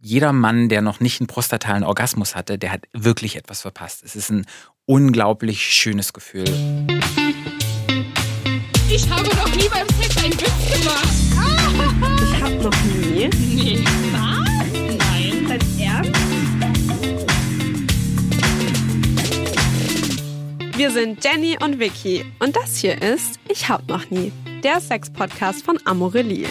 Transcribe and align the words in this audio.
jeder 0.00 0.32
Mann, 0.32 0.68
der 0.68 0.80
noch 0.82 1.00
nicht 1.00 1.20
einen 1.20 1.26
prostatalen 1.26 1.82
Orgasmus 1.84 2.34
hatte, 2.34 2.58
der 2.58 2.72
hat 2.72 2.84
wirklich 2.92 3.36
etwas 3.36 3.62
verpasst. 3.62 4.02
Es 4.04 4.14
ist 4.16 4.30
ein 4.30 4.46
unglaublich 4.86 5.62
schönes 5.62 6.12
Gefühl. 6.12 6.44
Ich 8.90 9.10
habe 9.10 9.28
noch 9.28 9.54
nie 9.54 9.68
beim 9.68 9.86
Sex 10.00 10.16
einen 10.24 10.32
Witz 10.34 10.82
gemacht. 10.82 11.08
Ich 12.22 12.42
hab 12.42 12.62
noch 12.62 12.84
nie. 12.84 13.28
Nee. 13.28 13.84
Was? 14.12 14.48
Nein. 14.98 15.46
Dein 15.48 15.60
Ernst? 15.80 16.12
Wir 20.76 20.92
sind 20.92 21.24
Jenny 21.24 21.58
und 21.60 21.80
Vicky 21.80 22.24
und 22.38 22.54
das 22.54 22.76
hier 22.76 23.02
ist 23.02 23.40
Ich 23.48 23.68
hab 23.68 23.88
noch 23.88 24.08
nie, 24.10 24.32
der 24.62 24.80
Sex-Podcast 24.80 25.64
von 25.64 25.78
Amorelie. 25.84 26.46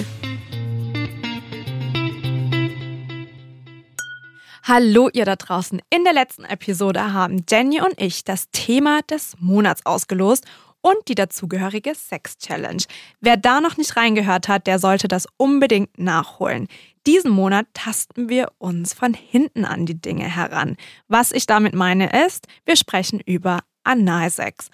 Hallo 4.70 5.08
ihr 5.14 5.24
da 5.24 5.38
draußen. 5.38 5.82
In 5.90 6.04
der 6.04 6.12
letzten 6.12 6.44
Episode 6.44 7.14
haben 7.14 7.46
Jenny 7.50 7.80
und 7.80 7.94
ich 8.02 8.26
das 8.26 8.50
Thema 8.52 9.00
des 9.04 9.38
Monats 9.40 9.86
ausgelost 9.86 10.46
und 10.82 10.98
die 11.08 11.16
dazugehörige 11.16 11.96
Sex-Challenge. 11.96 12.84
Wer 13.22 13.38
da 13.38 13.62
noch 13.62 13.78
nicht 13.78 13.96
reingehört 13.96 14.50
hat, 14.50 14.68
der 14.68 14.80
sollte 14.80 15.08
das 15.08 15.26
unbedingt 15.38 15.98
nachholen. 15.98 16.68
Diesen 17.06 17.32
Monat 17.32 17.68
tasten 17.74 18.28
wir 18.28 18.52
uns 18.58 18.94
von 18.94 19.14
hinten 19.14 19.64
an 19.64 19.86
die 19.86 20.02
Dinge 20.02 20.26
heran. 20.26 20.76
Was 21.08 21.32
ich 21.32 21.46
damit 21.46 21.74
meine 21.74 22.26
ist, 22.26 22.46
wir 22.66 22.76
sprechen 22.76 23.22
über 23.22 23.62
Analsex. 23.86 24.70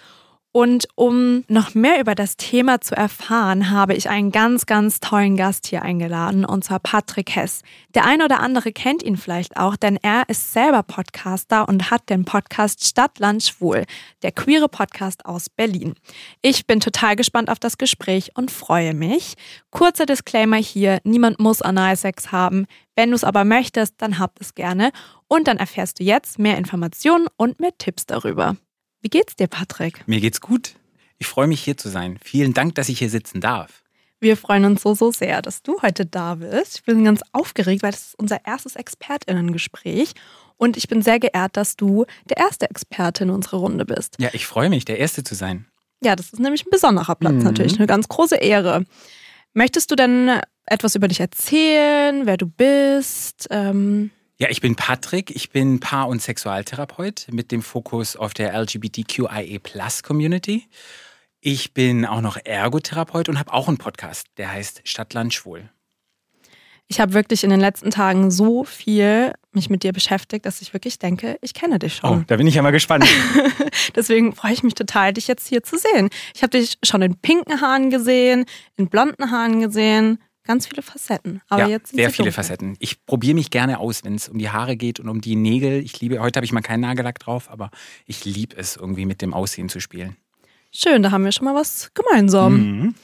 Und 0.55 0.87
um 0.93 1.43
noch 1.47 1.73
mehr 1.73 1.99
über 1.99 2.13
das 2.13 2.37
Thema 2.37 2.79
zu 2.79 2.95
erfahren, 2.95 3.71
habe 3.71 3.95
ich 3.95 4.07
einen 4.07 4.31
ganz, 4.31 4.67
ganz 4.67 4.99
tollen 4.99 5.35
Gast 5.35 5.65
hier 5.65 5.81
eingeladen, 5.81 6.45
und 6.45 6.63
zwar 6.63 6.77
Patrick 6.77 7.35
Hess. 7.35 7.63
Der 7.95 8.05
ein 8.05 8.21
oder 8.21 8.39
andere 8.39 8.71
kennt 8.71 9.01
ihn 9.01 9.17
vielleicht 9.17 9.57
auch, 9.57 9.75
denn 9.75 9.97
er 10.03 10.29
ist 10.29 10.53
selber 10.53 10.83
Podcaster 10.83 11.67
und 11.67 11.89
hat 11.89 12.07
den 12.11 12.23
Podcast 12.23 12.85
Stadtland 12.85 13.41
Schwul, 13.41 13.85
der 14.21 14.31
queere 14.31 14.69
Podcast 14.69 15.25
aus 15.25 15.49
Berlin. 15.49 15.95
Ich 16.43 16.67
bin 16.67 16.79
total 16.79 17.15
gespannt 17.15 17.49
auf 17.49 17.57
das 17.57 17.79
Gespräch 17.79 18.29
und 18.35 18.51
freue 18.51 18.93
mich. 18.93 19.33
Kurzer 19.71 20.05
Disclaimer 20.05 20.57
hier, 20.57 20.99
niemand 21.03 21.39
muss 21.39 21.63
Analsex 21.63 22.31
haben. 22.31 22.67
Wenn 22.95 23.09
du 23.09 23.15
es 23.15 23.23
aber 23.23 23.43
möchtest, 23.43 23.95
dann 23.97 24.19
habt 24.19 24.39
es 24.39 24.53
gerne. 24.53 24.91
Und 25.27 25.47
dann 25.47 25.57
erfährst 25.57 25.99
du 25.99 26.03
jetzt 26.03 26.37
mehr 26.37 26.59
Informationen 26.59 27.25
und 27.37 27.59
mehr 27.59 27.75
Tipps 27.79 28.05
darüber. 28.05 28.55
Wie 29.03 29.09
geht's 29.09 29.35
dir, 29.35 29.47
Patrick? 29.47 30.07
Mir 30.07 30.21
geht's 30.21 30.39
gut. 30.39 30.75
Ich 31.19 31.27
freue 31.27 31.47
mich 31.47 31.61
hier 31.61 31.75
zu 31.77 31.89
sein. 31.89 32.17
Vielen 32.23 32.53
Dank, 32.53 32.75
dass 32.75 32.87
ich 32.87 32.99
hier 32.99 33.09
sitzen 33.09 33.41
darf. 33.41 33.83
Wir 34.21 34.37
freuen 34.37 34.63
uns 34.63 34.81
so, 34.81 34.95
so 34.95 35.11
sehr, 35.11 35.41
dass 35.41 35.61
du 35.61 35.81
heute 35.81 36.05
da 36.05 36.35
bist. 36.35 36.77
Ich 36.77 36.83
bin 36.85 37.03
ganz 37.03 37.21
aufgeregt, 37.33 37.83
weil 37.83 37.91
das 37.91 38.07
ist 38.07 38.15
unser 38.19 38.45
erstes 38.45 38.77
ExpertInnen-Gespräch. 38.77 40.13
Und 40.55 40.77
ich 40.77 40.87
bin 40.87 41.01
sehr 41.01 41.19
geehrt, 41.19 41.57
dass 41.57 41.75
du 41.75 42.05
der 42.29 42.37
erste 42.37 42.69
Experte 42.69 43.25
in 43.25 43.29
unserer 43.29 43.57
Runde 43.57 43.83
bist. 43.85 44.15
Ja, 44.19 44.29
ich 44.31 44.45
freue 44.45 44.69
mich, 44.69 44.85
der 44.85 44.99
Erste 44.99 45.23
zu 45.25 45.35
sein. 45.35 45.65
Ja, 46.01 46.15
das 46.15 46.27
ist 46.31 46.39
nämlich 46.39 46.65
ein 46.65 46.69
besonderer 46.71 47.15
Platz 47.15 47.33
Mhm. 47.33 47.43
natürlich, 47.43 47.77
eine 47.77 47.87
ganz 47.87 48.07
große 48.07 48.37
Ehre. 48.37 48.85
Möchtest 49.53 49.91
du 49.91 49.95
denn 49.95 50.39
etwas 50.65 50.95
über 50.95 51.09
dich 51.09 51.19
erzählen, 51.19 52.25
wer 52.25 52.37
du 52.37 52.47
bist? 52.47 53.47
Ähm, 53.51 54.11
Ja, 54.39 54.49
ich 54.49 54.61
bin 54.61 54.75
Patrick. 54.75 55.29
Ich 55.35 55.51
bin 55.51 55.79
Paar- 55.79 56.07
und 56.07 56.21
Sexualtherapeut 56.21 57.27
mit 57.31 57.51
dem 57.51 57.61
Fokus 57.61 58.15
auf 58.15 58.33
der 58.33 58.53
LGBTQIA-Plus-Community. 58.59 60.67
Ich 61.39 61.73
bin 61.73 62.05
auch 62.05 62.21
noch 62.21 62.37
Ergotherapeut 62.43 63.29
und 63.29 63.37
habe 63.37 63.53
auch 63.53 63.67
einen 63.67 63.77
Podcast, 63.77 64.27
der 64.37 64.51
heißt 64.51 64.81
Stadtland 64.85 65.33
Schwul. 65.33 65.69
ich 66.87 66.99
habe 66.99 67.13
wirklich 67.13 67.43
in 67.43 67.49
den 67.49 67.59
letzten 67.59 67.91
Tagen 67.91 68.31
so 68.31 68.63
viel 68.63 69.33
mich 69.51 69.69
mit 69.69 69.83
dir 69.83 69.93
beschäftigt, 69.93 70.45
dass 70.45 70.61
ich 70.61 70.73
wirklich 70.73 70.99
denke, 70.99 71.37
ich 71.41 71.53
kenne 71.53 71.79
dich 71.79 71.95
schon. 71.97 72.21
Oh, 72.21 72.23
da 72.27 72.37
bin 72.37 72.47
ich 72.47 72.55
ja 72.55 72.61
mal 72.61 72.71
gespannt. 72.71 73.05
Deswegen 73.95 74.33
freue 74.33 74.53
ich 74.53 74.63
mich 74.63 74.73
total, 74.73 75.13
dich 75.13 75.27
jetzt 75.27 75.47
hier 75.47 75.63
zu 75.63 75.77
sehen. 75.77 76.09
Ich 76.35 76.43
habe 76.43 76.57
dich 76.57 76.77
schon 76.83 77.01
in 77.01 77.15
pinken 77.17 77.61
Haaren 77.61 77.89
gesehen, 77.89 78.45
in 78.77 78.89
blonden 78.89 79.31
Haaren 79.31 79.59
gesehen. 79.61 80.19
Ganz 80.45 80.67
viele 80.67 80.81
Facetten. 80.81 81.41
Aber 81.47 81.63
ja, 81.63 81.69
jetzt 81.69 81.95
sehr 81.95 82.09
viele 82.09 82.29
dunkel. 82.29 82.33
Facetten. 82.33 82.75
Ich 82.79 83.05
probiere 83.05 83.35
mich 83.35 83.49
gerne 83.49 83.79
aus, 83.79 84.03
wenn 84.03 84.15
es 84.15 84.27
um 84.27 84.37
die 84.37 84.49
Haare 84.49 84.75
geht 84.75 84.99
und 84.99 85.07
um 85.07 85.21
die 85.21 85.35
Nägel. 85.35 85.81
Ich 85.81 86.01
liebe, 86.01 86.19
heute 86.19 86.37
habe 86.37 86.45
ich 86.45 86.51
mal 86.51 86.61
keinen 86.61 86.81
Nagellack 86.81 87.19
drauf, 87.19 87.49
aber 87.49 87.71
ich 88.05 88.25
liebe 88.25 88.55
es, 88.57 88.75
irgendwie 88.75 89.05
mit 89.05 89.21
dem 89.21 89.33
Aussehen 89.33 89.69
zu 89.69 89.79
spielen. 89.79 90.17
Schön, 90.71 91.01
da 91.03 91.11
haben 91.11 91.23
wir 91.23 91.31
schon 91.31 91.45
mal 91.45 91.55
was 91.55 91.91
gemeinsam. 91.93 92.53
Mhm. 92.53 92.95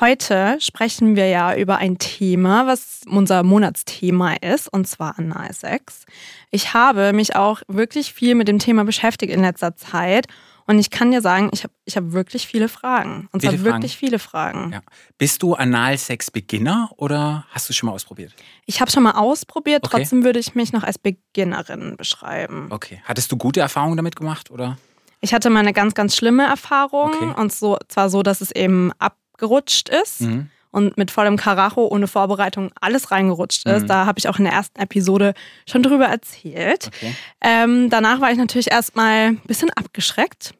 Heute 0.00 0.56
sprechen 0.58 1.14
wir 1.14 1.28
ja 1.28 1.54
über 1.54 1.76
ein 1.76 1.98
Thema, 1.98 2.66
was 2.66 3.02
unser 3.06 3.44
Monatsthema 3.44 4.34
ist, 4.34 4.66
und 4.72 4.88
zwar 4.88 5.16
Analsex. 5.20 6.04
Ich 6.50 6.74
habe 6.74 7.12
mich 7.12 7.36
auch 7.36 7.62
wirklich 7.68 8.12
viel 8.12 8.34
mit 8.34 8.48
dem 8.48 8.58
Thema 8.58 8.84
beschäftigt 8.84 9.32
in 9.32 9.42
letzter 9.42 9.76
Zeit. 9.76 10.26
Und 10.66 10.78
ich 10.78 10.90
kann 10.90 11.10
dir 11.10 11.20
sagen, 11.20 11.50
ich 11.52 11.62
habe 11.62 11.74
ich 11.84 11.96
hab 11.96 12.12
wirklich 12.12 12.46
viele 12.46 12.68
Fragen. 12.68 13.28
Und 13.32 13.42
zwar 13.42 13.52
Viele 13.52 13.62
Fragen? 13.64 13.74
wirklich 13.82 13.96
viele 13.96 14.18
Fragen. 14.18 14.72
Ja. 14.72 14.80
Bist 15.18 15.42
du 15.42 15.54
Analsex-Beginner 15.54 16.90
oder 16.96 17.46
hast 17.50 17.68
du 17.68 17.72
es 17.72 17.76
schon 17.76 17.88
mal 17.88 17.92
ausprobiert? 17.92 18.34
Ich 18.66 18.80
habe 18.80 18.90
schon 18.90 19.02
mal 19.02 19.12
ausprobiert, 19.12 19.84
Okay. 19.84 19.98
trotzdem 19.98 20.24
würde 20.24 20.38
ich 20.38 20.54
mich 20.54 20.72
noch 20.72 20.82
als 20.82 20.98
Beginnerin 20.98 21.96
beschreiben. 21.96 22.68
Okay. 22.70 23.02
Hattest 23.04 23.30
du 23.32 23.36
gute 23.36 23.60
Erfahrungen 23.60 23.96
damit 23.96 24.16
gemacht 24.16 24.50
oder? 24.50 24.78
Ich 25.20 25.32
hatte 25.34 25.50
mal 25.50 25.60
eine 25.60 25.72
ganz, 25.72 25.94
ganz 25.94 26.16
schlimme 26.16 26.44
Erfahrung. 26.46 27.12
Okay. 27.14 27.34
Und 27.40 27.52
so, 27.52 27.78
zwar 27.88 28.10
so, 28.10 28.22
dass 28.22 28.40
es 28.40 28.50
eben 28.50 28.92
abgerutscht 28.98 29.88
ist 29.88 30.20
Mhm. 30.22 30.50
Und 30.74 30.96
mit 30.96 31.12
vollem 31.12 31.36
Karacho, 31.36 31.86
ohne 31.86 32.08
Vorbereitung, 32.08 32.72
alles 32.80 33.12
reingerutscht 33.12 33.64
ist. 33.66 33.82
Mhm. 33.82 33.86
Da 33.86 34.06
habe 34.06 34.18
ich 34.18 34.28
auch 34.28 34.38
in 34.38 34.44
der 34.44 34.52
ersten 34.52 34.80
Episode 34.80 35.34
schon 35.68 35.84
drüber 35.84 36.06
erzählt. 36.06 36.88
Okay. 36.88 37.14
Ähm, 37.40 37.90
danach 37.90 38.20
war 38.20 38.32
ich 38.32 38.38
natürlich 38.38 38.72
erstmal 38.72 39.28
ein 39.28 39.40
bisschen 39.46 39.70
abgeschreckt. 39.70 40.52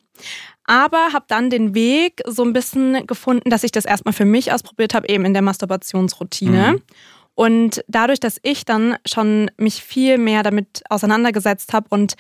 Aber 0.66 1.12
habe 1.12 1.25
dann 1.28 1.50
den 1.50 1.75
Weg 1.75 2.22
so 2.26 2.44
ein 2.44 2.52
bisschen 2.52 3.06
gefunden, 3.06 3.50
dass 3.50 3.64
ich 3.64 3.72
das 3.72 3.84
erstmal 3.84 4.14
für 4.14 4.25
mich 4.25 4.52
ausprobiert 4.52 4.94
habe, 4.94 5.08
eben 5.08 5.25
in 5.25 5.34
der 5.34 5.42
Masturbationsroutine. 5.42 6.75
Mhm. 6.75 6.82
Und 7.34 7.84
dadurch, 7.88 8.20
dass 8.20 8.38
ich 8.42 8.64
dann 8.64 8.96
schon 9.04 9.50
mich 9.56 9.82
viel 9.82 10.16
mehr 10.16 10.44
damit 10.44 10.84
auseinandergesetzt 10.88 11.72
habe 11.72 11.88
und 11.91 12.14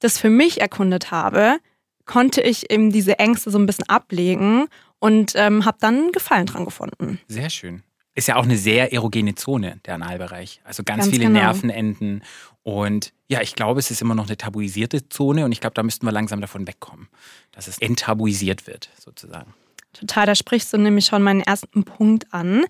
das 0.00 0.18
für 0.18 0.28
mich 0.28 0.60
erkundet 0.60 1.12
habe, 1.12 1.58
konnte 2.04 2.40
ich 2.40 2.70
eben 2.72 2.90
diese 2.90 3.20
Ängste 3.20 3.52
so 3.52 3.58
ein 3.58 3.66
bisschen 3.66 3.88
ablegen 3.88 4.66
und 5.02 5.32
ähm, 5.34 5.64
habe 5.64 5.78
dann 5.80 6.12
Gefallen 6.12 6.46
dran 6.46 6.64
gefunden. 6.64 7.18
Sehr 7.26 7.50
schön. 7.50 7.82
Ist 8.14 8.28
ja 8.28 8.36
auch 8.36 8.44
eine 8.44 8.56
sehr 8.56 8.92
erogene 8.92 9.34
Zone, 9.34 9.80
der 9.84 9.96
Analbereich. 9.96 10.60
Also 10.62 10.84
ganz, 10.84 11.04
Ganz 11.04 11.12
viele 11.12 11.26
genau. 11.26 11.40
Nervenenden. 11.40 12.22
Und 12.62 13.12
ja, 13.26 13.40
ich 13.40 13.56
glaube, 13.56 13.80
es 13.80 13.90
ist 13.90 14.00
immer 14.00 14.14
noch 14.14 14.28
eine 14.28 14.36
tabuisierte 14.36 15.08
Zone 15.08 15.44
und 15.44 15.50
ich 15.50 15.60
glaube, 15.60 15.74
da 15.74 15.82
müssten 15.82 16.06
wir 16.06 16.12
langsam 16.12 16.40
davon 16.40 16.68
wegkommen, 16.68 17.08
dass 17.50 17.66
es 17.66 17.78
enttabuisiert 17.78 18.68
wird, 18.68 18.90
sozusagen. 18.96 19.52
Total, 19.92 20.24
da 20.24 20.36
sprichst 20.36 20.72
du 20.72 20.78
nämlich 20.78 21.06
schon 21.06 21.22
meinen 21.24 21.40
ersten 21.40 21.82
Punkt 21.82 22.32
an. 22.32 22.64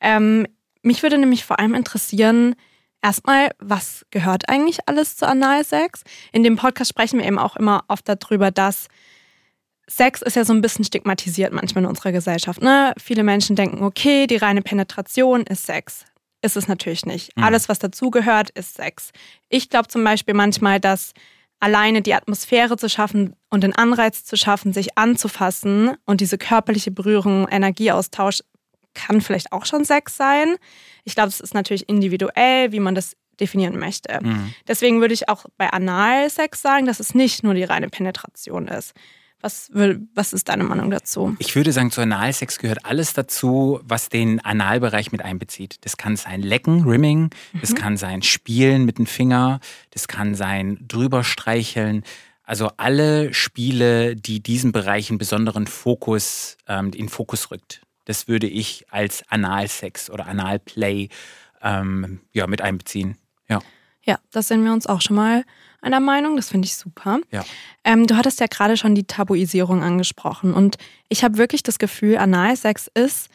Ähm, 0.00 0.46
mich 0.80 1.02
würde 1.02 1.18
nämlich 1.18 1.44
vor 1.44 1.58
allem 1.58 1.74
interessieren, 1.74 2.54
erstmal, 3.02 3.50
was 3.58 4.06
gehört 4.10 4.48
eigentlich 4.48 4.88
alles 4.88 5.16
zu 5.16 5.28
Analsex? 5.28 6.04
In 6.32 6.42
dem 6.42 6.56
Podcast 6.56 6.88
sprechen 6.88 7.18
wir 7.18 7.26
eben 7.26 7.38
auch 7.38 7.56
immer 7.56 7.84
oft 7.88 8.08
darüber, 8.08 8.50
dass 8.50 8.88
Sex 9.88 10.22
ist 10.22 10.36
ja 10.36 10.44
so 10.44 10.52
ein 10.52 10.60
bisschen 10.60 10.84
stigmatisiert 10.84 11.52
manchmal 11.52 11.84
in 11.84 11.90
unserer 11.90 12.12
Gesellschaft. 12.12 12.60
Ne? 12.60 12.92
Viele 12.98 13.22
Menschen 13.22 13.54
denken, 13.56 13.82
okay, 13.82 14.26
die 14.26 14.36
reine 14.36 14.62
Penetration 14.62 15.42
ist 15.42 15.64
Sex. 15.64 16.04
Ist 16.42 16.56
es 16.56 16.68
natürlich 16.68 17.06
nicht. 17.06 17.36
Mhm. 17.36 17.44
Alles, 17.44 17.68
was 17.68 17.78
dazugehört, 17.78 18.50
ist 18.50 18.74
Sex. 18.74 19.10
Ich 19.48 19.70
glaube 19.70 19.88
zum 19.88 20.02
Beispiel 20.02 20.34
manchmal, 20.34 20.80
dass 20.80 21.12
alleine 21.60 22.02
die 22.02 22.14
Atmosphäre 22.14 22.76
zu 22.76 22.88
schaffen 22.88 23.34
und 23.48 23.62
den 23.62 23.74
Anreiz 23.74 24.24
zu 24.24 24.36
schaffen, 24.36 24.72
sich 24.72 24.98
anzufassen 24.98 25.96
und 26.04 26.20
diese 26.20 26.36
körperliche 26.36 26.90
Berührung, 26.90 27.48
Energieaustausch 27.48 28.42
kann 28.94 29.20
vielleicht 29.20 29.52
auch 29.52 29.66
schon 29.66 29.84
Sex 29.84 30.16
sein. 30.16 30.56
Ich 31.04 31.14
glaube, 31.14 31.28
es 31.28 31.40
ist 31.40 31.54
natürlich 31.54 31.88
individuell, 31.88 32.72
wie 32.72 32.80
man 32.80 32.94
das 32.94 33.16
definieren 33.38 33.78
möchte. 33.78 34.18
Mhm. 34.22 34.54
Deswegen 34.66 35.00
würde 35.00 35.14
ich 35.14 35.28
auch 35.28 35.44
bei 35.56 35.70
Analsex 35.70 36.62
sagen, 36.62 36.86
dass 36.86 37.00
es 37.00 37.14
nicht 37.14 37.42
nur 37.42 37.54
die 37.54 37.64
reine 37.64 37.88
Penetration 37.88 38.68
ist. 38.68 38.94
Was, 39.46 39.70
was 40.12 40.32
ist 40.32 40.48
deine 40.48 40.64
Meinung 40.64 40.90
dazu? 40.90 41.36
Ich 41.38 41.54
würde 41.54 41.70
sagen, 41.70 41.92
zu 41.92 42.00
Analsex 42.00 42.58
gehört 42.58 42.84
alles 42.84 43.12
dazu, 43.12 43.78
was 43.84 44.08
den 44.08 44.44
Analbereich 44.44 45.12
mit 45.12 45.22
einbezieht. 45.22 45.76
Das 45.82 45.96
kann 45.96 46.16
sein 46.16 46.42
Lecken, 46.42 46.82
Rimming, 46.82 47.30
das 47.60 47.76
kann 47.76 47.96
sein 47.96 48.22
Spielen 48.22 48.84
mit 48.84 48.98
dem 48.98 49.06
Finger, 49.06 49.60
das 49.90 50.08
kann 50.08 50.34
sein 50.34 50.78
drüber 50.88 51.22
streicheln. 51.22 52.02
Also 52.42 52.72
alle 52.76 53.32
Spiele, 53.34 54.16
die 54.16 54.42
diesen 54.42 54.72
Bereich 54.72 55.10
einen 55.10 55.18
besonderen 55.18 55.68
Fokus, 55.68 56.58
ähm, 56.66 56.90
in 56.92 57.08
Fokus 57.08 57.52
rückt. 57.52 57.82
Das 58.04 58.26
würde 58.26 58.48
ich 58.48 58.86
als 58.90 59.22
Analsex 59.28 60.10
oder 60.10 60.26
Analplay 60.26 61.08
ähm, 61.62 62.18
ja, 62.32 62.48
mit 62.48 62.62
einbeziehen. 62.62 63.16
Ja. 63.48 63.60
Ja, 64.02 64.18
das 64.32 64.48
sind 64.48 64.64
wir 64.64 64.72
uns 64.72 64.88
auch 64.88 65.02
schon 65.02 65.14
mal 65.14 65.44
einer 65.86 66.00
Meinung. 66.00 66.36
Das 66.36 66.50
finde 66.50 66.66
ich 66.66 66.76
super. 66.76 67.20
Ja. 67.30 67.44
Ähm, 67.84 68.06
du 68.06 68.16
hattest 68.16 68.40
ja 68.40 68.46
gerade 68.46 68.76
schon 68.76 68.94
die 68.94 69.04
Tabuisierung 69.04 69.82
angesprochen. 69.82 70.52
Und 70.52 70.76
ich 71.08 71.24
habe 71.24 71.38
wirklich 71.38 71.62
das 71.62 71.78
Gefühl, 71.78 72.18
Analsex 72.18 72.90
ist 72.92 73.28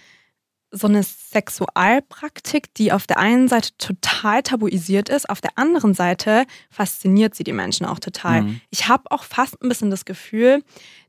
so 0.74 0.88
eine 0.88 1.04
Sexualpraktik, 1.04 2.74
die 2.76 2.92
auf 2.92 3.06
der 3.06 3.18
einen 3.18 3.48
Seite 3.48 3.70
total 3.78 4.42
tabuisiert 4.42 5.10
ist, 5.10 5.30
auf 5.30 5.42
der 5.42 5.58
anderen 5.58 5.94
Seite 5.94 6.46
fasziniert 6.70 7.36
sie 7.36 7.44
die 7.44 7.54
Menschen 7.54 7.86
auch 7.86 8.00
total. 8.00 8.44
Mhm. 8.44 8.62
Ich 8.70 8.88
habe 8.88 9.04
auch 9.12 9.24
fast 9.24 9.62
ein 9.62 9.68
bisschen 9.68 9.92
das 9.92 10.06
Gefühl, 10.06 10.64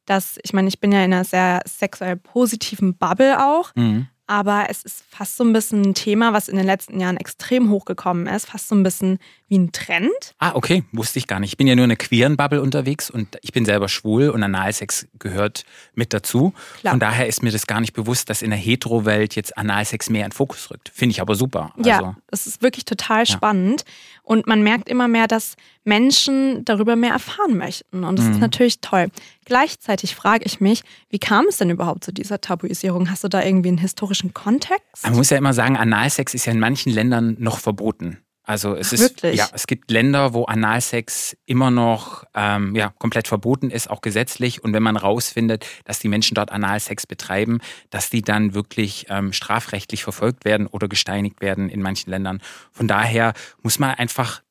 dass, 0.05 0.39
ich 0.43 0.53
meine, 0.53 0.67
ich 0.67 0.81
bin 0.81 0.91
ja 0.91 1.05
in 1.05 1.13
einer 1.13 1.25
sehr 1.25 1.61
sexuell 1.65 2.17
positiven 2.17 2.97
Bubble 2.97 3.45
auch, 3.45 3.73
Mhm. 3.77 4.09
Aber 4.33 4.69
es 4.71 4.83
ist 4.83 5.05
fast 5.11 5.37
so 5.37 5.45
ein 5.45 5.53
bisschen 5.53 5.83
ein 5.83 5.93
Thema, 5.95 6.33
was 6.33 6.49
in 6.49 6.57
den 6.57 6.65
letzten 6.65 6.99
Jahren 6.99 7.19
extrem 7.19 7.69
hochgekommen 7.69 8.27
ist, 8.27 8.47
fast 8.47 8.67
so 8.67 8.75
ein 8.75 8.83
bisschen 8.83 9.19
wie 9.49 9.59
ein 9.59 9.73
Trend. 9.73 10.09
Ah, 10.39 10.53
okay, 10.55 10.85
wusste 10.93 11.19
ich 11.19 11.27
gar 11.27 11.39
nicht. 11.39 11.51
Ich 11.51 11.57
bin 11.59 11.67
ja 11.67 11.75
nur 11.77 11.85
in 11.85 11.91
einer 11.91 11.99
queeren 11.99 12.39
Bubble 12.39 12.63
unterwegs 12.63 13.11
und 13.11 13.37
ich 13.43 13.53
bin 13.53 13.67
selber 13.67 13.91
schwul 13.91 14.31
und 14.31 14.43
Analsex 14.43 15.07
gehört 15.19 15.65
mit 15.95 16.15
dazu. 16.15 16.55
Klar. 16.81 16.93
Von 16.93 17.01
daher 17.01 17.27
ist 17.27 17.43
mir 17.43 17.51
das 17.53 17.67
gar 17.67 17.83
nicht 17.83 17.93
bewusst, 17.93 18.31
dass 18.31 18.41
in 18.41 18.49
der 18.49 18.59
Hetero-Welt 18.59 19.37
jetzt 19.37 19.59
Analsex 19.59 20.09
mehr 20.09 20.25
in 20.25 20.31
den 20.31 20.35
Fokus 20.35 20.71
rückt. 20.71 20.91
Finde 20.95 21.11
ich 21.11 21.21
aber 21.21 21.35
super. 21.35 21.75
Ja, 21.85 21.99
Also, 21.99 22.17
das 22.29 22.47
ist 22.47 22.63
wirklich 22.63 22.87
total 22.87 23.27
spannend. 23.27 23.85
Und 24.25 24.47
man 24.47 24.63
merkt 24.63 24.89
immer 24.89 25.09
mehr, 25.09 25.27
dass 25.27 25.57
Menschen 25.85 26.65
darüber 26.65 26.95
mehr 26.97 27.11
erfahren 27.13 27.57
möchten. 27.57 28.05
Und 28.05 28.19
das 28.19 28.27
Mhm. 28.27 28.33
ist 28.33 28.41
natürlich 28.41 28.81
toll. 28.81 29.09
Gleichzeitig 29.45 30.15
frage 30.15 30.45
ich 30.45 30.61
mich, 30.61 30.83
wie 31.11 31.19
kam 31.19 31.47
es 31.49 31.59
denn 31.59 31.71
überhaupt 31.71 32.05
zu 32.05 32.13
dieser 32.13 32.41
Tabuisierung? 32.41 33.11
Hast 33.11 33.25
du 33.25 33.29
da 33.29 33.43
irgendwie 33.43 33.69
einen 33.69 33.79
historischen 33.79 34.33
Kontext? 34.33 35.03
man 35.03 35.15
muss 35.17 35.31
ja 35.31 35.37
immer 35.39 35.53
sagen, 35.53 35.77
Analsex 35.77 36.35
ist 36.35 36.47
ja 36.47 36.53
in 36.53 36.61
manchen 36.61 36.93
Ländern 36.93 37.37
noch 37.41 37.59
verboten. 37.59 38.19
Also 38.45 38.75
es 38.75 38.89
Ach, 38.89 38.93
ist 38.95 39.23
ja, 39.23 39.49
es 39.53 39.67
gibt 39.69 39.91
Länder, 39.91 40.35
wo 40.35 40.45
Analsex 40.45 41.37
immer 41.47 41.71
noch 41.71 42.25
ähm, 42.35 42.75
ja, 42.75 42.93
komplett 42.99 43.29
verboten 43.29 43.71
ist, 43.71 43.89
auch 43.89 44.01
gesetzlich. 44.01 44.65
Und 44.65 44.73
wenn 44.73 44.83
man 44.83 44.97
rausfindet, 44.97 45.67
dass 45.85 46.01
die 46.01 46.09
Menschen 46.09 46.35
dort 46.35 46.51
Analsex 46.51 47.07
betreiben, 47.07 47.61
dass 47.91 48.11
die 48.11 48.23
dann 48.23 48.55
wirklich 48.55 49.07
ähm, 49.09 49.33
strafrechtlich 49.33 50.03
verfolgt 50.03 50.45
werden 50.45 50.67
oder 50.67 50.89
gesteinigt 50.89 51.41
werden 51.41 51.69
in 51.69 51.83
manchen 51.83 52.11
Ländern. 52.11 52.41
Von 52.73 52.89
daher 52.89 53.33
muss 53.63 53.79
man 53.79 53.91
einfach 53.95 54.43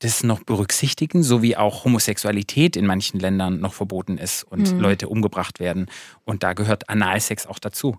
das 0.00 0.22
noch 0.22 0.42
berücksichtigen, 0.42 1.22
so 1.22 1.40
wie 1.42 1.56
auch 1.56 1.84
Homosexualität 1.84 2.76
in 2.76 2.86
manchen 2.86 3.20
Ländern 3.20 3.60
noch 3.60 3.74
verboten 3.74 4.18
ist 4.18 4.42
und 4.44 4.72
Mhm. 4.72 4.80
Leute 4.80 5.08
umgebracht 5.08 5.60
werden. 5.60 5.86
Und 6.24 6.42
da 6.42 6.52
gehört 6.52 6.88
Analsex 6.88 7.46
auch 7.46 7.58
dazu. 7.58 7.98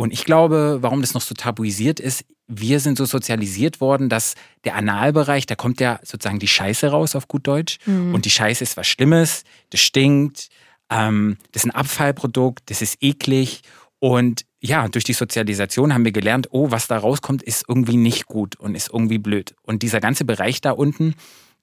Und 0.00 0.14
ich 0.14 0.24
glaube, 0.24 0.78
warum 0.80 1.02
das 1.02 1.12
noch 1.12 1.20
so 1.20 1.34
tabuisiert 1.34 2.00
ist, 2.00 2.24
wir 2.46 2.80
sind 2.80 2.96
so 2.96 3.04
sozialisiert 3.04 3.82
worden, 3.82 4.08
dass 4.08 4.34
der 4.64 4.74
Analbereich, 4.74 5.44
da 5.44 5.56
kommt 5.56 5.78
ja 5.78 6.00
sozusagen 6.02 6.38
die 6.38 6.48
Scheiße 6.48 6.88
raus 6.88 7.14
auf 7.14 7.28
gut 7.28 7.46
Deutsch. 7.46 7.76
Mhm. 7.84 8.14
Und 8.14 8.24
die 8.24 8.30
Scheiße 8.30 8.64
ist 8.64 8.78
was 8.78 8.86
Schlimmes, 8.86 9.44
das 9.68 9.80
stinkt, 9.80 10.48
ähm, 10.88 11.36
das 11.52 11.64
ist 11.64 11.70
ein 11.70 11.76
Abfallprodukt, 11.76 12.70
das 12.70 12.80
ist 12.80 12.96
eklig. 13.02 13.60
Und 13.98 14.46
ja, 14.58 14.88
durch 14.88 15.04
die 15.04 15.12
Sozialisation 15.12 15.92
haben 15.92 16.06
wir 16.06 16.12
gelernt, 16.12 16.48
oh, 16.50 16.70
was 16.70 16.86
da 16.86 16.96
rauskommt, 16.96 17.42
ist 17.42 17.66
irgendwie 17.68 17.98
nicht 17.98 18.24
gut 18.24 18.56
und 18.56 18.74
ist 18.74 18.88
irgendwie 18.90 19.18
blöd. 19.18 19.54
Und 19.60 19.82
dieser 19.82 20.00
ganze 20.00 20.24
Bereich 20.24 20.62
da 20.62 20.70
unten, 20.70 21.14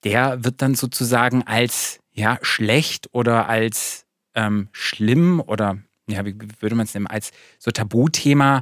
der 0.04 0.44
wird 0.44 0.62
dann 0.62 0.76
sozusagen 0.76 1.42
als 1.42 2.02
ja 2.14 2.38
schlecht 2.44 3.10
oder 3.14 3.50
als 3.50 4.06
ähm, 4.36 4.70
schlimm 4.74 5.42
oder 5.44 5.80
ja, 6.08 6.26
wie 6.26 6.36
würde 6.60 6.76
man 6.76 6.86
es 6.86 6.94
nennen, 6.94 7.08
als 7.08 7.32
so 7.60 7.72
Tabuthema 7.72 8.62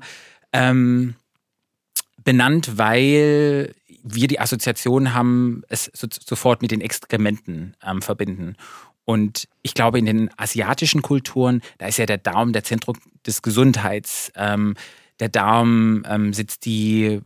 ähm, 0.53 1.15
benannt, 2.23 2.77
weil 2.77 3.73
wir 4.03 4.27
die 4.27 4.39
Assoziation 4.39 5.13
haben, 5.13 5.63
es 5.69 5.89
so, 5.93 6.07
sofort 6.09 6.61
mit 6.61 6.71
den 6.71 6.81
Exkrementen 6.81 7.75
ähm, 7.85 8.01
verbinden. 8.01 8.55
Und 9.05 9.47
ich 9.61 9.75
glaube, 9.75 9.99
in 9.99 10.05
den 10.05 10.29
asiatischen 10.37 11.01
Kulturen, 11.01 11.61
da 11.77 11.87
ist 11.87 11.97
ja 11.97 12.05
der 12.05 12.17
Darm 12.17 12.53
der 12.53 12.63
Zentrum 12.63 12.97
des 13.25 13.41
Gesundheits. 13.41 14.31
Ähm, 14.35 14.75
der 15.19 15.29
Darm 15.29 16.03
ähm, 16.07 16.33
sitzt 16.33 16.65
die, 16.65 17.21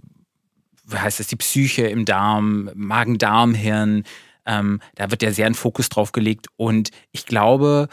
wie 0.85 0.97
heißt 0.97 1.21
es, 1.21 1.27
die 1.27 1.37
Psyche 1.37 1.87
im 1.87 2.03
Darm, 2.05 2.69
Magen-Darm-Hirn. 2.75 4.03
Ähm, 4.45 4.81
da 4.95 5.09
wird 5.11 5.23
ja 5.23 5.31
sehr 5.31 5.47
ein 5.47 5.55
Fokus 5.55 5.87
drauf 5.87 6.11
gelegt. 6.11 6.47
Und 6.57 6.91
ich 7.11 7.25
glaube, 7.25 7.87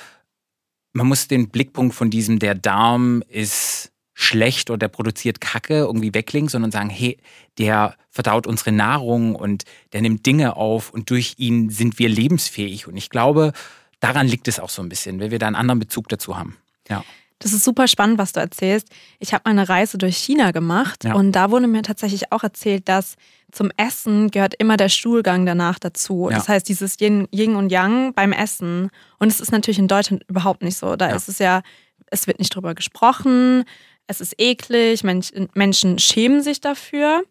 man 0.97 1.07
muss 1.07 1.29
den 1.29 1.49
Blickpunkt 1.51 1.95
von 1.95 2.11
diesem, 2.11 2.39
der 2.39 2.55
Darm 2.55 3.23
ist 3.29 3.93
schlecht 4.15 4.71
oder 4.71 4.79
der 4.79 4.89
produziert 4.89 5.43
Kacke 5.43 5.75
irgendwie 5.81 6.15
weglegen, 6.15 6.49
sondern 6.49 6.71
sagen, 6.73 6.89
hey, 6.89 7.19
der 7.59 7.95
verdaut 8.11 8.47
unsere 8.47 8.73
Nahrung 8.73 9.35
und 9.37 9.65
der 9.93 10.01
nimmt 10.01 10.25
Dinge 10.25 10.57
auf 10.57 10.91
und 10.91 11.11
durch 11.11 11.35
ihn 11.37 11.69
sind 11.69 11.99
wir 11.99 12.09
lebensfähig. 12.09 12.89
Und 12.89 12.97
ich 12.97 13.11
glaube, 13.11 13.53
daran 14.01 14.27
liegt 14.27 14.49
es 14.49 14.59
auch 14.59 14.71
so 14.71 14.81
ein 14.81 14.89
bisschen, 14.89 15.21
weil 15.21 15.31
wir 15.31 15.39
da 15.39 15.47
einen 15.47 15.57
anderen 15.57 15.81
Bezug 15.81 16.09
dazu 16.09 16.39
haben. 16.39 16.57
Ja. 16.89 17.05
Das 17.41 17.53
ist 17.53 17.65
super 17.65 17.87
spannend, 17.87 18.17
was 18.17 18.33
du 18.33 18.41
erzählst. 18.41 18.89
Ich 19.19 19.35
habe 19.35 19.43
meine 19.45 19.69
Reise 19.69 19.99
durch 19.99 20.17
China 20.17 20.53
gemacht 20.53 21.05
Ja. 21.05 21.15
und 21.15 21.33
da 21.33 21.51
wurde 21.51 21.67
mir 21.67 21.83
tatsächlich 21.83 22.33
auch 22.33 22.43
erzählt, 22.43 22.89
dass 22.89 23.17
zum 23.53 23.71
Essen 23.77 24.31
gehört 24.31 24.55
immer 24.59 24.77
der 24.77 24.89
Stuhlgang 24.89 25.47
danach 25.47 25.79
dazu. 25.79 26.29
Ja. 26.31 26.37
Das 26.37 26.49
heißt, 26.49 26.69
dieses 26.69 27.01
Yin, 27.01 27.29
Yin 27.33 27.55
und 27.57 27.71
Yang 27.71 28.13
beim 28.15 28.33
Essen. 28.33 28.91
Und 29.19 29.29
es 29.29 29.41
ist 29.41 29.53
natürlich 29.53 29.79
in 29.79 29.89
Deutschland 29.89 30.25
überhaupt 30.29 30.63
nicht 30.63 30.77
so. 30.77 30.97
Da 30.97 31.09
Ja. 31.11 31.17
ist 31.17 31.29
es 31.29 31.39
ja, 31.39 31.63
es 32.11 32.27
wird 32.27 32.39
nicht 32.39 32.55
drüber 32.55 32.75
gesprochen, 32.75 33.65
es 34.07 34.21
ist 34.21 34.35
eklig, 34.39 35.03
Mensch, 35.05 35.33
Menschen 35.55 35.99
schämen 35.99 36.43
sich 36.43 36.61
dafür. 36.61 37.23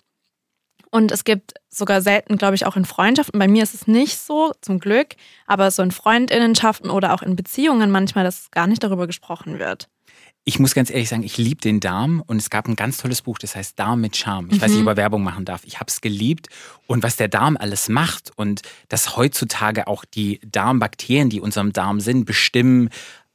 Und 0.91 1.11
es 1.11 1.23
gibt 1.25 1.53
sogar 1.69 2.01
selten, 2.01 2.37
glaube 2.37 2.55
ich, 2.55 2.65
auch 2.65 2.77
in 2.77 2.85
Freundschaften. 2.85 3.37
Bei 3.37 3.47
mir 3.49 3.63
ist 3.63 3.73
es 3.73 3.85
nicht 3.87 4.17
so, 4.17 4.53
zum 4.61 4.79
Glück, 4.79 5.15
aber 5.45 5.69
so 5.71 5.83
in 5.83 5.91
Freundinnenschaften 5.91 6.89
oder 6.89 7.13
auch 7.13 7.21
in 7.21 7.35
Beziehungen 7.35 7.91
manchmal, 7.91 8.23
dass 8.23 8.49
gar 8.51 8.65
nicht 8.67 8.81
darüber 8.83 9.05
gesprochen 9.05 9.59
wird. 9.59 9.89
Ich 10.47 10.59
muss 10.59 10.75
ganz 10.75 10.91
ehrlich 10.91 11.09
sagen, 11.09 11.23
ich 11.23 11.39
liebe 11.39 11.59
den 11.59 11.79
Darm 11.79 12.21
und 12.25 12.37
es 12.37 12.51
gab 12.51 12.67
ein 12.67 12.75
ganz 12.75 12.97
tolles 12.97 13.23
Buch, 13.23 13.39
das 13.39 13.55
heißt 13.55 13.79
Darm 13.79 13.99
mit 13.99 14.15
Charme. 14.15 14.49
Ich 14.51 14.61
weiß 14.61 14.69
nicht, 14.69 14.81
ob 14.85 14.91
ich 14.91 14.95
Werbung 14.97 15.23
machen 15.23 15.43
darf. 15.43 15.63
Ich 15.65 15.79
habe 15.79 15.89
es 15.89 16.01
geliebt 16.01 16.49
und 16.85 17.01
was 17.01 17.15
der 17.15 17.27
Darm 17.27 17.57
alles 17.57 17.89
macht 17.89 18.31
und 18.35 18.61
dass 18.87 19.17
heutzutage 19.17 19.87
auch 19.87 20.05
die 20.05 20.39
Darmbakterien, 20.45 21.31
die 21.31 21.37
in 21.37 21.43
unserem 21.43 21.73
Darm 21.73 21.99
sind, 21.99 22.25
bestimmen, 22.25 22.89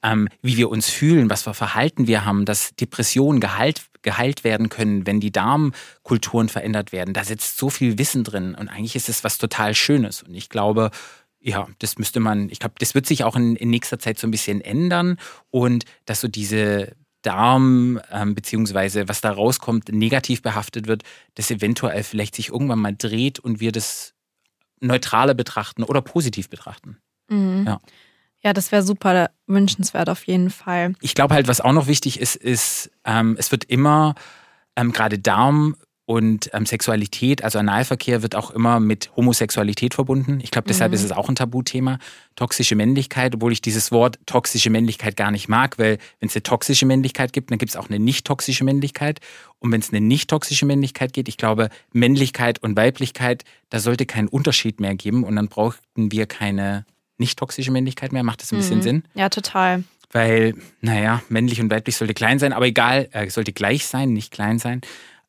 ähm, 0.05 0.29
wie 0.41 0.57
wir 0.57 0.71
uns 0.71 0.89
fühlen, 0.89 1.31
was 1.31 1.43
für 1.43 1.53
Verhalten 1.53 2.07
wir 2.07 2.25
haben, 2.25 2.45
dass 2.45 2.77
Depressionen 2.77 3.41
geheilt, 3.41 3.83
geheilt 4.03 4.45
werden 4.45 4.69
können, 4.69 5.05
wenn 5.05 5.19
die 5.19 5.33
Darmkulturen 5.33 6.49
verändert 6.49 6.93
werden. 6.93 7.13
Da 7.13 7.25
sitzt 7.25 7.59
so 7.59 7.71
viel 7.71 7.99
Wissen 7.99 8.23
drin 8.23 8.55
und 8.55 8.69
eigentlich 8.69 8.95
ist 8.95 9.09
es 9.09 9.25
was 9.25 9.37
total 9.37 9.75
Schönes 9.75 10.23
und 10.23 10.33
ich 10.37 10.49
glaube, 10.49 10.93
ja, 11.41 11.67
das 11.79 11.99
müsste 11.99 12.21
man, 12.21 12.51
ich 12.51 12.61
glaube, 12.61 12.75
das 12.79 12.95
wird 12.95 13.07
sich 13.07 13.25
auch 13.25 13.35
in, 13.35 13.57
in 13.57 13.71
nächster 13.71 13.99
Zeit 13.99 14.19
so 14.19 14.27
ein 14.27 14.31
bisschen 14.31 14.61
ändern 14.61 15.17
und 15.51 15.85
dass 16.05 16.21
so 16.21 16.29
diese 16.29 16.95
Darm, 17.23 18.01
ähm, 18.11 18.35
beziehungsweise 18.35 19.09
was 19.09 19.21
da 19.21 19.31
rauskommt, 19.31 19.91
negativ 19.91 20.43
behaftet 20.43 20.87
wird, 20.87 21.03
das 21.35 21.51
eventuell 21.51 22.03
vielleicht 22.03 22.35
sich 22.35 22.49
irgendwann 22.49 22.79
mal 22.79 22.95
dreht 22.97 23.39
und 23.39 23.61
wir 23.61 23.73
das 23.73 24.15
neutraler 24.81 25.35
betrachten 25.35 25.83
oder 25.83 26.01
positiv 26.01 26.49
betrachten. 26.49 26.99
Mhm. 27.29 27.65
Ja. 27.67 27.81
Ja, 28.43 28.55
das 28.55 28.73
wäre 28.73 28.83
super 28.83 29.31
wünschenswert 29.47 30.09
auf 30.09 30.27
jeden 30.27 30.49
Fall. 30.49 30.95
Ich 31.03 31.15
glaube 31.15 31.35
halt, 31.35 31.47
was 31.47 31.61
auch 31.61 31.73
noch 31.73 31.87
wichtig 31.87 32.19
ist, 32.19 32.37
ist, 32.37 32.91
ähm, 33.05 33.37
es 33.39 33.53
wird 33.53 33.65
immer, 33.65 34.15
ähm, 34.77 34.93
gerade 34.93 35.19
Darm 35.19 35.77
und 36.11 36.51
ähm, 36.55 36.67
Sexualität, 36.67 37.45
also 37.45 37.61
Analverkehr, 37.61 38.21
wird 38.23 38.35
auch 38.35 38.51
immer 38.51 38.81
mit 38.81 39.13
Homosexualität 39.15 39.95
verbunden. 39.95 40.41
Ich 40.43 40.51
glaube, 40.51 40.67
deshalb 40.67 40.91
Mhm. 40.91 40.95
ist 40.97 41.05
es 41.05 41.13
auch 41.13 41.29
ein 41.29 41.37
Tabuthema. 41.37 42.01
Toxische 42.35 42.75
Männlichkeit, 42.75 43.37
obwohl 43.37 43.53
ich 43.53 43.63
dieses 43.63 43.93
Wort 43.93 44.19
toxische 44.27 44.71
Männlichkeit 44.71 45.17
gar 45.17 45.31
nicht 45.31 45.49
mag, 45.49 45.79
weil 45.79 45.99
wenn 46.19 46.29
es 46.29 46.35
eine 46.35 46.43
toxische 46.43 46.85
Männlichkeit 46.85 47.33
gibt, 47.33 47.53
dann 47.53 47.59
gibt 47.59 47.71
es 47.71 47.77
auch 47.77 47.89
eine 47.89 48.01
nicht 48.01 48.27
toxische 48.27 48.65
Männlichkeit. 48.65 49.21
Und 49.61 49.71
wenn 49.71 49.81
es 49.81 49.91
eine 49.91 50.01
nicht 50.01 50.29
toxische 50.29 50.67
Männlichkeit 50.67 51.13
geht, 51.13 51.29
ich 51.29 51.37
glaube, 51.37 51.69
Männlichkeit 51.93 52.61
und 52.61 52.77
Weiblichkeit, 52.77 53.45
da 53.69 53.79
sollte 53.79 54.05
kein 54.05 54.27
Unterschied 54.27 54.81
mehr 54.81 54.97
geben 54.97 55.23
und 55.23 55.37
dann 55.37 55.47
brauchten 55.47 56.11
wir 56.11 56.27
keine 56.27 56.87
nicht 57.19 57.39
toxische 57.39 57.71
Männlichkeit 57.71 58.11
mehr. 58.13 58.25
Macht 58.25 58.43
das 58.43 58.51
ein 58.51 58.57
bisschen 58.59 58.79
Mhm. 58.79 58.83
Sinn? 58.83 59.05
Ja, 59.15 59.29
total. 59.29 59.85
Weil, 60.11 60.55
naja, 60.81 61.23
männlich 61.29 61.61
und 61.61 61.71
weiblich 61.71 61.95
sollte 61.95 62.15
klein 62.15 62.41
sein, 62.41 62.53
aber 62.53 62.67
egal, 62.67 63.09
äh, 63.13 63.31
sollte 63.31 63.53
gleich 63.53 63.87
sein, 63.87 64.13
nicht 64.13 64.33
klein 64.33 64.59
sein. 64.59 64.81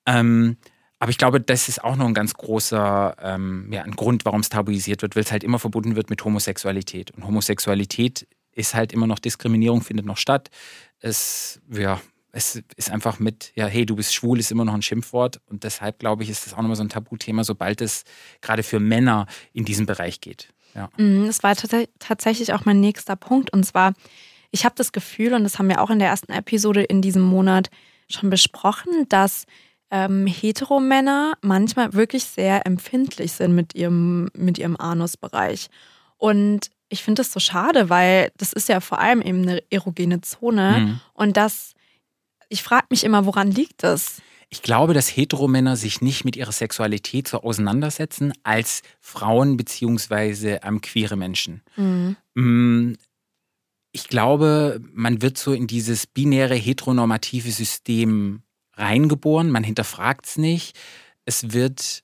Ähm, 0.08 0.58
aber 1.02 1.10
ich 1.10 1.18
glaube, 1.18 1.42
das 1.42 1.68
ist 1.68 1.84
auch 1.84 1.96
noch 1.96 2.06
ein 2.06 2.14
ganz 2.14 2.36
großer 2.36 3.16
ähm, 3.20 3.70
ja, 3.72 3.82
ein 3.82 3.96
Grund, 3.96 4.24
warum 4.24 4.42
es 4.42 4.50
tabuisiert 4.50 5.02
wird, 5.02 5.16
weil 5.16 5.24
es 5.24 5.32
halt 5.32 5.44
immer 5.44 5.58
verbunden 5.58 5.96
wird 5.96 6.12
mit 6.12 6.24
Homosexualität. 6.24 7.10
Und 7.10 7.26
Homosexualität 7.26 8.28
ist 8.52 8.76
halt 8.76 8.94
immer 8.94 9.08
noch 9.08 9.18
Diskriminierung, 9.18 9.82
findet 9.82 10.06
noch 10.06 10.18
statt. 10.18 10.52
Es, 11.00 11.60
ja, 11.72 12.00
es 12.32 12.62
ist 12.76 12.92
einfach 12.92 13.18
mit, 13.18 13.52
ja, 13.56 13.66
hey, 13.66 13.84
du 13.88 13.96
bist 13.96 14.14
schwul, 14.14 14.38
ist 14.38 14.52
immer 14.52 14.64
noch 14.64 14.76
ein 14.76 14.84
Schimpfwort. 14.84 15.42
Und 15.48 15.64
deshalb, 15.64 15.98
glaube 15.98 16.22
ich, 16.22 16.30
ist 16.30 16.46
das 16.46 16.54
auch 16.54 16.60
nochmal 16.60 16.76
so 16.76 16.84
ein 16.84 16.90
Tabuthema, 16.90 17.44
sobald 17.44 17.82
es 17.82 18.04
gerade 18.42 18.62
für 18.62 18.80
Männer 18.80 19.26
in 19.54 19.66
diesen 19.66 19.88
Bereich 19.88 20.22
geht. 20.22 20.54
Ja. 20.76 20.92
Mhm, 20.98 21.26
Das 21.26 21.42
war 21.42 21.56
tats 21.56 21.76
tatsächlich 21.98 22.54
auch 22.54 22.66
mein 22.66 22.80
nächster 22.80 23.16
Punkt. 23.16 23.52
Und 23.52 23.66
zwar, 23.66 23.94
ich 24.52 24.66
habe 24.66 24.76
das 24.78 24.92
Gefühl, 24.92 25.34
und 25.34 25.46
das 25.46 25.58
haben 25.58 25.68
wir 25.68 25.82
auch 25.82 25.90
in 25.90 25.98
der 25.98 26.10
ersten 26.10 26.32
Episode 26.32 26.84
in 26.84 27.02
diesem 27.02 27.24
Monat 27.24 27.72
schon 28.08 28.30
besprochen, 28.30 29.08
dass 29.10 29.46
ähm, 29.92 30.26
Heteromänner 30.26 31.34
manchmal 31.42 31.94
wirklich 31.94 32.24
sehr 32.24 32.66
empfindlich 32.66 33.34
sind 33.34 33.54
mit 33.54 33.76
ihrem, 33.76 34.30
mit 34.34 34.58
ihrem 34.58 34.78
Anusbereich. 34.78 35.68
Und 36.18 36.70
ich 36.90 37.04
finde 37.04 37.22
das 37.22 37.32
so 37.32 37.40
schade, 37.40 37.90
weil 37.90 38.32
das 38.38 38.54
ist 38.54 38.70
ja 38.70 38.80
vor 38.80 39.00
allem 39.00 39.22
eben 39.22 39.42
eine 39.44 39.64
erogene 39.70 40.22
Zone. 40.22 40.80
Mhm. 40.80 41.00
Und 41.14 41.38
das, 41.38 41.74
ich 42.50 42.64
frage 42.64 42.88
mich 42.90 43.04
immer, 43.04 43.26
woran 43.26 43.52
liegt 43.52 43.84
das? 43.84 44.22
Ich 44.50 44.62
glaube, 44.62 44.94
dass 44.94 45.08
Heteromänner 45.16 45.78
sich 45.78 46.02
nicht 46.02 46.26
mit 46.26 46.36
ihrer 46.36 46.52
Sexualität 46.52 47.28
so 47.30 47.42
auseinandersetzen 47.42 48.34
als 48.44 48.82
Frauen 49.00 49.56
beziehungsweise 49.56 50.60
ähm, 50.64 50.82
queere 50.82 51.16
Menschen. 51.16 51.62
Mm, 52.36 52.94
Ich 53.94 54.08
glaube, 54.10 54.82
man 54.94 55.22
wird 55.22 55.38
so 55.38 55.54
in 55.54 55.68
dieses 55.68 56.06
binäre 56.06 56.56
heteronormative 56.56 57.52
System 57.52 58.44
reingeboren, 58.82 59.50
man 59.50 59.64
hinterfragt 59.64 60.26
es 60.26 60.38
nicht. 60.38 60.78
Es 61.26 61.54
wird 61.54 62.04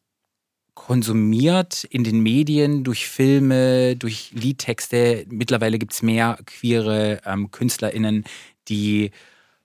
konsumiert 0.74 1.84
in 1.86 2.03
den 2.03 2.22
Medien, 2.22 2.84
durch 2.84 3.07
Filme, 3.07 3.96
durch 3.96 4.31
Liedtexte. 4.34 5.25
Mittlerweile 5.27 5.79
gibt 5.79 5.93
es 5.93 6.03
mehr 6.03 6.38
queere 6.46 7.19
ähm, 7.25 7.51
KünstlerInnen, 7.51 8.24
die 8.69 9.12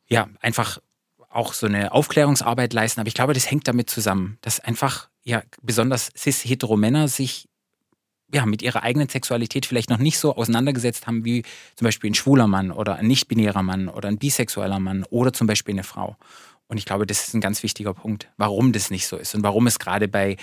ja 0.08 0.28
einfach 0.40 0.78
auch 1.28 1.52
so 1.52 1.66
eine 1.66 1.92
Aufklärungsarbeit 1.92 2.72
leisten. 2.72 3.00
Aber 3.00 3.08
ich 3.08 3.14
glaube, 3.14 3.34
das 3.34 3.50
hängt 3.50 3.68
damit 3.68 3.90
zusammen, 3.90 4.38
dass 4.40 4.58
einfach 4.60 5.08
ja 5.22 5.42
besonders 5.62 6.10
cis-hetero-Männer 6.16 7.08
sich 7.08 7.48
ja, 8.34 8.46
mit 8.46 8.62
ihrer 8.62 8.82
eigenen 8.82 9.08
Sexualität 9.08 9.66
vielleicht 9.66 9.90
noch 9.90 9.98
nicht 9.98 10.18
so 10.18 10.34
auseinandergesetzt 10.34 11.06
haben 11.06 11.24
wie 11.24 11.42
zum 11.76 11.84
Beispiel 11.84 12.10
ein 12.10 12.14
schwuler 12.14 12.46
Mann 12.46 12.70
oder 12.70 12.96
ein 12.96 13.06
nicht-binärer 13.06 13.62
Mann 13.62 13.88
oder 13.88 14.08
ein 14.08 14.18
bisexueller 14.18 14.80
Mann 14.80 15.04
oder 15.10 15.32
zum 15.32 15.46
Beispiel 15.46 15.74
eine 15.74 15.84
Frau. 15.84 16.16
Und 16.72 16.78
ich 16.78 16.86
glaube, 16.86 17.04
das 17.04 17.28
ist 17.28 17.34
ein 17.34 17.42
ganz 17.42 17.62
wichtiger 17.62 17.92
Punkt, 17.92 18.28
warum 18.38 18.72
das 18.72 18.90
nicht 18.90 19.06
so 19.06 19.18
ist 19.18 19.34
und 19.34 19.42
warum 19.42 19.66
es 19.66 19.78
gerade 19.78 20.08
bei 20.08 20.38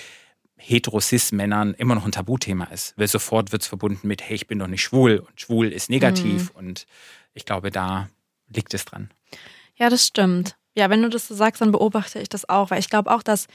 hetero-cis-Männern 0.58 1.74
immer 1.74 1.96
noch 1.96 2.06
ein 2.06 2.12
Tabuthema 2.12 2.66
ist. 2.66 2.94
Weil 2.98 3.08
sofort 3.08 3.52
wird 3.52 3.64
es 3.64 3.68
verbunden 3.68 4.08
mit, 4.08 4.22
hey, 4.22 4.36
ich 4.36 4.46
bin 4.46 4.60
doch 4.60 4.68
nicht 4.68 4.84
schwul 4.84 5.26
und 5.28 5.42
schwul 5.42 5.74
ist 5.74 5.90
negativ. 5.90 6.52
Und 6.52 6.86
ich 7.34 7.46
glaube, 7.46 7.72
da 7.72 8.10
liegt 8.48 8.76
es 8.76 8.86
dran. 8.86 9.10
Ja, 9.76 9.90
das 9.90 10.06
stimmt. 10.06 10.56
Ja, 10.76 10.92
wenn 10.92 11.02
du 11.02 11.10
das 11.10 11.28
so 11.28 11.34
sagst, 11.34 11.62
dann 11.64 11.72
beobachte 11.72 12.20
ich 12.20 12.30
das 12.30 12.48
auch, 12.48 12.70
weil 12.70 12.80
ich 12.80 12.92
glaube 12.92 13.10
auch, 13.10 13.24
dass 13.24 13.48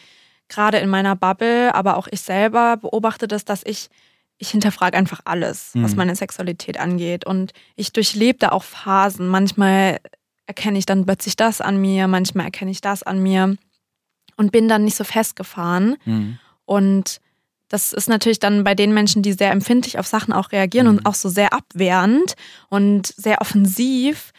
gerade 0.49 0.79
in 0.79 0.89
meiner 0.89 1.15
Bubble, 1.15 1.73
aber 1.77 1.97
auch 1.97 2.09
ich 2.11 2.23
selber 2.23 2.77
beobachte 2.77 3.29
das, 3.29 3.45
dass 3.45 3.63
ich, 3.65 3.89
ich 4.39 4.51
hinterfrage 4.51 4.97
einfach 4.97 5.21
alles, 5.27 5.71
was 5.75 5.93
Mhm. 5.93 5.99
meine 5.99 6.17
Sexualität 6.17 6.81
angeht. 6.81 7.25
Und 7.25 7.53
ich 7.77 7.93
durchlebe 7.93 8.41
da 8.41 8.49
auch 8.49 8.65
Phasen. 8.65 9.29
Manchmal 9.29 10.01
erkenne 10.47 10.79
ich 10.79 10.87
dann 10.87 11.05
plötzlich 11.05 11.37
das 11.37 11.61
an 11.61 11.81
mir, 11.81 12.07
manchmal 12.09 12.47
erkenne 12.47 12.71
ich 12.71 12.81
das 12.81 13.03
an 13.03 13.23
mir 13.23 13.57
und 14.37 14.53
bin 14.53 14.69
dann 14.69 14.85
nicht 14.85 14.97
so 14.97 15.05
festgefahren. 15.05 15.97
Mhm. 16.05 16.39
Und 16.65 17.21
das 17.69 17.93
ist 17.93 18.09
natürlich 18.09 18.39
dann 18.39 18.63
bei 18.63 18.75
den 18.75 18.93
Menschen, 18.95 19.23
die 19.23 19.33
sehr 19.33 19.51
empfindlich 19.51 19.99
auf 19.99 20.07
Sachen 20.07 20.33
auch 20.33 20.53
reagieren 20.53 20.87
Mhm. 20.87 20.99
und 20.99 21.07
auch 21.07 21.15
so 21.15 21.29
sehr 21.29 21.53
abwehrend 21.53 22.35
und 22.69 23.07
sehr 23.07 23.41
offensiv, 23.41 24.33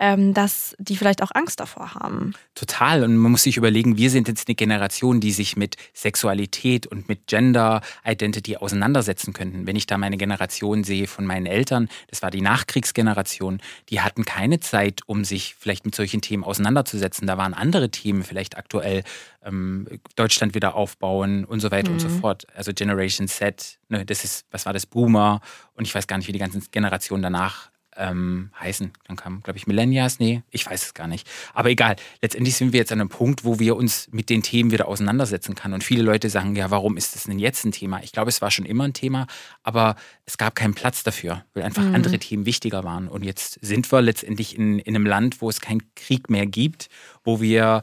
dass 0.00 0.74
die 0.78 0.96
vielleicht 0.96 1.22
auch 1.22 1.30
Angst 1.34 1.60
davor 1.60 1.94
haben. 1.94 2.32
Total. 2.54 3.04
Und 3.04 3.18
man 3.18 3.32
muss 3.32 3.42
sich 3.42 3.58
überlegen, 3.58 3.98
wir 3.98 4.08
sind 4.08 4.28
jetzt 4.28 4.48
eine 4.48 4.54
Generation, 4.54 5.20
die 5.20 5.30
sich 5.30 5.58
mit 5.58 5.76
Sexualität 5.92 6.86
und 6.86 7.08
mit 7.10 7.26
Gender 7.26 7.82
Identity 8.06 8.56
auseinandersetzen 8.56 9.34
könnten. 9.34 9.66
Wenn 9.66 9.76
ich 9.76 9.86
da 9.86 9.98
meine 9.98 10.16
Generation 10.16 10.84
sehe 10.84 11.06
von 11.06 11.26
meinen 11.26 11.44
Eltern, 11.44 11.90
das 12.08 12.22
war 12.22 12.30
die 12.30 12.40
Nachkriegsgeneration, 12.40 13.60
die 13.90 14.00
hatten 14.00 14.24
keine 14.24 14.60
Zeit, 14.60 15.02
um 15.04 15.24
sich 15.24 15.54
vielleicht 15.58 15.84
mit 15.84 15.94
solchen 15.94 16.22
Themen 16.22 16.44
auseinanderzusetzen. 16.44 17.26
Da 17.26 17.36
waren 17.36 17.52
andere 17.52 17.90
Themen 17.90 18.22
vielleicht 18.22 18.56
aktuell, 18.56 19.04
ähm, 19.44 19.86
Deutschland 20.16 20.54
wieder 20.54 20.76
aufbauen 20.76 21.44
und 21.44 21.60
so 21.60 21.70
weiter 21.70 21.90
und 21.90 22.00
so 22.00 22.08
fort. 22.08 22.46
Also 22.54 22.72
Generation 22.72 23.28
Z, 23.28 23.78
ne, 23.88 24.06
das 24.06 24.24
ist, 24.24 24.46
was 24.50 24.64
war 24.64 24.72
das, 24.72 24.86
Boomer 24.86 25.40
und 25.74 25.86
ich 25.86 25.94
weiß 25.94 26.06
gar 26.06 26.16
nicht, 26.16 26.28
wie 26.28 26.32
die 26.32 26.38
ganzen 26.38 26.62
Generationen 26.70 27.22
danach 27.22 27.69
ähm, 28.00 28.50
heißen. 28.58 28.90
Dann 29.06 29.16
kam, 29.16 29.42
glaube 29.42 29.58
ich, 29.58 29.66
Millennials. 29.66 30.18
Nee, 30.18 30.42
ich 30.50 30.66
weiß 30.66 30.82
es 30.82 30.94
gar 30.94 31.06
nicht. 31.06 31.28
Aber 31.54 31.70
egal. 31.70 31.96
Letztendlich 32.22 32.56
sind 32.56 32.72
wir 32.72 32.80
jetzt 32.80 32.90
an 32.92 33.00
einem 33.00 33.10
Punkt, 33.10 33.44
wo 33.44 33.58
wir 33.58 33.76
uns 33.76 34.08
mit 34.10 34.30
den 34.30 34.42
Themen 34.42 34.70
wieder 34.70 34.88
auseinandersetzen 34.88 35.54
können. 35.54 35.74
Und 35.74 35.84
viele 35.84 36.02
Leute 36.02 36.30
sagen, 36.30 36.56
ja, 36.56 36.70
warum 36.70 36.96
ist 36.96 37.14
das 37.14 37.24
denn 37.24 37.38
jetzt 37.38 37.64
ein 37.64 37.72
Thema? 37.72 38.02
Ich 38.02 38.12
glaube, 38.12 38.30
es 38.30 38.40
war 38.40 38.50
schon 38.50 38.64
immer 38.64 38.84
ein 38.84 38.94
Thema, 38.94 39.26
aber 39.62 39.96
es 40.24 40.38
gab 40.38 40.54
keinen 40.54 40.74
Platz 40.74 41.02
dafür, 41.02 41.44
weil 41.54 41.62
einfach 41.62 41.84
andere 41.84 42.18
Themen 42.18 42.46
wichtiger 42.46 42.82
waren. 42.84 43.08
Und 43.08 43.24
jetzt 43.24 43.58
sind 43.62 43.90
wir 43.92 44.00
letztendlich 44.00 44.56
in, 44.56 44.78
in 44.78 44.96
einem 44.96 45.06
Land, 45.06 45.40
wo 45.42 45.48
es 45.48 45.60
keinen 45.60 45.82
Krieg 45.94 46.30
mehr 46.30 46.46
gibt, 46.46 46.88
wo 47.22 47.40
wir 47.40 47.82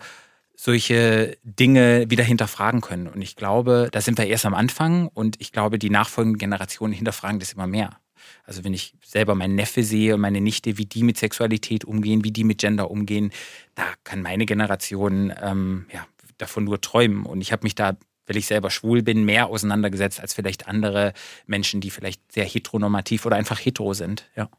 solche 0.55 1.37
Dinge 1.43 2.09
wieder 2.09 2.23
hinterfragen 2.23 2.81
können. 2.81 3.07
Und 3.07 3.21
ich 3.21 3.35
glaube, 3.35 3.89
da 3.91 4.01
sind 4.01 4.17
wir 4.17 4.25
erst 4.25 4.45
am 4.45 4.55
Anfang 4.55 5.07
und 5.07 5.39
ich 5.39 5.51
glaube, 5.51 5.77
die 5.77 5.91
nachfolgenden 5.91 6.39
Generationen 6.39 6.93
hinterfragen 6.93 7.39
das 7.39 7.53
immer 7.53 7.67
mehr. 7.67 7.99
Also 8.43 8.63
wenn 8.63 8.73
ich 8.73 8.93
selber 9.03 9.35
meinen 9.35 9.55
Neffe 9.55 9.83
sehe 9.83 10.15
und 10.15 10.21
meine 10.21 10.41
Nichte, 10.41 10.77
wie 10.77 10.85
die 10.85 11.03
mit 11.03 11.17
Sexualität 11.17 11.85
umgehen, 11.85 12.23
wie 12.23 12.31
die 12.31 12.43
mit 12.43 12.59
Gender 12.59 12.91
umgehen, 12.91 13.31
da 13.75 13.83
kann 14.03 14.21
meine 14.21 14.45
Generation 14.45 15.33
ähm, 15.41 15.85
ja, 15.93 16.05
davon 16.37 16.63
nur 16.63 16.81
träumen. 16.81 17.25
Und 17.25 17.41
ich 17.41 17.51
habe 17.51 17.63
mich 17.63 17.75
da, 17.75 17.97
weil 18.25 18.37
ich 18.37 18.45
selber 18.45 18.69
schwul 18.69 19.03
bin, 19.03 19.25
mehr 19.25 19.47
auseinandergesetzt 19.47 20.19
als 20.19 20.33
vielleicht 20.33 20.67
andere 20.67 21.13
Menschen, 21.45 21.81
die 21.81 21.91
vielleicht 21.91 22.31
sehr 22.31 22.45
heteronormativ 22.45 23.25
oder 23.25 23.35
einfach 23.35 23.59
hetero 23.59 23.93
sind. 23.93 24.29
Ja. 24.35 24.49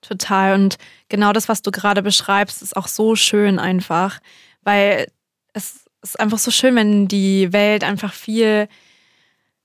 Total. 0.00 0.54
Und 0.54 0.76
genau 1.08 1.32
das, 1.32 1.48
was 1.48 1.62
du 1.62 1.70
gerade 1.70 2.02
beschreibst, 2.02 2.62
ist 2.62 2.76
auch 2.76 2.88
so 2.88 3.16
schön 3.16 3.58
einfach, 3.58 4.20
weil 4.62 5.10
es 5.54 5.86
ist 6.02 6.20
einfach 6.20 6.38
so 6.38 6.50
schön, 6.50 6.76
wenn 6.76 7.08
die 7.08 7.52
Welt 7.52 7.82
einfach 7.82 8.12
viel, 8.12 8.68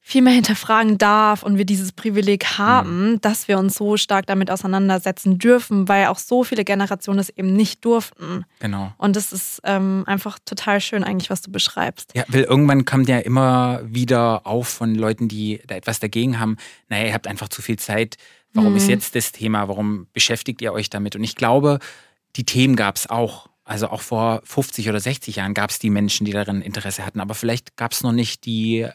viel 0.10 0.24
mehr 0.24 0.34
hinterfragen 0.34 0.98
darf 0.98 1.44
und 1.44 1.60
wir 1.60 1.66
dieses 1.66 1.92
Privileg 1.92 2.58
haben, 2.58 3.22
dass 3.22 3.48
wir 3.48 3.60
uns 3.60 3.76
so 3.76 3.96
stark 3.96 4.26
damit 4.26 4.50
auseinandersetzen 4.50 5.38
dürfen, 5.38 5.88
weil 5.88 6.08
auch 6.08 6.18
so 6.18 6.44
viele 6.44 6.66
Generationen 6.66 7.20
es 7.20 7.30
eben 7.30 7.54
nicht 7.54 7.86
durften. 7.86 8.44
Genau. 8.58 8.92
Und 8.98 9.16
das 9.16 9.32
ist 9.32 9.62
ähm, 9.66 10.06
einfach 10.08 10.40
total 10.44 10.82
schön 10.82 11.04
eigentlich, 11.04 11.30
was 11.30 11.44
du 11.44 11.52
beschreibst. 11.52 12.12
Ja, 12.16 12.24
weil 12.28 12.42
irgendwann 12.42 12.86
kommt 12.86 13.08
ja 13.08 13.20
immer 13.20 13.82
wieder 13.84 14.48
auf 14.48 14.68
von 14.68 14.96
Leuten, 14.96 15.28
die 15.28 15.62
da 15.68 15.76
etwas 15.76 16.00
dagegen 16.00 16.40
haben. 16.40 16.58
Naja, 16.88 17.06
ihr 17.06 17.14
habt 17.14 17.28
einfach 17.28 17.50
zu 17.50 17.62
viel 17.62 17.78
Zeit. 17.78 18.18
Warum 18.52 18.76
ist 18.76 18.88
jetzt 18.88 19.14
das 19.14 19.32
Thema? 19.32 19.68
Warum 19.68 20.08
beschäftigt 20.14 20.60
ihr 20.64 20.74
euch 20.74 20.90
damit? 20.90 21.16
Und 21.16 21.24
ich 21.24 21.36
glaube, 21.36 21.78
die 22.36 22.46
Themen 22.46 22.76
gab 22.76 22.96
es 22.96 23.08
auch. 23.08 23.48
Also 23.64 23.90
auch 23.90 24.02
vor 24.02 24.42
50 24.44 24.90
oder 24.90 25.00
60 25.00 25.36
Jahren 25.36 25.54
gab 25.54 25.70
es 25.70 25.78
die 25.78 25.92
Menschen, 25.92 26.26
die 26.26 26.32
daran 26.32 26.64
Interesse 26.64 27.06
hatten. 27.06 27.20
Aber 27.20 27.36
vielleicht 27.36 27.78
gab 27.78 27.92
es 27.92 28.02
noch 28.02 28.12
nicht 28.12 28.46
die, 28.46 28.88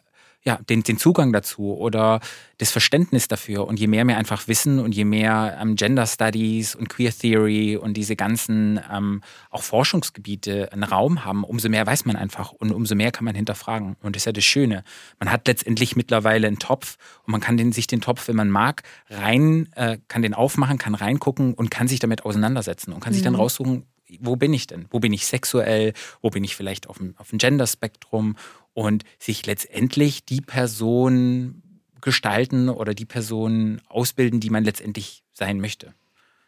ja, 0.47 0.59
den, 0.69 0.83
den 0.83 0.99
Zugang 0.99 1.33
dazu 1.33 1.75
oder 1.75 2.21
das 2.59 2.71
Verständnis 2.71 3.29
dafür. 3.29 3.67
Und 3.67 3.81
je 3.81 3.87
mehr 3.87 4.07
wir 4.07 4.19
einfach 4.19 4.47
wissen 4.47 4.79
und 4.79 4.95
je 4.95 5.07
mehr 5.07 5.59
ähm, 5.61 5.75
Gender 5.75 6.07
Studies 6.07 6.75
und 6.75 6.89
Queer 6.89 7.13
Theory 7.13 7.77
und 7.77 7.97
diese 7.97 8.15
ganzen 8.15 8.79
ähm, 8.93 9.23
auch 9.51 9.63
Forschungsgebiete 9.63 10.71
einen 10.73 10.83
Raum 10.83 11.25
haben, 11.25 11.45
umso 11.45 11.71
mehr 11.71 11.87
weiß 11.87 12.05
man 12.05 12.17
einfach 12.17 12.53
und 12.53 12.73
umso 12.73 12.95
mehr 12.95 13.11
kann 13.11 13.25
man 13.25 13.35
hinterfragen. 13.35 13.97
Und 14.03 14.17
das 14.17 14.21
ist 14.23 14.27
ja 14.27 14.33
das 14.33 14.45
Schöne. 14.45 14.85
Man 15.19 15.33
hat 15.33 15.49
letztendlich 15.49 15.97
mittlerweile 15.97 16.47
einen 16.47 16.59
Topf 16.59 16.99
und 17.27 17.33
man 17.33 17.41
kann 17.41 17.57
den, 17.57 17.73
sich 17.73 17.87
den 17.87 18.03
Topf, 18.03 18.29
wenn 18.29 18.37
man 18.37 18.51
mag, 18.51 18.83
rein, 19.09 19.71
äh, 19.77 19.97
kann 20.09 20.21
den 20.21 20.35
aufmachen, 20.35 20.77
kann 20.77 20.95
reingucken 20.95 21.55
und 21.55 21.71
kann 21.71 21.89
sich 21.89 22.01
damit 22.01 22.27
auseinandersetzen 22.27 22.93
und 22.93 23.01
kann 23.01 23.15
sich 23.15 23.23
dann 23.23 23.35
raussuchen, 23.35 23.87
wo 24.21 24.37
bin 24.37 24.53
ich 24.53 24.67
denn? 24.67 24.87
Wo 24.91 25.01
bin 25.01 25.13
ich 25.13 25.27
sexuell? 25.27 25.93
Wo 26.21 26.31
bin 26.31 26.45
ich 26.45 26.57
vielleicht 26.57 26.89
auf 26.89 26.99
dem, 26.99 27.15
auf 27.19 27.31
dem 27.31 27.39
Gender-Spektrum? 27.39 28.37
Und 28.73 29.05
sich 29.21 29.47
letztendlich 29.47 30.25
die 30.25 30.41
Person 30.41 31.63
gestalten 32.01 32.69
oder 32.69 32.93
die 32.93 33.05
Person 33.05 33.81
ausbilden, 33.89 34.41
die 34.41 34.51
man 34.51 34.65
letztendlich 34.65 35.23
sein 35.33 35.61
möchte. 35.61 35.95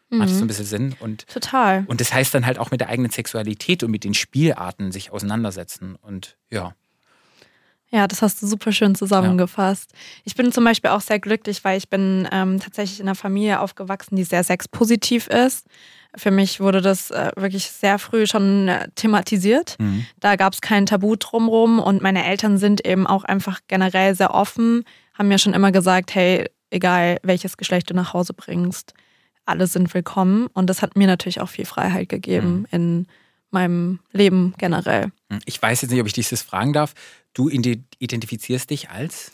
Macht 0.09 0.29
das 0.29 0.37
so 0.37 0.45
ein 0.45 0.47
bisschen 0.47 0.65
Sinn? 0.65 0.95
Und, 0.99 1.27
Total. 1.27 1.83
und 1.87 1.99
das 1.99 2.13
heißt 2.13 2.33
dann 2.33 2.45
halt 2.45 2.59
auch 2.59 2.71
mit 2.71 2.79
der 2.79 2.87
eigenen 2.87 3.11
Sexualität 3.11 3.83
und 3.83 3.91
mit 3.91 4.05
den 4.05 4.13
Spielarten 4.13 4.93
sich 4.93 5.11
auseinandersetzen. 5.11 5.95
Und 5.95 6.37
ja. 6.49 6.73
Ja, 7.89 8.07
das 8.07 8.21
hast 8.21 8.41
du 8.41 8.47
super 8.47 8.71
schön 8.71 8.95
zusammengefasst. 8.95 9.91
Ich 10.23 10.35
bin 10.35 10.51
zum 10.51 10.63
Beispiel 10.63 10.91
auch 10.91 11.01
sehr 11.01 11.19
glücklich, 11.19 11.63
weil 11.63 11.77
ich 11.77 11.89
bin 11.89 12.27
ähm, 12.31 12.59
tatsächlich 12.59 13.01
in 13.01 13.07
einer 13.07 13.15
Familie 13.15 13.59
aufgewachsen, 13.59 14.15
die 14.15 14.23
sehr 14.23 14.43
sexpositiv 14.43 15.27
ist. 15.27 15.67
Für 16.17 16.31
mich 16.31 16.59
wurde 16.59 16.81
das 16.81 17.11
äh, 17.11 17.31
wirklich 17.35 17.69
sehr 17.71 17.99
früh 17.99 18.25
schon 18.27 18.67
äh, 18.67 18.89
thematisiert. 18.95 19.75
Mhm. 19.79 20.05
Da 20.19 20.35
gab 20.35 20.53
es 20.53 20.61
kein 20.61 20.85
Tabu 20.85 21.15
drumrum 21.15 21.79
und 21.79 22.01
meine 22.01 22.25
Eltern 22.25 22.57
sind 22.57 22.85
eben 22.85 23.05
auch 23.07 23.23
einfach 23.23 23.59
generell 23.67 24.15
sehr 24.15 24.33
offen, 24.33 24.83
haben 25.13 25.27
mir 25.29 25.37
schon 25.39 25.53
immer 25.53 25.71
gesagt, 25.71 26.13
hey, 26.15 26.49
egal 26.71 27.19
welches 27.23 27.55
Geschlecht 27.57 27.89
du 27.89 27.93
nach 27.93 28.13
Hause 28.13 28.33
bringst, 28.33 28.93
alle 29.45 29.67
sind 29.67 29.93
willkommen. 29.93 30.47
Und 30.53 30.69
das 30.69 30.81
hat 30.81 30.97
mir 30.97 31.07
natürlich 31.07 31.39
auch 31.39 31.49
viel 31.49 31.65
Freiheit 31.65 32.09
gegeben 32.09 32.65
in 32.71 33.07
meinem 33.51 33.99
Leben 34.11 34.53
generell. 34.57 35.11
Ich 35.45 35.61
weiß 35.61 35.81
jetzt 35.83 35.91
nicht, 35.91 36.01
ob 36.01 36.07
ich 36.07 36.13
dich 36.13 36.27
das 36.29 36.41
fragen 36.41 36.73
darf. 36.73 36.93
Du 37.33 37.47
ide- 37.49 37.81
identifizierst 37.99 38.69
dich 38.69 38.89
als 38.89 39.31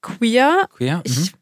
Queer 0.00 0.68
queer? 0.76 0.98
Mhm. 0.98 1.02
Ich, 1.04 1.32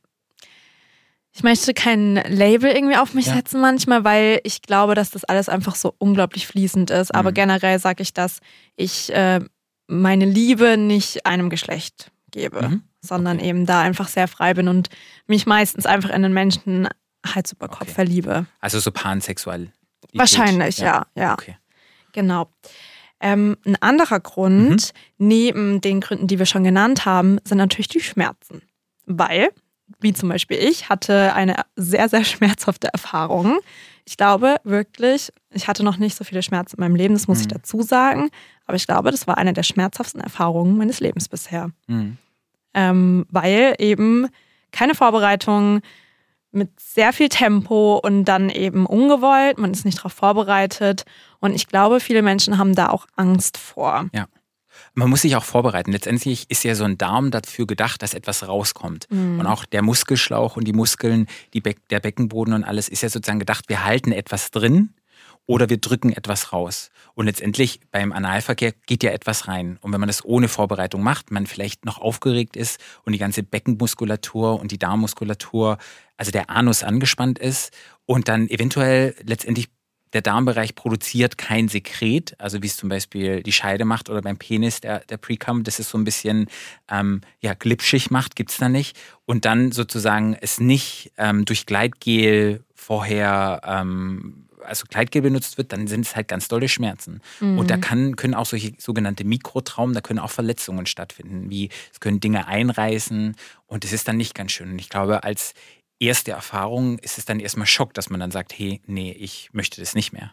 ich 1.36 1.42
möchte 1.42 1.74
kein 1.74 2.14
Label 2.16 2.70
irgendwie 2.70 2.96
auf 2.96 3.12
mich 3.14 3.26
Ja. 3.26 3.34
setzen 3.34 3.60
manchmal, 3.60 4.04
weil 4.04 4.40
ich 4.42 4.62
glaube, 4.62 4.94
dass 4.94 5.10
das 5.10 5.24
alles 5.24 5.48
einfach 5.48 5.74
so 5.74 5.94
unglaublich 5.98 6.46
fließend 6.46 6.90
ist. 6.90 7.14
Aber 7.14 7.30
Mhm. 7.30 7.34
generell 7.34 7.78
sage 7.78 8.02
ich, 8.02 8.14
dass 8.14 8.40
ich 8.74 9.12
äh, 9.12 9.40
meine 9.86 10.24
Liebe 10.24 10.76
nicht 10.78 11.26
einem 11.26 11.50
Geschlecht 11.50 12.10
gebe, 12.30 12.68
Mhm. 12.68 12.82
sondern 13.02 13.38
eben 13.38 13.66
da 13.66 13.80
einfach 13.82 14.08
sehr 14.08 14.28
frei 14.28 14.54
bin 14.54 14.66
und 14.68 14.88
mich 15.26 15.46
meistens 15.46 15.84
einfach 15.86 16.10
in 16.10 16.22
den 16.22 16.32
Menschen 16.32 16.88
Hals 17.26 17.52
über 17.52 17.68
Kopf 17.68 17.82
Okay. 17.82 17.90
verliebe. 17.92 18.46
Also 18.60 18.78
so 18.80 18.90
pansexuell. 18.90 19.72
Wahrscheinlich, 20.14 20.78
ja, 20.78 21.06
ja. 21.14 21.34
Okay. 21.34 21.56
Genau. 22.12 22.48
Ähm, 23.20 23.56
ein 23.66 23.76
anderer 23.82 24.20
Grund, 24.20 24.92
neben 25.18 25.80
den 25.80 26.00
Gründen, 26.00 26.26
die 26.28 26.38
wir 26.38 26.46
schon 26.46 26.64
genannt 26.64 27.04
haben, 27.04 27.38
sind 27.44 27.58
natürlich 27.58 27.88
die 27.88 28.00
Schmerzen. 28.00 28.62
Weil, 29.06 29.50
wie 30.00 30.12
zum 30.12 30.28
Beispiel 30.28 30.56
ich, 30.58 30.88
hatte 30.88 31.34
eine 31.34 31.56
sehr, 31.76 32.08
sehr 32.08 32.24
schmerzhafte 32.24 32.88
Erfahrung. 32.92 33.58
Ich 34.04 34.16
glaube 34.16 34.56
wirklich, 34.64 35.32
ich 35.50 35.66
hatte 35.68 35.82
noch 35.82 35.96
nicht 35.96 36.16
so 36.16 36.22
viele 36.24 36.42
Schmerzen 36.42 36.76
in 36.76 36.80
meinem 36.80 36.94
Leben, 36.96 37.14
das 37.14 37.26
muss 37.28 37.40
ich 37.40 37.46
Mhm. 37.46 37.50
dazu 37.54 37.82
sagen. 37.82 38.30
Aber 38.66 38.76
ich 38.76 38.86
glaube, 38.86 39.10
das 39.10 39.26
war 39.26 39.36
eine 39.38 39.52
der 39.52 39.62
schmerzhaftesten 39.64 40.20
Erfahrungen 40.20 40.76
meines 40.76 41.00
Lebens 41.00 41.28
bisher. 41.28 41.70
Mhm. 41.86 42.16
Ähm, 42.74 43.26
weil 43.30 43.74
eben 43.78 44.28
keine 44.70 44.94
Vorbereitung, 44.94 45.80
mit 46.52 46.70
sehr 46.80 47.12
viel 47.12 47.28
Tempo 47.28 48.00
und 48.02 48.24
dann 48.24 48.48
eben 48.48 48.86
ungewollt, 48.86 49.58
man 49.58 49.72
ist 49.72 49.84
nicht 49.84 49.98
darauf 49.98 50.14
vorbereitet. 50.14 51.04
Und 51.38 51.54
ich 51.54 51.66
glaube, 51.66 52.00
viele 52.00 52.22
Menschen 52.22 52.56
haben 52.56 52.74
da 52.74 52.88
auch 52.88 53.06
Angst 53.14 53.58
vor. 53.58 54.06
Man 54.98 55.10
muss 55.10 55.22
sich 55.22 55.36
auch 55.36 55.44
vorbereiten. 55.44 55.92
Letztendlich 55.92 56.46
ist 56.48 56.64
ja 56.64 56.74
so 56.74 56.84
ein 56.84 56.96
Darm 56.96 57.30
dafür 57.30 57.66
gedacht, 57.66 58.02
dass 58.02 58.14
etwas 58.14 58.48
rauskommt. 58.48 59.06
Mhm. 59.10 59.38
Und 59.38 59.46
auch 59.46 59.66
der 59.66 59.82
Muskelschlauch 59.82 60.56
und 60.56 60.64
die 60.64 60.72
Muskeln, 60.72 61.26
die 61.52 61.60
Beck 61.60 61.86
der 61.90 62.00
Beckenboden 62.00 62.54
und 62.54 62.64
alles 62.64 62.88
ist 62.88 63.02
ja 63.02 63.10
sozusagen 63.10 63.38
gedacht, 63.38 63.68
wir 63.68 63.84
halten 63.84 64.10
etwas 64.10 64.50
drin 64.50 64.94
oder 65.44 65.68
wir 65.68 65.76
drücken 65.76 66.12
etwas 66.12 66.54
raus. 66.54 66.90
Und 67.12 67.26
letztendlich 67.26 67.80
beim 67.90 68.10
Analverkehr 68.10 68.72
geht 68.86 69.02
ja 69.02 69.10
etwas 69.10 69.48
rein. 69.48 69.78
Und 69.82 69.92
wenn 69.92 70.00
man 70.00 70.08
das 70.08 70.24
ohne 70.24 70.48
Vorbereitung 70.48 71.02
macht, 71.02 71.30
man 71.30 71.46
vielleicht 71.46 71.84
noch 71.84 71.98
aufgeregt 71.98 72.56
ist 72.56 72.80
und 73.04 73.12
die 73.12 73.18
ganze 73.18 73.42
Beckenmuskulatur 73.42 74.58
und 74.58 74.70
die 74.72 74.78
Darmmuskulatur, 74.78 75.76
also 76.16 76.30
der 76.30 76.48
Anus 76.48 76.82
angespannt 76.82 77.38
ist 77.38 77.70
und 78.06 78.28
dann 78.28 78.48
eventuell 78.48 79.14
letztendlich 79.22 79.68
der 80.16 80.22
Darmbereich 80.22 80.74
produziert 80.74 81.36
kein 81.36 81.68
Sekret, 81.68 82.34
also 82.38 82.62
wie 82.62 82.66
es 82.68 82.78
zum 82.78 82.88
Beispiel 82.88 83.42
die 83.42 83.52
Scheide 83.52 83.84
macht 83.84 84.08
oder 84.08 84.22
beim 84.22 84.38
Penis 84.38 84.80
der, 84.80 85.00
der 85.00 85.18
Precum, 85.18 85.62
das 85.62 85.78
ist 85.78 85.90
so 85.90 85.98
ein 85.98 86.04
bisschen 86.04 86.46
ähm, 86.90 87.20
ja, 87.40 87.52
glitschig 87.52 88.10
macht, 88.10 88.34
gibt's 88.34 88.56
da 88.56 88.70
nicht. 88.70 88.96
Und 89.26 89.44
dann 89.44 89.72
sozusagen 89.72 90.34
es 90.40 90.58
nicht 90.58 91.12
ähm, 91.18 91.44
durch 91.44 91.66
Gleitgel 91.66 92.64
vorher, 92.74 93.60
ähm, 93.62 94.46
also 94.64 94.86
Gleitgel 94.88 95.20
benutzt 95.20 95.58
wird, 95.58 95.72
dann 95.72 95.86
sind 95.86 96.06
es 96.06 96.16
halt 96.16 96.28
ganz 96.28 96.48
dolle 96.48 96.70
Schmerzen. 96.70 97.20
Und 97.58 97.70
da 97.70 97.76
kann, 97.76 98.16
können 98.16 98.34
auch 98.34 98.46
solche 98.46 98.72
sogenannte 98.78 99.24
Mikrotraumen, 99.24 99.94
da 99.94 100.00
können 100.00 100.18
auch 100.18 100.30
Verletzungen 100.30 100.86
stattfinden, 100.86 101.50
wie 101.50 101.68
es 101.92 102.00
können 102.00 102.20
Dinge 102.20 102.48
einreißen 102.48 103.36
und 103.66 103.84
es 103.84 103.92
ist 103.92 104.08
dann 104.08 104.16
nicht 104.16 104.34
ganz 104.34 104.52
schön. 104.52 104.70
Und 104.70 104.78
ich 104.78 104.88
glaube, 104.88 105.24
als 105.24 105.52
erste 105.98 106.32
Erfahrung 106.32 106.98
ist 106.98 107.18
es 107.18 107.24
dann 107.24 107.40
erstmal 107.40 107.66
Schock, 107.66 107.94
dass 107.94 108.10
man 108.10 108.20
dann 108.20 108.30
sagt, 108.30 108.58
hey, 108.58 108.80
nee, 108.86 109.12
ich 109.12 109.50
möchte 109.52 109.80
das 109.80 109.94
nicht 109.94 110.12
mehr. 110.12 110.32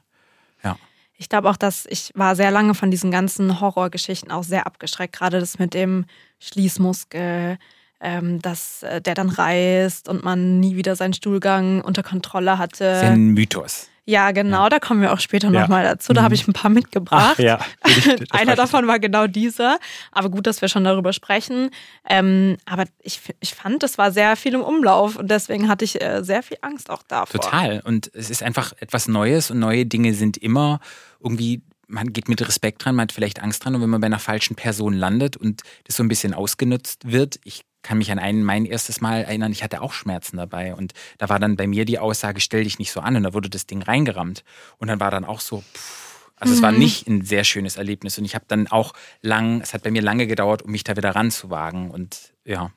Ja. 0.63 0.77
Ich 1.15 1.29
glaube 1.29 1.50
auch, 1.50 1.58
dass 1.58 1.86
ich 1.89 2.12
war 2.15 2.36
sehr 2.36 2.51
lange 2.51 2.74
von 2.74 2.91
diesen 2.91 3.12
ganzen 3.12 3.60
Horrorgeschichten 3.60 4.32
auch 4.32 4.43
sehr 4.43 4.65
abgeschreckt. 4.65 5.15
Gerade 5.15 5.39
das 5.39 5.60
mit 5.60 5.74
dem 5.74 6.05
Schließmuskel, 6.39 7.58
ähm, 8.01 8.41
dass 8.41 8.84
äh, 8.84 9.01
der 9.01 9.13
dann 9.13 9.29
reißt 9.29 10.10
und 10.10 10.24
man 10.24 10.60
nie 10.60 10.75
wieder 10.75 10.96
seinen 10.96 11.13
Stuhlgang 11.13 11.82
unter 11.82 12.03
Kontrolle 12.03 12.58
hatte. 12.58 12.84
Das 12.84 12.98
ist 12.98 13.03
ja 13.03 13.12
ein 13.12 13.27
Mythos. 13.29 13.89
Ja, 14.05 14.31
genau, 14.31 14.67
da 14.67 14.79
kommen 14.79 15.01
wir 15.01 15.13
auch 15.13 15.19
später 15.22 15.50
Ja. 15.50 15.62
nochmal 15.62 15.83
dazu. 15.86 16.12
Da 16.12 16.22
Mhm. 16.22 16.25
habe 16.25 16.36
ich 16.36 16.45
ein 16.48 16.51
paar 16.53 16.69
mitgebracht. 16.69 17.39
ja. 17.39 17.60
Einer 18.31 18.55
davon 18.57 18.86
war 18.86 19.00
genau 19.00 19.27
dieser. 19.27 19.79
Aber 20.12 20.29
gut, 20.29 20.45
dass 20.45 20.62
wir 20.62 20.67
schon 20.67 20.83
darüber 20.83 21.13
sprechen. 21.13 21.69
Ähm, 22.10 22.57
aber 22.65 22.83
ich, 23.01 23.22
ich 23.39 23.53
fand, 23.55 23.81
es 23.83 23.98
war 23.98 24.12
sehr 24.12 24.36
viel 24.36 24.53
im 24.55 24.62
Umlauf 24.62 25.15
und 25.15 25.31
deswegen 25.31 25.69
hatte 25.69 25.86
ich 25.86 26.01
äh, 26.01 26.22
sehr 26.24 26.43
viel 26.43 26.57
Angst 26.62 26.89
auch 26.89 27.03
davor. 27.03 27.39
Total. 27.39 27.81
Und 27.86 28.12
es 28.13 28.29
ist 28.29 28.43
einfach 28.43 28.74
etwas 28.79 29.07
Neues 29.07 29.51
und 29.51 29.60
neue 29.60 29.86
Dinge 29.86 30.13
sind 30.13 30.36
immer 30.38 30.81
irgendwie, 31.22 31.62
man 31.88 32.12
geht 32.12 32.27
mit 32.27 32.45
Respekt 32.45 32.83
dran, 32.83 32.95
man 32.95 33.03
hat 33.03 33.12
vielleicht 33.13 33.41
Angst 33.41 33.63
dran 33.63 33.75
und 33.75 33.81
wenn 33.81 33.89
man 33.89 34.01
bei 34.01 34.07
einer 34.07 34.19
falschen 34.19 34.55
Person 34.55 34.93
landet 34.93 35.38
und 35.38 35.62
das 35.86 35.95
so 35.95 36.03
ein 36.03 36.10
bisschen 36.10 36.33
ausgenutzt 36.33 37.10
wird, 37.10 37.39
ich 37.45 37.62
kann 37.83 37.97
mich 37.99 38.11
an 38.11 38.19
einen, 38.19 38.43
mein 38.43 38.65
erstes 38.65 39.01
Mal 39.01 39.23
erinnern, 39.23 39.51
ich 39.51 39.63
hatte 39.63 39.81
auch 39.81 39.93
Schmerzen 39.93 40.37
dabei 40.37 40.73
und 40.73 40.93
da 41.17 41.29
war 41.29 41.39
dann 41.39 41.55
bei 41.57 41.67
mir 41.67 41.85
die 41.85 41.99
Aussage, 41.99 42.41
stell 42.41 42.63
dich 42.63 42.79
nicht 42.79 42.91
so 42.91 43.01
an 43.01 43.15
und 43.15 43.24
da 43.24 43.33
wurde 43.33 43.50
das 43.50 43.67
Ding 43.67 43.81
reingerammt 43.83 44.43
und 44.77 44.87
dann 44.87 45.00
war 45.00 45.11
dann 45.11 45.25
auch 45.25 45.39
so, 45.41 45.61
pff, 45.75 46.31
also 46.37 46.53
es 46.53 46.61
war 46.61 46.72
nicht 46.72 47.07
ein 47.07 47.24
sehr 47.24 47.43
schönes 47.43 47.77
Erlebnis 47.77 48.17
und 48.17 48.25
ich 48.25 48.35
habe 48.35 48.46
dann 48.48 48.67
auch 48.67 48.93
lang, 49.22 49.61
es 49.61 49.74
hat 49.74 49.83
bei 49.83 49.91
mir 49.91 50.01
lange 50.01 50.27
gedauert, 50.27 50.63
um 50.63 50.72
mich 50.72 50.83
da 50.83 50.98
wieder 50.98 51.11
ranzuwagen 51.15 51.91
und 51.91 52.33
ja. 52.43 52.72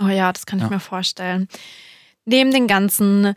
Oh 0.00 0.08
ja, 0.08 0.32
das 0.32 0.46
kann 0.46 0.58
ich 0.58 0.64
Ja. 0.64 0.70
mir 0.70 0.80
vorstellen. 0.80 1.48
Neben 2.24 2.50
den 2.50 2.66
ganzen, 2.66 3.34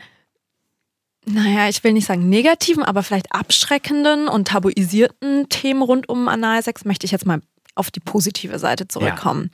naja, 1.25 1.69
ich 1.69 1.83
will 1.83 1.93
nicht 1.93 2.05
sagen 2.05 2.29
negativen, 2.29 2.83
aber 2.83 3.03
vielleicht 3.03 3.31
abschreckenden 3.31 4.27
und 4.27 4.47
tabuisierten 4.47 5.49
Themen 5.49 5.81
rund 5.81 6.07
um 6.07 6.27
Analsex, 6.27 6.85
möchte 6.85 7.05
ich 7.05 7.11
jetzt 7.11 7.25
mal 7.25 7.41
auf 7.75 7.91
die 7.91 7.99
positive 7.99 8.57
Seite 8.57 8.87
zurückkommen. 8.87 9.51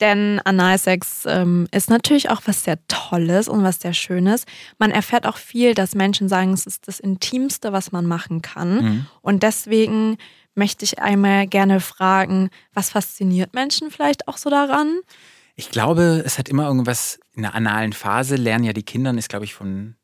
Denn 0.00 0.40
Analsex 0.44 1.24
ähm, 1.26 1.68
ist 1.70 1.90
natürlich 1.90 2.30
auch 2.30 2.42
was 2.46 2.64
sehr 2.64 2.78
Tolles 2.88 3.48
und 3.48 3.62
was 3.62 3.80
sehr 3.80 3.94
Schönes. 3.94 4.44
Man 4.78 4.90
erfährt 4.90 5.26
auch 5.26 5.36
viel, 5.36 5.74
dass 5.74 5.94
Menschen 5.94 6.28
sagen, 6.28 6.52
es 6.52 6.66
ist 6.66 6.88
das 6.88 7.00
Intimste, 7.00 7.72
was 7.72 7.92
man 7.92 8.06
machen 8.06 8.42
kann. 8.42 8.82
Mhm. 8.82 9.06
Und 9.22 9.42
deswegen 9.42 10.16
möchte 10.54 10.84
ich 10.84 11.00
einmal 11.00 11.46
gerne 11.46 11.80
fragen, 11.80 12.50
was 12.72 12.90
fasziniert 12.90 13.54
Menschen 13.54 13.90
vielleicht 13.90 14.28
auch 14.28 14.36
so 14.36 14.50
daran? 14.50 15.00
Ich 15.56 15.70
glaube, 15.70 16.22
es 16.24 16.38
hat 16.38 16.48
immer 16.48 16.66
irgendwas 16.66 17.20
in 17.34 17.42
der 17.42 17.54
analen 17.54 17.92
Phase, 17.92 18.36
lernen 18.36 18.64
ja 18.64 18.72
die 18.72 18.82
Kinder, 18.82 19.14
ist 19.14 19.28
glaube 19.28 19.44
ich 19.44 19.54
von 19.54 19.96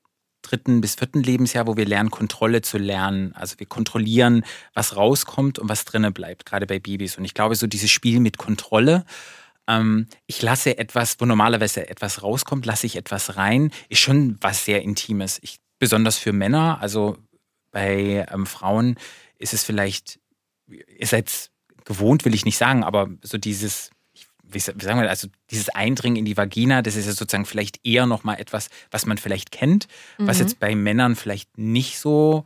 dritten 0.42 0.80
bis 0.80 0.94
vierten 0.94 1.22
Lebensjahr, 1.22 1.66
wo 1.66 1.76
wir 1.76 1.84
lernen, 1.84 2.10
Kontrolle 2.10 2.62
zu 2.62 2.78
lernen. 2.78 3.34
Also 3.34 3.58
wir 3.58 3.66
kontrollieren, 3.66 4.44
was 4.74 4.96
rauskommt 4.96 5.58
und 5.58 5.68
was 5.68 5.84
drinnen 5.84 6.12
bleibt, 6.12 6.46
gerade 6.46 6.66
bei 6.66 6.78
Babys. 6.78 7.18
Und 7.18 7.24
ich 7.24 7.34
glaube, 7.34 7.54
so 7.56 7.66
dieses 7.66 7.90
Spiel 7.90 8.20
mit 8.20 8.38
Kontrolle, 8.38 9.04
ähm, 9.70 10.06
ich 10.26 10.42
lasse 10.42 10.76
etwas, 10.78 11.16
wo 11.20 11.24
normalerweise 11.26 11.88
etwas 11.88 12.22
rauskommt, 12.22 12.66
lasse 12.66 12.86
ich 12.86 12.96
etwas 12.96 13.36
rein, 13.36 13.70
ist 13.88 14.00
schon 14.00 14.36
was 14.40 14.64
sehr 14.64 14.82
Intimes. 14.82 15.38
Ich, 15.42 15.58
besonders 15.78 16.18
für 16.18 16.32
Männer, 16.32 16.78
also 16.80 17.16
bei 17.70 18.26
ähm, 18.32 18.46
Frauen 18.46 18.96
ist 19.38 19.54
es 19.54 19.64
vielleicht, 19.64 20.18
ihr 20.68 21.06
seid 21.06 21.50
gewohnt, 21.84 22.24
will 22.24 22.34
ich 22.34 22.44
nicht 22.44 22.58
sagen, 22.58 22.84
aber 22.84 23.08
so 23.22 23.38
dieses, 23.38 23.90
wie 24.42 24.58
sa- 24.60 24.72
wie 24.76 24.84
sagen 24.84 25.00
wir, 25.00 25.08
also 25.08 25.28
dieses 25.50 25.68
Eindringen 25.70 26.16
in 26.16 26.24
die 26.24 26.36
Vagina, 26.36 26.82
das 26.82 26.96
ist 26.96 27.06
ja 27.06 27.12
sozusagen 27.12 27.46
vielleicht 27.46 27.80
eher 27.86 28.06
nochmal 28.06 28.38
etwas, 28.40 28.68
was 28.90 29.06
man 29.06 29.18
vielleicht 29.18 29.50
kennt, 29.52 29.86
was 30.18 30.38
Mhm. 30.38 30.42
jetzt 30.42 30.58
bei 30.60 30.74
Männern 30.74 31.16
vielleicht 31.16 31.56
nicht 31.56 31.98
so, 31.98 32.44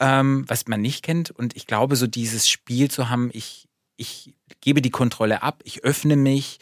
ähm, 0.00 0.44
was 0.48 0.66
man 0.66 0.80
nicht 0.80 1.04
kennt. 1.04 1.30
Und 1.30 1.54
ich 1.54 1.66
glaube, 1.66 1.96
so 1.96 2.06
dieses 2.06 2.48
Spiel 2.48 2.90
zu 2.90 3.08
haben, 3.08 3.30
ich, 3.32 3.68
ich 3.96 4.34
gebe 4.62 4.80
die 4.80 4.90
Kontrolle 4.90 5.42
ab, 5.42 5.60
ich 5.64 5.84
öffne 5.84 6.16
mich, 6.16 6.58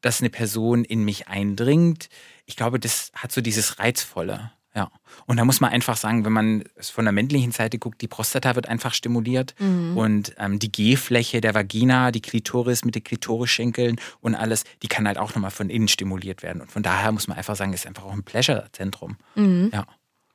dass 0.00 0.20
eine 0.20 0.30
Person 0.30 0.84
in 0.84 1.04
mich 1.04 1.28
eindringt. 1.28 2.08
Ich 2.46 2.56
glaube, 2.56 2.80
das 2.80 3.12
hat 3.14 3.32
so 3.32 3.42
dieses 3.42 3.78
Reizvolle. 3.78 4.52
Ja. 4.74 4.90
Und 5.26 5.36
da 5.36 5.44
muss 5.44 5.60
man 5.60 5.72
einfach 5.72 5.96
sagen, 5.96 6.24
wenn 6.24 6.32
man 6.32 6.64
es 6.76 6.90
von 6.90 7.04
der 7.04 7.12
männlichen 7.12 7.50
Seite 7.50 7.78
guckt, 7.78 8.00
die 8.00 8.08
Prostata 8.08 8.54
wird 8.54 8.68
einfach 8.68 8.94
stimuliert 8.94 9.54
Mhm. 9.58 9.96
und 9.96 10.34
ähm, 10.38 10.60
die 10.60 10.70
G-Fläche 10.70 11.40
der 11.40 11.54
Vagina, 11.54 12.12
die 12.12 12.22
Klitoris 12.22 12.84
mit 12.84 12.94
den 12.94 13.02
Klitorisschenkeln 13.02 14.00
und 14.20 14.36
alles, 14.36 14.62
die 14.82 14.88
kann 14.88 15.08
halt 15.08 15.18
auch 15.18 15.34
nochmal 15.34 15.50
von 15.50 15.70
innen 15.70 15.88
stimuliert 15.88 16.42
werden. 16.44 16.62
Und 16.62 16.70
von 16.70 16.84
daher 16.84 17.10
muss 17.10 17.26
man 17.26 17.36
einfach 17.36 17.56
sagen, 17.56 17.72
ist 17.72 17.86
einfach 17.86 18.04
auch 18.04 18.12
ein 18.12 18.22
Pleasure-Zentrum. 18.22 19.16
Mhm. 19.34 19.70
Ja. 19.72 19.86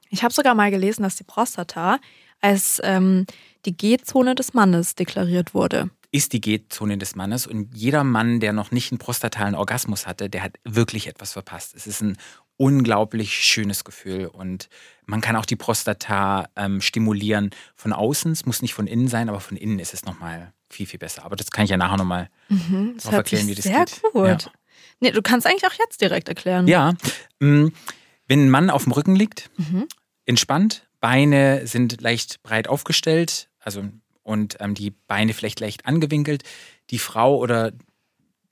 Ich 0.10 0.22
habe 0.22 0.34
sogar 0.34 0.54
mal 0.54 0.70
gelesen, 0.70 1.04
dass 1.04 1.16
die 1.16 1.24
Prostata 1.24 2.00
als 2.42 2.82
ähm, 2.84 3.26
die 3.66 3.76
G-Zone 3.76 4.36
des 4.36 4.54
Mannes 4.54 4.96
deklariert 4.96 5.54
wurde. 5.54 5.90
Ist 6.16 6.32
die 6.32 6.40
G-Zone 6.40 6.98
des 6.98 7.16
Mannes 7.16 7.46
und 7.46 7.76
jeder 7.76 8.04
Mann, 8.06 8.40
der 8.40 8.54
noch 8.54 8.72
nicht 8.72 8.92
einen 8.92 9.00
prostatalen 9.00 9.54
Orgasmus 9.56 10.08
hatte, 10.08 10.30
der 10.30 10.44
hat 10.44 10.54
wirklich 10.64 11.08
etwas 11.08 11.34
verpasst. 11.34 11.76
Es 11.76 11.88
ist 11.88 12.02
ein 12.02 12.16
unglaublich 12.58 13.34
schönes 13.34 13.84
Gefühl 13.84 14.28
und 14.28 14.70
man 15.06 15.20
kann 15.20 15.36
auch 15.36 15.46
die 15.46 15.58
Prostata 15.58 16.48
ähm, 16.56 16.80
stimulieren 16.80 17.50
von 17.76 17.92
außen. 17.92 18.32
Es 18.32 18.46
muss 18.46 18.62
nicht 18.62 18.74
von 18.74 18.88
innen 18.88 19.10
sein, 19.10 19.28
aber 19.28 19.42
von 19.42 19.58
innen 19.58 19.78
ist 19.80 19.94
es 19.94 20.06
nochmal 20.06 20.54
viel, 20.70 20.86
viel 20.86 21.00
besser. 21.00 21.26
Aber 21.26 21.36
das 21.36 21.52
kann 21.52 21.66
ich 21.66 21.72
ja 21.72 21.78
nachher 21.78 21.98
nochmal 21.98 22.30
Mhm, 22.48 22.94
das 22.96 23.12
erklären, 23.12 23.48
wie 23.48 23.56
das 23.56 23.66
sehr 23.66 23.80
geht. 23.86 24.02
gut. 24.14 24.26
Ja. 24.26 24.38
Nee, 25.02 25.12
du 25.12 25.22
kannst 25.22 25.46
eigentlich 25.46 25.66
auch 25.70 25.78
jetzt 25.78 26.00
direkt 26.00 26.30
erklären. 26.30 26.68
Ja, 26.70 26.94
mh, 27.40 27.72
wenn 28.28 28.46
ein 28.46 28.50
Mann 28.50 28.70
auf 28.70 28.84
dem 28.84 28.94
Rücken 28.94 29.16
liegt, 29.18 29.50
Mhm. 29.58 29.88
entspannt, 30.26 30.88
Beine 31.02 31.68
sind 31.68 32.00
leicht 32.02 32.42
breit 32.42 32.70
aufgestellt, 32.70 33.50
also 33.60 33.84
und 34.26 34.58
ähm, 34.60 34.74
die 34.74 34.92
Beine 34.92 35.34
vielleicht 35.34 35.62
leicht 35.62 35.86
angewinkelt, 35.86 36.44
die 36.90 37.00
Frau 37.00 37.38
oder 37.38 37.72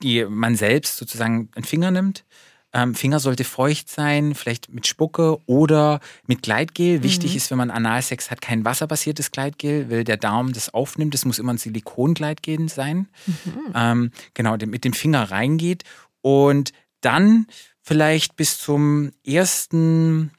die 0.02 0.24
man 0.24 0.56
selbst 0.56 0.96
sozusagen 0.96 1.50
einen 1.54 1.64
Finger 1.64 1.90
nimmt. 1.90 2.24
Ähm, 2.72 2.94
Finger 2.96 3.20
sollte 3.20 3.44
feucht 3.44 3.88
sein, 3.88 4.34
vielleicht 4.34 4.72
mit 4.72 4.86
Spucke 4.86 5.38
oder 5.46 6.00
mit 6.26 6.42
Gleitgel. 6.42 7.02
Wichtig 7.04 7.30
Mhm. 7.32 7.36
ist, 7.36 7.50
wenn 7.50 7.58
man 7.58 7.70
Analsex 7.70 8.30
hat, 8.30 8.40
kein 8.40 8.64
wasserbasiertes 8.64 9.30
Gleitgel, 9.30 9.88
weil 9.90 10.02
der 10.02 10.16
Darm 10.16 10.52
das 10.52 10.74
aufnimmt. 10.74 11.14
Das 11.14 11.24
muss 11.24 11.38
immer 11.38 11.52
ein 11.54 11.58
Silikongleitgel 11.58 12.68
sein. 12.68 13.08
Mhm. 13.26 13.72
Ähm, 13.74 14.10
genau, 14.34 14.56
mit 14.56 14.84
dem 14.84 14.92
Finger 14.92 15.30
reingeht 15.30 15.84
und 16.20 16.72
dann 17.00 17.46
vielleicht 17.80 18.34
bis 18.34 18.58
zum 18.58 19.12
ersten, 19.24 20.32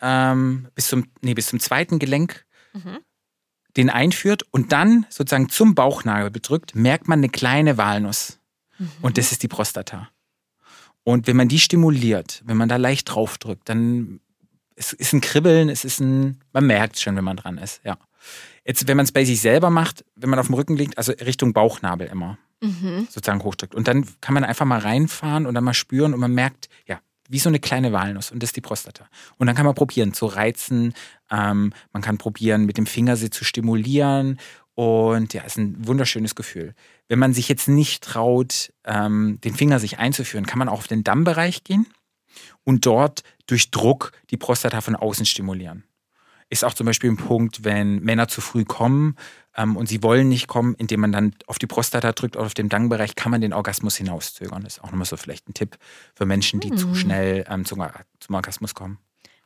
ähm, 0.00 0.68
bis 0.74 0.88
zum, 0.88 1.06
nee, 1.22 1.34
bis 1.34 1.46
zum 1.46 1.58
zweiten 1.60 1.98
Gelenk 1.98 2.44
Mhm. 2.72 2.98
Den 3.80 3.90
einführt 3.90 4.44
und 4.50 4.72
dann 4.72 5.06
sozusagen 5.08 5.48
zum 5.48 5.74
Bauchnabel 5.74 6.30
bedrückt, 6.30 6.74
merkt 6.74 7.08
man 7.08 7.20
eine 7.20 7.28
kleine 7.28 7.76
Walnuss. 7.76 8.38
Und 9.02 9.18
das 9.18 9.30
ist 9.30 9.42
die 9.42 9.48
Prostata. 9.48 10.08
Und 11.02 11.26
wenn 11.26 11.36
man 11.36 11.48
die 11.48 11.58
stimuliert, 11.58 12.42
wenn 12.46 12.56
man 12.56 12.68
da 12.68 12.76
leicht 12.76 13.14
draufdrückt, 13.14 13.68
dann 13.68 14.20
es 14.74 14.94
ist 14.94 15.12
ein 15.12 15.20
Kribbeln, 15.20 15.68
es 15.68 15.84
ist 15.84 16.00
ein, 16.00 16.40
man 16.52 16.66
merkt 16.66 16.96
es 16.96 17.02
schon, 17.02 17.14
wenn 17.16 17.24
man 17.24 17.36
dran 17.36 17.58
ist, 17.58 17.82
ja. 17.84 17.98
Jetzt, 18.64 18.86
wenn 18.88 18.96
man 18.96 19.04
es 19.04 19.12
bei 19.12 19.24
sich 19.24 19.40
selber 19.40 19.68
macht, 19.68 20.04
wenn 20.14 20.30
man 20.30 20.38
auf 20.38 20.46
dem 20.46 20.54
Rücken 20.54 20.76
liegt, 20.76 20.96
also 20.96 21.12
Richtung 21.12 21.52
Bauchnabel 21.52 22.06
immer 22.06 22.38
Mhm. 22.62 23.06
sozusagen 23.10 23.42
hochdrückt. 23.42 23.74
Und 23.74 23.88
dann 23.88 24.06
kann 24.20 24.34
man 24.34 24.44
einfach 24.44 24.66
mal 24.66 24.80
reinfahren 24.80 25.46
und 25.46 25.54
dann 25.54 25.64
mal 25.64 25.74
spüren 25.74 26.12
und 26.12 26.20
man 26.20 26.32
merkt, 26.32 26.68
ja, 26.86 27.00
wie 27.30 27.38
so 27.38 27.48
eine 27.48 27.60
kleine 27.60 27.92
Walnuss 27.92 28.30
und 28.30 28.42
das 28.42 28.48
ist 28.48 28.56
die 28.56 28.60
Prostata. 28.60 29.08
Und 29.38 29.46
dann 29.46 29.56
kann 29.56 29.64
man 29.64 29.74
probieren 29.74 30.12
zu 30.12 30.26
reizen, 30.26 30.94
ähm, 31.30 31.72
man 31.92 32.02
kann 32.02 32.18
probieren 32.18 32.66
mit 32.66 32.76
dem 32.76 32.86
Finger 32.86 33.16
sie 33.16 33.30
zu 33.30 33.44
stimulieren 33.44 34.38
und 34.74 35.32
ja, 35.32 35.42
ist 35.42 35.56
ein 35.56 35.86
wunderschönes 35.86 36.34
Gefühl. 36.34 36.74
Wenn 37.08 37.18
man 37.18 37.32
sich 37.32 37.48
jetzt 37.48 37.68
nicht 37.68 38.02
traut, 38.02 38.72
ähm, 38.84 39.38
den 39.44 39.54
Finger 39.54 39.78
sich 39.78 39.98
einzuführen, 39.98 40.44
kann 40.44 40.58
man 40.58 40.68
auch 40.68 40.78
auf 40.78 40.88
den 40.88 41.04
Dammbereich 41.04 41.64
gehen 41.64 41.86
und 42.64 42.84
dort 42.84 43.22
durch 43.46 43.70
Druck 43.70 44.12
die 44.30 44.36
Prostata 44.36 44.80
von 44.80 44.96
außen 44.96 45.24
stimulieren. 45.24 45.84
Ist 46.50 46.64
auch 46.64 46.74
zum 46.74 46.86
Beispiel 46.86 47.10
ein 47.10 47.16
Punkt, 47.16 47.64
wenn 47.64 48.00
Männer 48.00 48.28
zu 48.28 48.40
früh 48.40 48.64
kommen 48.64 49.16
ähm, 49.56 49.76
und 49.76 49.88
sie 49.88 50.02
wollen 50.02 50.28
nicht 50.28 50.48
kommen, 50.48 50.74
indem 50.74 51.00
man 51.00 51.12
dann 51.12 51.34
auf 51.46 51.58
die 51.58 51.66
Prostata 51.66 52.12
drückt 52.12 52.36
oder 52.36 52.46
auf 52.46 52.54
dem 52.54 52.68
Dammbereich, 52.68 53.14
kann 53.14 53.30
man 53.30 53.40
den 53.40 53.52
Orgasmus 53.52 53.96
hinauszögern. 53.96 54.64
Das 54.64 54.76
ist 54.76 54.84
auch 54.84 54.90
nochmal 54.90 55.06
so 55.06 55.16
vielleicht 55.16 55.48
ein 55.48 55.54
Tipp 55.54 55.78
für 56.14 56.26
Menschen, 56.26 56.60
die 56.60 56.74
zu 56.74 56.94
schnell 56.94 57.46
ähm, 57.48 57.64
zum, 57.64 57.82
zum 58.18 58.34
Orgasmus 58.34 58.74
kommen. 58.74 58.98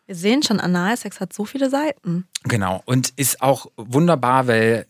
Wir 0.07 0.15
sehen 0.15 0.43
schon, 0.43 0.61
Analsex 0.61 1.21
hat 1.21 1.33
so 1.33 1.45
viele 1.45 1.71
Seiten. 1.71 2.27
Genau. 2.45 2.83
Und 2.85 3.11
ist 3.17 3.41
auch 3.41 3.67
wunderbar, 3.77 4.47
weil 4.47 4.87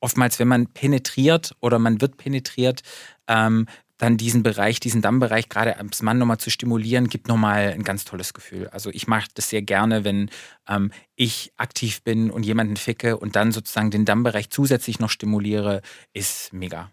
oftmals, 0.00 0.38
wenn 0.38 0.48
man 0.48 0.66
penetriert 0.68 1.54
oder 1.60 1.78
man 1.78 2.00
wird 2.00 2.16
penetriert, 2.16 2.82
ähm, 3.26 3.66
dann 3.98 4.16
diesen 4.16 4.42
Bereich, 4.42 4.80
diesen 4.80 5.02
Dammbereich 5.02 5.48
gerade 5.48 5.76
als 5.76 6.02
Mann 6.02 6.18
nochmal 6.18 6.38
zu 6.38 6.50
stimulieren, 6.50 7.08
gibt 7.08 7.28
nochmal 7.28 7.72
ein 7.74 7.82
ganz 7.82 8.04
tolles 8.04 8.32
Gefühl. 8.32 8.68
Also 8.68 8.90
ich 8.90 9.06
mache 9.08 9.28
das 9.34 9.50
sehr 9.50 9.62
gerne, 9.62 10.04
wenn 10.04 10.30
ähm, 10.68 10.92
ich 11.16 11.52
aktiv 11.56 12.02
bin 12.02 12.30
und 12.30 12.44
jemanden 12.44 12.76
ficke 12.76 13.16
und 13.18 13.36
dann 13.36 13.52
sozusagen 13.52 13.90
den 13.90 14.04
Dammbereich 14.04 14.50
zusätzlich 14.50 15.00
noch 15.00 15.10
stimuliere, 15.10 15.82
ist 16.12 16.52
mega. 16.52 16.90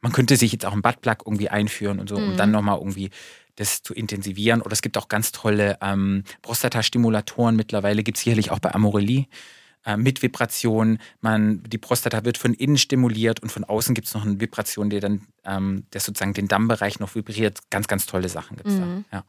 Man 0.00 0.12
könnte 0.12 0.36
sich 0.36 0.52
jetzt 0.52 0.64
auch 0.66 0.72
einen 0.72 0.82
Buttplug 0.82 1.22
irgendwie 1.26 1.48
einführen 1.48 1.98
und 1.98 2.08
so, 2.08 2.16
um 2.16 2.30
Mhm. 2.30 2.36
dann 2.36 2.50
nochmal 2.50 2.78
irgendwie 2.78 3.10
das 3.56 3.82
zu 3.82 3.94
intensivieren. 3.94 4.62
Oder 4.62 4.72
es 4.72 4.82
gibt 4.82 4.98
auch 4.98 5.08
ganz 5.08 5.32
tolle 5.32 5.78
ähm, 5.80 6.24
Prostata-Stimulatoren 6.42 7.56
mittlerweile, 7.56 8.02
gibt 8.02 8.18
es 8.18 8.24
sicherlich 8.24 8.50
auch 8.50 8.58
bei 8.58 8.74
Amorelie 8.74 9.26
äh, 9.84 9.96
mit 9.96 10.22
Vibration. 10.22 10.98
Man, 11.20 11.62
die 11.64 11.78
Prostata 11.78 12.24
wird 12.24 12.38
von 12.38 12.54
innen 12.54 12.78
stimuliert 12.78 13.40
und 13.40 13.50
von 13.50 13.64
außen 13.64 13.94
gibt 13.94 14.08
es 14.08 14.14
noch 14.14 14.24
eine 14.24 14.40
Vibration, 14.40 14.90
die 14.90 15.00
dann 15.00 15.26
ähm, 15.44 15.86
der 15.92 16.00
sozusagen 16.00 16.34
den 16.34 16.48
Dammbereich 16.48 17.00
noch 17.00 17.14
vibriert. 17.14 17.58
Ganz, 17.70 17.86
ganz 17.88 18.06
tolle 18.06 18.28
Sachen 18.28 18.56
gibt 18.56 18.68
es 18.68 18.76
Mhm. 18.76 19.04
da. 19.10 19.18
Ja. 19.18 19.24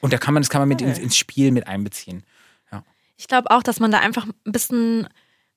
Und 0.00 0.12
da 0.12 0.18
kann 0.18 0.34
man, 0.34 0.42
das 0.42 0.50
kann 0.50 0.60
man 0.62 0.68
mit 0.68 0.80
ins, 0.80 0.98
ins 0.98 1.16
Spiel 1.16 1.50
mit 1.52 1.66
einbeziehen. 1.66 2.24
Ich 3.16 3.28
glaube 3.28 3.50
auch, 3.50 3.62
dass 3.62 3.80
man 3.80 3.90
da 3.90 3.98
einfach 3.98 4.24
ein 4.26 4.52
bisschen 4.52 5.06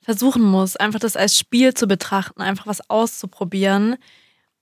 versuchen 0.02 0.44
muss, 0.44 0.76
einfach 0.76 1.00
das 1.00 1.16
als 1.16 1.40
Spiel 1.40 1.74
zu 1.74 1.88
betrachten, 1.88 2.42
einfach 2.42 2.68
was 2.68 2.90
auszuprobieren. 2.90 3.96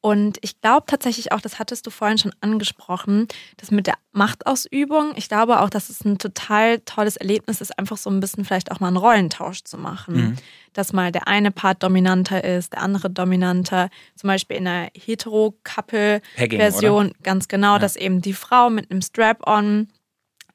Und 0.03 0.39
ich 0.41 0.59
glaube 0.61 0.85
tatsächlich 0.87 1.31
auch, 1.31 1.41
das 1.41 1.59
hattest 1.59 1.85
du 1.85 1.91
vorhin 1.91 2.17
schon 2.17 2.33
angesprochen, 2.41 3.27
das 3.57 3.69
mit 3.69 3.85
der 3.85 3.93
Machtausübung. 4.13 5.13
Ich 5.15 5.29
glaube 5.29 5.59
auch, 5.61 5.69
dass 5.69 5.89
es 5.89 6.03
ein 6.03 6.17
total 6.17 6.79
tolles 6.79 7.17
Erlebnis 7.17 7.61
ist, 7.61 7.77
einfach 7.77 7.97
so 7.97 8.09
ein 8.09 8.19
bisschen 8.19 8.43
vielleicht 8.43 8.71
auch 8.71 8.79
mal 8.79 8.87
einen 8.87 8.97
Rollentausch 8.97 9.63
zu 9.63 9.77
machen. 9.77 10.15
Mhm. 10.15 10.35
Dass 10.73 10.91
mal 10.91 11.11
der 11.11 11.27
eine 11.27 11.51
Part 11.51 11.83
dominanter 11.83 12.43
ist, 12.43 12.73
der 12.73 12.81
andere 12.81 13.11
dominanter. 13.11 13.89
Zum 14.15 14.27
Beispiel 14.29 14.57
in 14.57 14.67
einer 14.67 14.89
Hetero-Couple-Version, 14.95 17.13
ganz 17.23 17.47
genau, 17.47 17.73
Ja. 17.73 17.79
dass 17.79 17.95
eben 17.95 18.21
die 18.21 18.33
Frau 18.33 18.69
mit 18.71 18.89
einem 18.89 19.01
Strap-on 19.01 19.89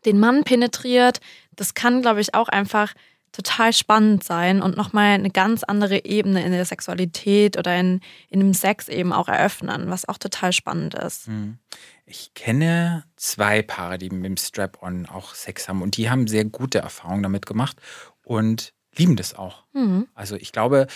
den 0.04 0.18
Mann 0.20 0.44
penetriert. 0.44 1.20
Das 1.54 1.74
kann, 1.74 2.02
glaube 2.02 2.20
ich, 2.20 2.34
auch 2.34 2.48
einfach 2.48 2.94
total 3.36 3.72
spannend 3.72 4.24
sein 4.24 4.62
und 4.62 4.76
nochmal 4.76 5.12
eine 5.12 5.30
ganz 5.30 5.62
andere 5.62 6.04
Ebene 6.06 6.44
in 6.44 6.52
der 6.52 6.64
Sexualität 6.64 7.58
oder 7.58 7.78
in, 7.78 8.00
in 8.28 8.40
dem 8.40 8.54
Sex 8.54 8.88
eben 8.88 9.12
auch 9.12 9.28
eröffnen, 9.28 9.90
was 9.90 10.08
auch 10.08 10.16
total 10.16 10.52
spannend 10.52 10.94
ist. 10.94 11.28
Mhm. 11.28 11.58
Ich 12.06 12.32
kenne 12.34 13.04
zwei 13.16 13.62
Paare, 13.62 13.98
die 13.98 14.08
mit 14.08 14.24
dem 14.24 14.36
Strap-on 14.36 15.06
auch 15.06 15.34
Sex 15.34 15.68
haben 15.68 15.82
und 15.82 15.96
die 15.98 16.08
haben 16.08 16.26
sehr 16.26 16.44
gute 16.44 16.78
Erfahrungen 16.78 17.22
damit 17.22 17.44
gemacht 17.44 17.76
und 18.24 18.72
lieben 18.96 19.16
das 19.16 19.34
auch. 19.34 19.64
Mhm. 19.74 20.08
Also 20.14 20.36
ich 20.36 20.52
glaube, 20.52 20.86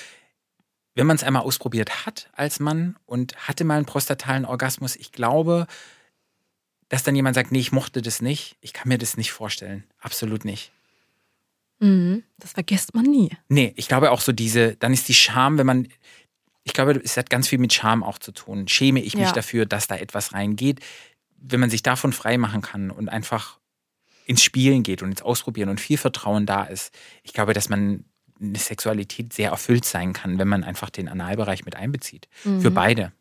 wenn 0.94 1.06
man 1.06 1.16
es 1.16 1.24
einmal 1.24 1.42
ausprobiert 1.42 2.06
hat 2.06 2.30
als 2.32 2.58
Mann 2.58 2.96
und 3.04 3.36
hatte 3.48 3.64
mal 3.64 3.76
einen 3.76 3.86
prostatalen 3.86 4.46
Orgasmus, 4.46 4.96
ich 4.96 5.12
glaube, 5.12 5.66
dass 6.88 7.02
dann 7.02 7.14
jemand 7.14 7.34
sagt, 7.34 7.52
nee, 7.52 7.60
ich 7.60 7.70
mochte 7.70 8.00
das 8.00 8.22
nicht, 8.22 8.56
ich 8.60 8.72
kann 8.72 8.88
mir 8.88 8.98
das 8.98 9.16
nicht 9.16 9.32
vorstellen. 9.32 9.84
Absolut 10.00 10.44
nicht. 10.44 10.72
Mhm. 11.80 12.22
Das 12.38 12.52
vergisst 12.52 12.94
man 12.94 13.04
nie. 13.04 13.30
Nee, 13.48 13.72
ich 13.76 13.88
glaube 13.88 14.10
auch 14.12 14.20
so 14.20 14.32
diese, 14.32 14.76
dann 14.76 14.92
ist 14.92 15.08
die 15.08 15.14
Scham, 15.14 15.58
wenn 15.58 15.66
man, 15.66 15.88
ich 16.64 16.72
glaube, 16.72 16.92
es 17.02 17.16
hat 17.16 17.30
ganz 17.30 17.48
viel 17.48 17.58
mit 17.58 17.72
Scham 17.72 18.02
auch 18.04 18.18
zu 18.18 18.32
tun. 18.32 18.68
Schäme 18.68 19.00
ich 19.00 19.14
mich 19.16 19.26
Ja. 19.26 19.32
dafür, 19.32 19.66
dass 19.66 19.86
da 19.86 19.96
etwas 19.96 20.32
reingeht? 20.34 20.80
Wenn 21.38 21.60
man 21.60 21.70
sich 21.70 21.82
davon 21.82 22.12
frei 22.12 22.36
machen 22.38 22.60
kann 22.62 22.90
und 22.90 23.08
einfach 23.08 23.58
ins 24.26 24.42
Spielen 24.44 24.82
geht 24.82 25.02
und 25.02 25.10
ins 25.10 25.22
Ausprobieren 25.22 25.70
und 25.70 25.80
viel 25.80 25.96
Vertrauen 25.98 26.46
da 26.46 26.64
ist, 26.64 26.94
ich 27.22 27.32
glaube, 27.32 27.54
dass 27.54 27.68
man 27.68 28.04
eine 28.40 28.58
Sexualität 28.58 29.32
sehr 29.32 29.50
erfüllt 29.50 29.84
sein 29.84 30.12
kann, 30.12 30.38
wenn 30.38 30.48
man 30.48 30.64
einfach 30.64 30.88
den 30.90 31.08
Analbereich 31.08 31.64
mit 31.64 31.76
einbezieht. 31.76 32.28
Für 32.32 32.70
Mhm. 32.70 32.74
beide. 32.74 33.12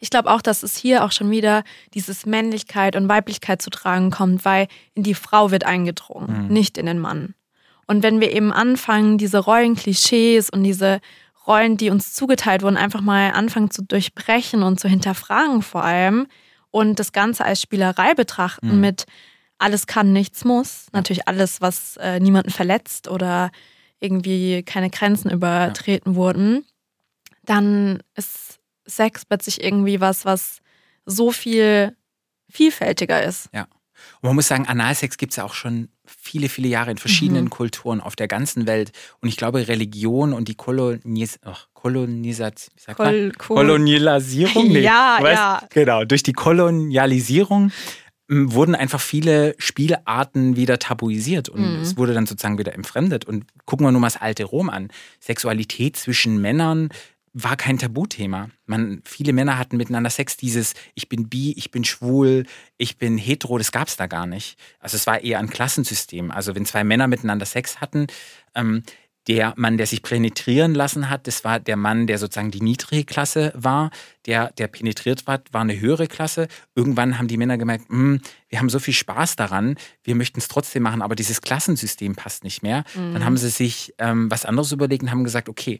Ich 0.00 0.10
glaube 0.10 0.30
auch, 0.32 0.42
dass 0.42 0.62
es 0.64 0.76
hier 0.76 1.04
auch 1.04 1.12
schon 1.12 1.30
wieder 1.30 1.62
dieses 1.94 2.26
Männlichkeit 2.26 2.96
und 2.96 3.08
Weiblichkeit 3.08 3.62
zu 3.62 3.70
tragen 3.70 4.10
kommt, 4.10 4.44
weil 4.44 4.66
in 4.94 5.02
die 5.04 5.14
Frau 5.14 5.50
wird 5.52 5.64
eingedrungen, 5.64 6.46
Mhm. 6.46 6.52
nicht 6.52 6.76
in 6.78 6.86
den 6.86 6.98
Mann. 6.98 7.34
Und 7.92 8.02
wenn 8.02 8.22
wir 8.22 8.32
eben 8.32 8.52
anfangen, 8.54 9.18
diese 9.18 9.36
Rollenklischees 9.36 10.48
und 10.48 10.62
diese 10.64 11.02
Rollen, 11.46 11.76
die 11.76 11.90
uns 11.90 12.14
zugeteilt 12.14 12.62
wurden, 12.62 12.78
einfach 12.78 13.02
mal 13.02 13.32
anfangen 13.32 13.70
zu 13.70 13.82
durchbrechen 13.82 14.62
und 14.62 14.80
zu 14.80 14.88
hinterfragen 14.88 15.60
vor 15.60 15.84
allem 15.84 16.26
und 16.70 16.98
das 16.98 17.12
Ganze 17.12 17.44
als 17.44 17.60
Spielerei 17.60 18.14
betrachten 18.14 18.76
Mhm. 18.76 18.80
mit 18.80 19.04
alles 19.58 19.86
kann, 19.86 20.14
nichts 20.14 20.46
muss, 20.46 20.86
natürlich 20.94 21.28
alles, 21.28 21.60
was 21.60 21.98
äh, 21.98 22.18
niemanden 22.18 22.48
verletzt 22.50 23.08
oder 23.08 23.50
irgendwie 24.00 24.62
keine 24.62 24.88
Grenzen 24.88 25.30
übertreten 25.30 26.14
wurden, 26.14 26.64
dann 27.44 28.02
ist 28.14 28.58
Sex 28.86 29.26
plötzlich 29.26 29.62
irgendwie 29.62 30.00
was, 30.00 30.24
was 30.24 30.62
so 31.04 31.30
viel 31.30 31.94
vielfältiger 32.48 33.22
ist. 33.22 33.50
Und 34.22 34.28
man 34.28 34.36
muss 34.36 34.48
sagen, 34.48 34.66
Analsex 34.66 35.18
gibt 35.18 35.32
es 35.32 35.36
ja 35.36 35.44
auch 35.44 35.52
schon 35.52 35.91
viele, 36.04 36.48
viele 36.48 36.68
Jahre 36.68 36.90
in 36.90 36.98
verschiedenen 36.98 37.44
Mhm. 37.44 37.50
Kulturen 37.50 38.00
auf 38.00 38.16
der 38.16 38.28
ganzen 38.28 38.66
Welt. 38.66 38.90
Und 39.20 39.28
ich 39.28 39.36
glaube, 39.36 39.68
Religion 39.68 40.32
und 40.32 40.48
die 40.48 40.54
Kolonis 40.56 41.38
ach, 41.44 41.68
man? 42.98 43.08
Kol 43.08 43.32
cool. 43.50 43.56
Kolonialisierung? 43.56 44.68
Nee, 44.68 44.80
Ja, 44.80 45.18
weißt- 45.20 45.32
ja. 45.32 45.62
Genau, 45.70 46.04
durch 46.04 46.22
die 46.22 46.32
Kolonialisierung 46.32 47.70
m, 48.30 48.52
wurden 48.52 48.74
einfach 48.74 49.00
viele 49.00 49.54
Spielarten 49.58 50.56
wieder 50.56 50.78
tabuisiert 50.78 51.48
und 51.48 51.60
Mhm. 51.76 51.82
es 51.82 51.96
wurde 51.96 52.14
dann 52.14 52.26
sozusagen 52.26 52.56
wieder 52.58 52.74
entfremdet. 52.74 53.24
Und 53.24 53.44
gucken 53.66 53.84
wir 53.86 53.92
nur 53.92 54.00
mal 54.00 54.06
das 54.06 54.20
alte 54.20 54.44
Rom 54.44 54.70
an. 54.70 54.88
Sexualität 55.20 55.96
zwischen 55.96 56.40
Männern 56.40 56.88
war 57.34 57.56
kein 57.56 57.78
Tabuthema. 57.78 58.50
Man, 58.66 59.00
viele 59.04 59.32
Männer 59.32 59.58
hatten 59.58 59.76
miteinander 59.76 60.10
Sex, 60.10 60.36
dieses 60.36 60.74
ich 60.94 61.08
bin 61.08 61.28
bi, 61.28 61.52
ich 61.56 61.70
bin 61.70 61.84
schwul, 61.84 62.44
ich 62.76 62.98
bin 62.98 63.16
hetero, 63.16 63.58
das 63.58 63.72
gab 63.72 63.88
es 63.88 63.96
da 63.96 64.06
gar 64.06 64.26
nicht. 64.26 64.58
Also 64.78 64.96
es 64.96 65.06
war 65.06 65.22
eher 65.22 65.38
ein 65.38 65.50
Klassensystem. 65.50 66.30
Also 66.30 66.54
wenn 66.54 66.66
zwei 66.66 66.84
Männer 66.84 67.06
miteinander 67.08 67.46
Sex 67.46 67.80
hatten, 67.80 68.06
ähm, 68.54 68.82
der 69.28 69.54
Mann, 69.56 69.76
der 69.76 69.86
sich 69.86 70.02
penetrieren 70.02 70.74
lassen 70.74 71.08
hat, 71.08 71.28
das 71.28 71.44
war 71.44 71.60
der 71.60 71.76
Mann, 71.76 72.08
der 72.08 72.18
sozusagen 72.18 72.50
die 72.50 72.60
niedrige 72.60 73.04
Klasse 73.04 73.52
war. 73.54 73.90
Der, 74.26 74.50
der 74.52 74.66
penetriert 74.66 75.26
war, 75.28 75.40
war 75.52 75.60
eine 75.60 75.78
höhere 75.78 76.08
Klasse. 76.08 76.48
Irgendwann 76.74 77.18
haben 77.18 77.28
die 77.28 77.36
Männer 77.36 77.56
gemerkt, 77.56 77.88
"Hm, 77.88 78.20
wir 78.48 78.58
haben 78.58 78.68
so 78.68 78.80
viel 78.80 78.94
Spaß 78.94 79.36
daran, 79.36 79.76
wir 80.02 80.16
möchten 80.16 80.40
es 80.40 80.48
trotzdem 80.48 80.82
machen, 80.82 81.02
aber 81.02 81.14
dieses 81.14 81.40
Klassensystem 81.40 82.16
passt 82.16 82.42
nicht 82.42 82.62
mehr. 82.62 82.84
Dann 82.94 83.24
haben 83.24 83.36
sie 83.36 83.48
sich 83.48 83.94
ähm, 83.98 84.28
was 84.30 84.44
anderes 84.44 84.72
überlegt 84.72 85.04
und 85.04 85.12
haben 85.12 85.24
gesagt, 85.24 85.48
okay, 85.48 85.78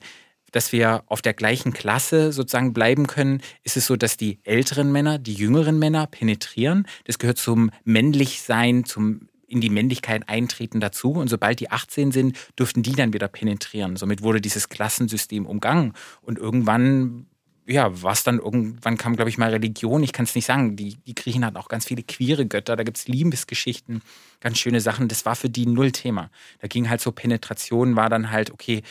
dass 0.52 0.72
wir 0.72 1.02
auf 1.06 1.22
der 1.22 1.34
gleichen 1.34 1.72
Klasse 1.72 2.32
sozusagen 2.32 2.72
bleiben 2.72 3.06
können, 3.06 3.42
ist 3.64 3.76
es 3.76 3.86
so, 3.86 3.96
dass 3.96 4.16
die 4.16 4.38
älteren 4.44 4.92
Männer, 4.92 5.18
die 5.18 5.34
jüngeren 5.34 5.78
Männer 5.78 6.06
penetrieren. 6.06 6.86
Das 7.04 7.18
gehört 7.18 7.38
zum 7.38 7.70
Männlichsein, 7.84 8.84
zum 8.84 9.28
in 9.52 9.60
die 9.60 9.70
Männlichkeit 9.70 10.28
eintreten 10.28 10.80
dazu. 10.80 11.12
Und 11.12 11.28
sobald 11.28 11.60
die 11.60 11.70
18 11.70 12.10
sind, 12.10 12.38
dürften 12.58 12.82
die 12.82 12.92
dann 12.92 13.12
wieder 13.12 13.28
penetrieren. 13.28 13.96
Somit 13.96 14.22
wurde 14.22 14.40
dieses 14.40 14.70
Klassensystem 14.70 15.44
umgangen. 15.44 15.92
Und 16.22 16.38
irgendwann, 16.38 17.26
ja, 17.66 17.90
was 18.02 18.24
dann 18.24 18.38
irgendwann 18.38 18.96
kam, 18.96 19.14
glaube 19.14 19.28
ich, 19.28 19.36
mal 19.36 19.50
Religion. 19.50 20.02
Ich 20.02 20.14
kann 20.14 20.24
es 20.24 20.34
nicht 20.34 20.46
sagen. 20.46 20.74
Die, 20.76 20.96
die 21.06 21.14
Griechen 21.14 21.44
hatten 21.44 21.58
auch 21.58 21.68
ganz 21.68 21.84
viele 21.84 22.02
queere 22.02 22.46
Götter. 22.46 22.76
Da 22.76 22.82
gibt 22.82 22.96
es 22.96 23.08
Liebesgeschichten, 23.08 24.00
ganz 24.40 24.58
schöne 24.58 24.80
Sachen. 24.80 25.08
Das 25.08 25.26
war 25.26 25.36
für 25.36 25.50
die 25.50 25.66
null 25.66 25.92
Thema. 25.92 26.30
Da 26.60 26.66
ging 26.66 26.88
halt 26.88 27.02
so 27.02 27.12
Penetration, 27.12 27.94
war 27.94 28.08
dann 28.08 28.30
halt, 28.30 28.50
okay, 28.52 28.82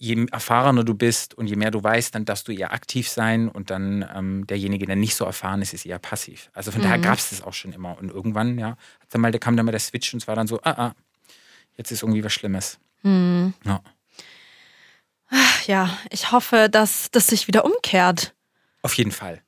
je 0.00 0.26
erfahrener 0.30 0.84
du 0.84 0.94
bist 0.94 1.34
und 1.34 1.48
je 1.48 1.56
mehr 1.56 1.70
du 1.72 1.82
weißt, 1.82 2.14
dann 2.14 2.24
darfst 2.24 2.46
du 2.48 2.52
eher 2.52 2.72
aktiv 2.72 3.08
sein 3.08 3.48
und 3.48 3.70
dann 3.70 4.08
ähm, 4.14 4.46
derjenige, 4.46 4.86
der 4.86 4.94
nicht 4.96 5.16
so 5.16 5.24
erfahren 5.24 5.60
ist, 5.60 5.74
ist 5.74 5.84
eher 5.86 5.98
passiv. 5.98 6.50
Also 6.54 6.70
von 6.70 6.82
daher 6.82 6.98
Mhm. 6.98 7.02
gab 7.02 7.18
es 7.18 7.30
das 7.30 7.42
auch 7.42 7.52
schon 7.52 7.72
immer. 7.72 7.98
Und 7.98 8.10
irgendwann, 8.10 8.58
ja, 8.58 8.70
hat 9.00 9.08
dann 9.10 9.20
mal, 9.20 9.32
da 9.32 9.38
kam 9.38 9.56
dann 9.56 9.66
mal 9.66 9.72
der 9.72 9.80
Switch 9.80 10.12
und 10.14 10.22
es 10.22 10.28
war 10.28 10.36
dann 10.36 10.46
so, 10.46 10.60
ah, 10.62 10.70
ah, 10.88 10.92
jetzt 11.76 11.90
ist 11.90 12.02
irgendwie 12.02 12.22
was 12.22 12.32
Schlimmes. 12.32 12.78
Hm. 13.02 13.54
Ja. 13.64 13.82
Ja, 15.66 15.98
ich 16.10 16.32
hoffe, 16.32 16.68
dass 16.70 17.10
das 17.10 17.26
sich 17.26 17.48
wieder 17.48 17.64
umkehrt. 17.64 18.34
Auf 18.82 18.94
jeden 18.94 19.12
Fall. 19.12 19.42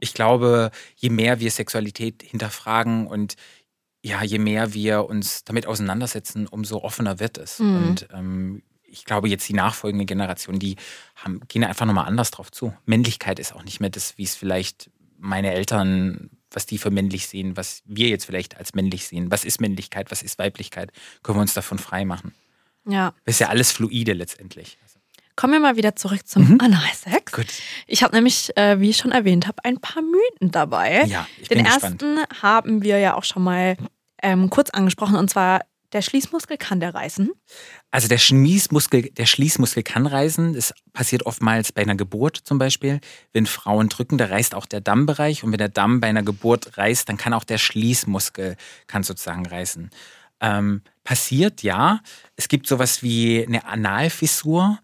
Ich 0.00 0.14
glaube, 0.14 0.70
je 0.96 1.10
mehr 1.10 1.40
wir 1.40 1.50
Sexualität 1.50 2.22
hinterfragen 2.22 3.06
und 3.06 3.34
ja, 4.02 4.22
je 4.22 4.38
mehr 4.38 4.74
wir 4.74 5.04
uns 5.06 5.44
damit 5.44 5.66
auseinandersetzen, 5.66 6.46
umso 6.46 6.78
offener 6.82 7.20
wird 7.20 7.36
es. 7.38 7.58
Mhm. 7.58 7.76
Und 7.76 8.08
ähm, 8.12 8.62
ich 8.90 9.04
glaube, 9.04 9.28
jetzt 9.28 9.48
die 9.48 9.52
nachfolgende 9.54 10.04
Generation, 10.06 10.58
die 10.58 10.76
haben, 11.16 11.40
gehen 11.48 11.64
einfach 11.64 11.86
nochmal 11.86 12.06
anders 12.06 12.30
drauf 12.30 12.50
zu. 12.50 12.74
Männlichkeit 12.86 13.38
ist 13.38 13.54
auch 13.54 13.62
nicht 13.64 13.80
mehr 13.80 13.90
das, 13.90 14.16
wie 14.18 14.24
es 14.24 14.34
vielleicht 14.34 14.90
meine 15.18 15.52
Eltern, 15.52 16.30
was 16.50 16.66
die 16.66 16.78
für 16.78 16.90
männlich 16.90 17.28
sehen, 17.28 17.56
was 17.56 17.82
wir 17.84 18.08
jetzt 18.08 18.24
vielleicht 18.24 18.56
als 18.56 18.74
männlich 18.74 19.06
sehen. 19.06 19.30
Was 19.30 19.44
ist 19.44 19.60
Männlichkeit, 19.60 20.10
was 20.10 20.22
ist 20.22 20.38
Weiblichkeit? 20.38 20.90
Können 21.22 21.38
wir 21.38 21.42
uns 21.42 21.54
davon 21.54 21.78
frei 21.78 22.04
machen. 22.04 22.34
Ja. 22.86 23.12
Das 23.24 23.34
ist 23.34 23.40
ja 23.40 23.48
alles 23.48 23.70
fluide 23.72 24.12
letztendlich. 24.14 24.78
Kommen 25.36 25.52
wir 25.52 25.60
mal 25.60 25.76
wieder 25.76 25.94
zurück 25.94 26.26
zum 26.26 26.54
Mhm. 26.54 26.58
Analsex. 26.60 27.30
Gut. 27.30 27.46
Ich 27.86 28.02
habe 28.02 28.14
nämlich, 28.16 28.56
äh, 28.56 28.80
wie 28.80 28.90
ich 28.90 28.96
schon 28.96 29.12
erwähnt 29.12 29.46
habe, 29.46 29.64
ein 29.64 29.78
paar 29.80 30.02
Mythen 30.02 30.50
dabei. 30.50 31.04
Ja, 31.04 31.28
ich 31.40 31.48
Den 31.48 31.58
bin 31.58 31.64
gespannt. 31.66 32.02
ersten 32.02 32.42
haben 32.42 32.82
wir 32.82 32.98
ja 32.98 33.14
auch 33.14 33.22
schon 33.24 33.44
mal 33.44 33.76
ähm, 34.22 34.50
kurz 34.50 34.70
angesprochen 34.70 35.14
und 35.14 35.30
zwar 35.30 35.60
der 35.92 36.02
Schließmuskel 36.02 36.58
kann 36.58 36.80
der 36.80 36.94
reißen. 36.94 37.30
Also 37.90 38.08
der 38.08 38.18
Schließmuskel, 38.18 39.10
der 39.10 39.26
Schließmuskel 39.26 39.82
kann 39.82 40.06
reißen. 40.06 40.52
Das 40.52 40.74
passiert 40.92 41.24
oftmals 41.24 41.72
bei 41.72 41.82
einer 41.82 41.96
Geburt 41.96 42.36
zum 42.36 42.58
Beispiel. 42.58 43.00
Wenn 43.32 43.46
Frauen 43.46 43.88
drücken, 43.88 44.18
da 44.18 44.26
reißt 44.26 44.54
auch 44.54 44.66
der 44.66 44.80
Dammbereich. 44.80 45.44
Und 45.44 45.52
wenn 45.52 45.58
der 45.58 45.68
Damm 45.68 46.00
bei 46.00 46.08
einer 46.08 46.22
Geburt 46.22 46.76
reißt, 46.76 47.08
dann 47.08 47.16
kann 47.16 47.32
auch 47.32 47.44
der 47.44 47.58
Schließmuskel 47.58 48.56
kann 48.86 49.02
sozusagen 49.02 49.46
reißen. 49.46 49.90
Ähm, 50.40 50.82
passiert, 51.04 51.62
ja. 51.62 52.00
Es 52.36 52.48
gibt 52.48 52.66
sowas 52.66 53.02
wie 53.02 53.44
eine 53.46 53.64
Analfissur. 53.64 54.78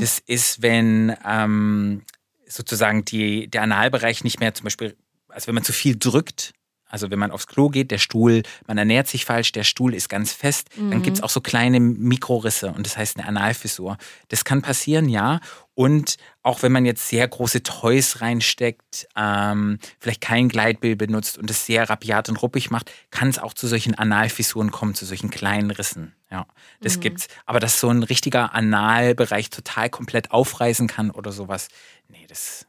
Das 0.00 0.20
ist, 0.20 0.62
wenn 0.62 1.14
ähm, 1.26 2.02
sozusagen 2.46 3.04
die, 3.04 3.48
der 3.48 3.62
Analbereich 3.62 4.24
nicht 4.24 4.40
mehr 4.40 4.54
zum 4.54 4.64
Beispiel, 4.64 4.96
also 5.28 5.48
wenn 5.48 5.56
man 5.56 5.64
zu 5.64 5.72
viel 5.72 5.96
drückt, 5.98 6.52
also 6.94 7.10
wenn 7.10 7.18
man 7.18 7.32
aufs 7.32 7.48
Klo 7.48 7.70
geht, 7.70 7.90
der 7.90 7.98
Stuhl, 7.98 8.44
man 8.68 8.78
ernährt 8.78 9.08
sich 9.08 9.24
falsch, 9.24 9.50
der 9.50 9.64
Stuhl 9.64 9.94
ist 9.94 10.08
ganz 10.08 10.32
fest, 10.32 10.68
dann 10.76 11.02
gibt 11.02 11.16
es 11.16 11.24
auch 11.24 11.28
so 11.28 11.40
kleine 11.40 11.80
Mikrorisse 11.80 12.68
und 12.70 12.86
das 12.86 12.96
heißt 12.96 13.18
eine 13.18 13.26
Analfissur. 13.26 13.98
Das 14.28 14.44
kann 14.44 14.62
passieren, 14.62 15.08
ja. 15.08 15.40
Und 15.74 16.18
auch 16.44 16.62
wenn 16.62 16.70
man 16.70 16.84
jetzt 16.84 17.08
sehr 17.08 17.26
große 17.26 17.64
Toys 17.64 18.20
reinsteckt, 18.20 19.08
ähm, 19.16 19.80
vielleicht 19.98 20.20
kein 20.20 20.48
Gleitbild 20.48 20.98
benutzt 20.98 21.36
und 21.36 21.50
es 21.50 21.66
sehr 21.66 21.90
rabiat 21.90 22.28
und 22.28 22.40
ruppig 22.40 22.70
macht, 22.70 22.92
kann 23.10 23.28
es 23.28 23.40
auch 23.40 23.54
zu 23.54 23.66
solchen 23.66 23.96
Analfissuren 23.96 24.70
kommen, 24.70 24.94
zu 24.94 25.04
solchen 25.04 25.30
kleinen 25.30 25.72
Rissen. 25.72 26.14
Ja, 26.30 26.46
das 26.80 27.00
gibt's. 27.00 27.26
Aber 27.44 27.58
dass 27.58 27.80
so 27.80 27.88
ein 27.88 28.04
richtiger 28.04 28.54
Analbereich 28.54 29.50
total 29.50 29.90
komplett 29.90 30.30
aufreißen 30.30 30.86
kann 30.86 31.10
oder 31.10 31.32
sowas, 31.32 31.66
nee, 32.06 32.24
das, 32.28 32.68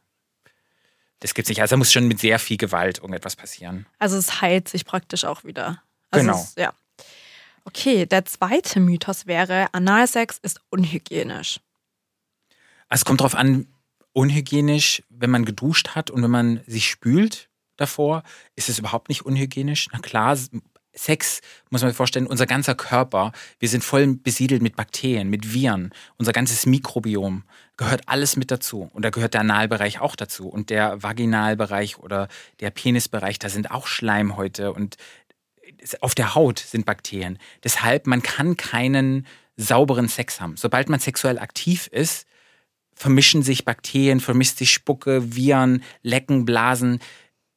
das 1.20 1.34
gibt's 1.34 1.48
nicht. 1.48 1.60
Also 1.60 1.74
da 1.74 1.78
muss 1.78 1.92
schon 1.92 2.08
mit 2.08 2.20
sehr 2.20 2.38
viel 2.38 2.56
Gewalt 2.56 2.98
irgendetwas 2.98 3.36
passieren. 3.36 3.86
Also 3.98 4.16
es 4.16 4.40
heilt 4.40 4.68
sich 4.68 4.84
praktisch 4.84 5.24
auch 5.24 5.44
wieder. 5.44 5.82
Also 6.10 6.26
Genau. 6.26 6.38
Es, 6.38 6.54
ja. 6.56 6.72
Okay, 7.64 8.06
der 8.06 8.24
zweite 8.24 8.78
Mythos 8.78 9.26
wäre, 9.26 9.66
Analsex 9.72 10.38
ist 10.38 10.60
unhygienisch. 10.70 11.60
Also 12.88 13.02
es 13.02 13.04
kommt 13.04 13.22
drauf 13.22 13.34
an, 13.34 13.66
unhygienisch, 14.12 15.02
wenn 15.08 15.30
man 15.30 15.44
geduscht 15.44 15.88
hat 15.96 16.10
und 16.10 16.22
wenn 16.22 16.30
man 16.30 16.60
sich 16.66 16.88
spült 16.88 17.50
davor, 17.76 18.22
ist 18.54 18.68
es 18.68 18.78
überhaupt 18.78 19.08
nicht 19.08 19.26
unhygienisch. 19.26 19.88
Na 19.92 19.98
klar, 19.98 20.38
Sex, 20.96 21.40
muss 21.70 21.82
man 21.82 21.90
sich 21.90 21.96
vorstellen, 21.96 22.26
unser 22.26 22.46
ganzer 22.46 22.74
Körper, 22.74 23.32
wir 23.58 23.68
sind 23.68 23.84
voll 23.84 24.06
besiedelt 24.16 24.62
mit 24.62 24.76
Bakterien, 24.76 25.28
mit 25.28 25.52
Viren. 25.52 25.92
Unser 26.16 26.32
ganzes 26.32 26.66
Mikrobiom 26.66 27.44
gehört 27.76 28.02
alles 28.06 28.36
mit 28.36 28.50
dazu. 28.50 28.90
Und 28.92 29.04
da 29.04 29.10
gehört 29.10 29.34
der 29.34 29.42
Analbereich 29.42 30.00
auch 30.00 30.16
dazu. 30.16 30.48
Und 30.48 30.70
der 30.70 31.02
Vaginalbereich 31.02 31.98
oder 31.98 32.28
der 32.60 32.70
Penisbereich, 32.70 33.38
da 33.38 33.48
sind 33.48 33.70
auch 33.70 33.86
Schleimhäute 33.86 34.72
und 34.72 34.96
auf 36.00 36.14
der 36.14 36.34
Haut 36.34 36.58
sind 36.58 36.86
Bakterien. 36.86 37.38
Deshalb, 37.62 38.06
man 38.06 38.22
kann 38.22 38.56
keinen 38.56 39.26
sauberen 39.56 40.08
Sex 40.08 40.40
haben. 40.40 40.56
Sobald 40.56 40.88
man 40.88 41.00
sexuell 41.00 41.38
aktiv 41.38 41.86
ist, 41.88 42.26
vermischen 42.94 43.42
sich 43.42 43.64
Bakterien, 43.64 44.20
vermischt 44.20 44.56
sich 44.56 44.72
Spucke, 44.72 45.34
Viren, 45.34 45.82
Lecken, 46.02 46.44
Blasen. 46.44 47.00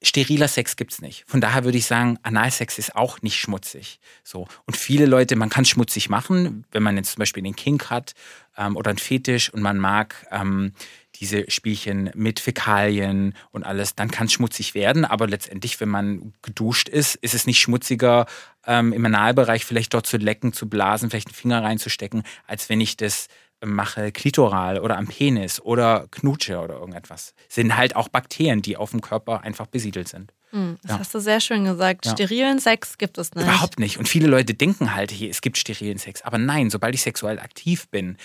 Steriler 0.02 0.48
Sex 0.48 0.78
gibt's 0.78 1.02
nicht. 1.02 1.26
Von 1.28 1.42
daher 1.42 1.66
würde 1.66 1.78
ich 1.78 1.86
sagen, 1.86 2.18
Analsex 2.24 2.78
ist 2.78 2.96
auch 2.96 3.22
nicht 3.22 3.38
schmutzig. 3.38 4.00
So. 4.24 4.48
Und 4.66 4.78
viele 4.78 5.06
Leute, 5.06 5.36
man 5.36 5.50
kann 5.50 5.64
es 5.64 5.70
schmutzig 5.70 6.10
machen, 6.10 6.66
wenn 6.72 6.84
man 6.84 6.96
jetzt 6.96 7.12
zum 7.12 7.20
Beispiel 7.20 7.44
den 7.44 7.56
Kink 7.56 7.90
hat 7.90 8.14
ähm, 8.58 8.78
oder 8.78 8.92
einen 8.92 8.98
Fetisch 8.98 9.54
und 9.54 9.62
man 9.62 9.78
mag 9.78 10.26
ähm, 10.32 10.74
diese 11.16 11.52
Spielchen 11.52 12.12
mit 12.16 12.40
Fäkalien 12.40 13.34
und 13.52 13.66
alles, 13.66 13.94
dann 13.96 14.10
kann 14.10 14.28
es 14.28 14.34
schmutzig 14.34 14.74
werden. 14.74 15.04
Aber 15.04 15.28
letztendlich, 15.28 15.80
wenn 15.82 15.90
man 15.90 16.34
geduscht 16.42 16.88
ist, 16.88 17.16
ist 17.16 17.34
es 17.34 17.46
nicht 17.46 17.60
schmutziger, 17.60 18.26
ähm, 18.66 18.94
im 18.94 19.06
Analbereich 19.06 19.66
vielleicht 19.66 19.94
dort 19.94 20.06
zu 20.06 20.16
lecken, 20.16 20.54
zu 20.54 20.70
blasen, 20.70 21.10
vielleicht 21.10 21.28
einen 21.28 21.36
Finger 21.36 21.64
reinzustecken, 21.64 22.24
als 22.48 22.70
wenn 22.70 22.80
ich 22.80 22.96
das 22.96 23.28
mache 23.64 24.12
klitoral 24.12 24.80
oder 24.80 24.98
am 24.98 25.08
Penis 25.08 25.60
oder 25.60 26.08
knutsche 26.12 26.60
oder 26.60 26.76
irgendetwas. 26.76 27.34
Sind 27.50 27.76
halt 27.76 27.96
auch 27.96 28.08
Bakterien, 28.08 28.62
die 28.62 28.78
auf 28.78 28.92
dem 28.92 29.02
Körper 29.02 29.42
einfach 29.44 29.68
besiedelt 29.68 30.08
sind. 30.08 30.32
Hm, 30.52 30.78
das 30.82 30.92
Ja. 30.92 31.00
hast 31.00 31.14
du 31.14 31.20
sehr 31.20 31.42
schön 31.42 31.66
gesagt. 31.66 32.06
Ja. 32.06 32.14
Sterilen 32.14 32.60
Sex 32.60 32.98
gibt 32.98 33.18
es 33.18 33.34
nicht. 33.36 33.44
Überhaupt 33.46 33.78
nicht. 33.80 33.98
Und 33.98 34.08
viele 34.08 34.28
Leute 34.28 34.54
denken 34.54 34.96
halt, 34.96 35.12
hier, 35.12 35.30
es 35.30 35.42
gibt 35.42 35.58
sterilen 35.58 35.98
Sex. 35.98 36.22
Aber 36.22 36.38
nein, 36.38 36.70
sobald 36.70 36.96
ich 36.96 37.02
sexuell 37.02 37.38
aktiv 37.40 37.88
bin, 37.90 38.18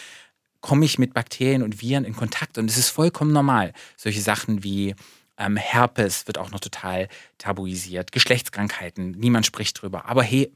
komme 0.60 0.84
ich 0.86 0.98
mit 0.98 1.12
Bakterien 1.12 1.62
und 1.62 1.82
Viren 1.82 2.04
in 2.04 2.16
Kontakt. 2.16 2.56
Und 2.56 2.70
es 2.70 2.78
ist 2.78 2.88
vollkommen 2.88 3.32
normal. 3.32 3.72
Solche 3.96 4.22
Sachen 4.22 4.62
wie 4.64 4.94
ähm, 5.36 5.56
Herpes 5.56 6.26
wird 6.26 6.38
auch 6.38 6.50
noch 6.52 6.60
total 6.60 7.08
tabuisiert. 7.38 8.12
Geschlechtskrankheiten, 8.12 9.10
niemand 9.12 9.44
spricht 9.46 9.82
drüber. 9.82 10.06
Aber 10.08 10.22
hey, 10.22 10.50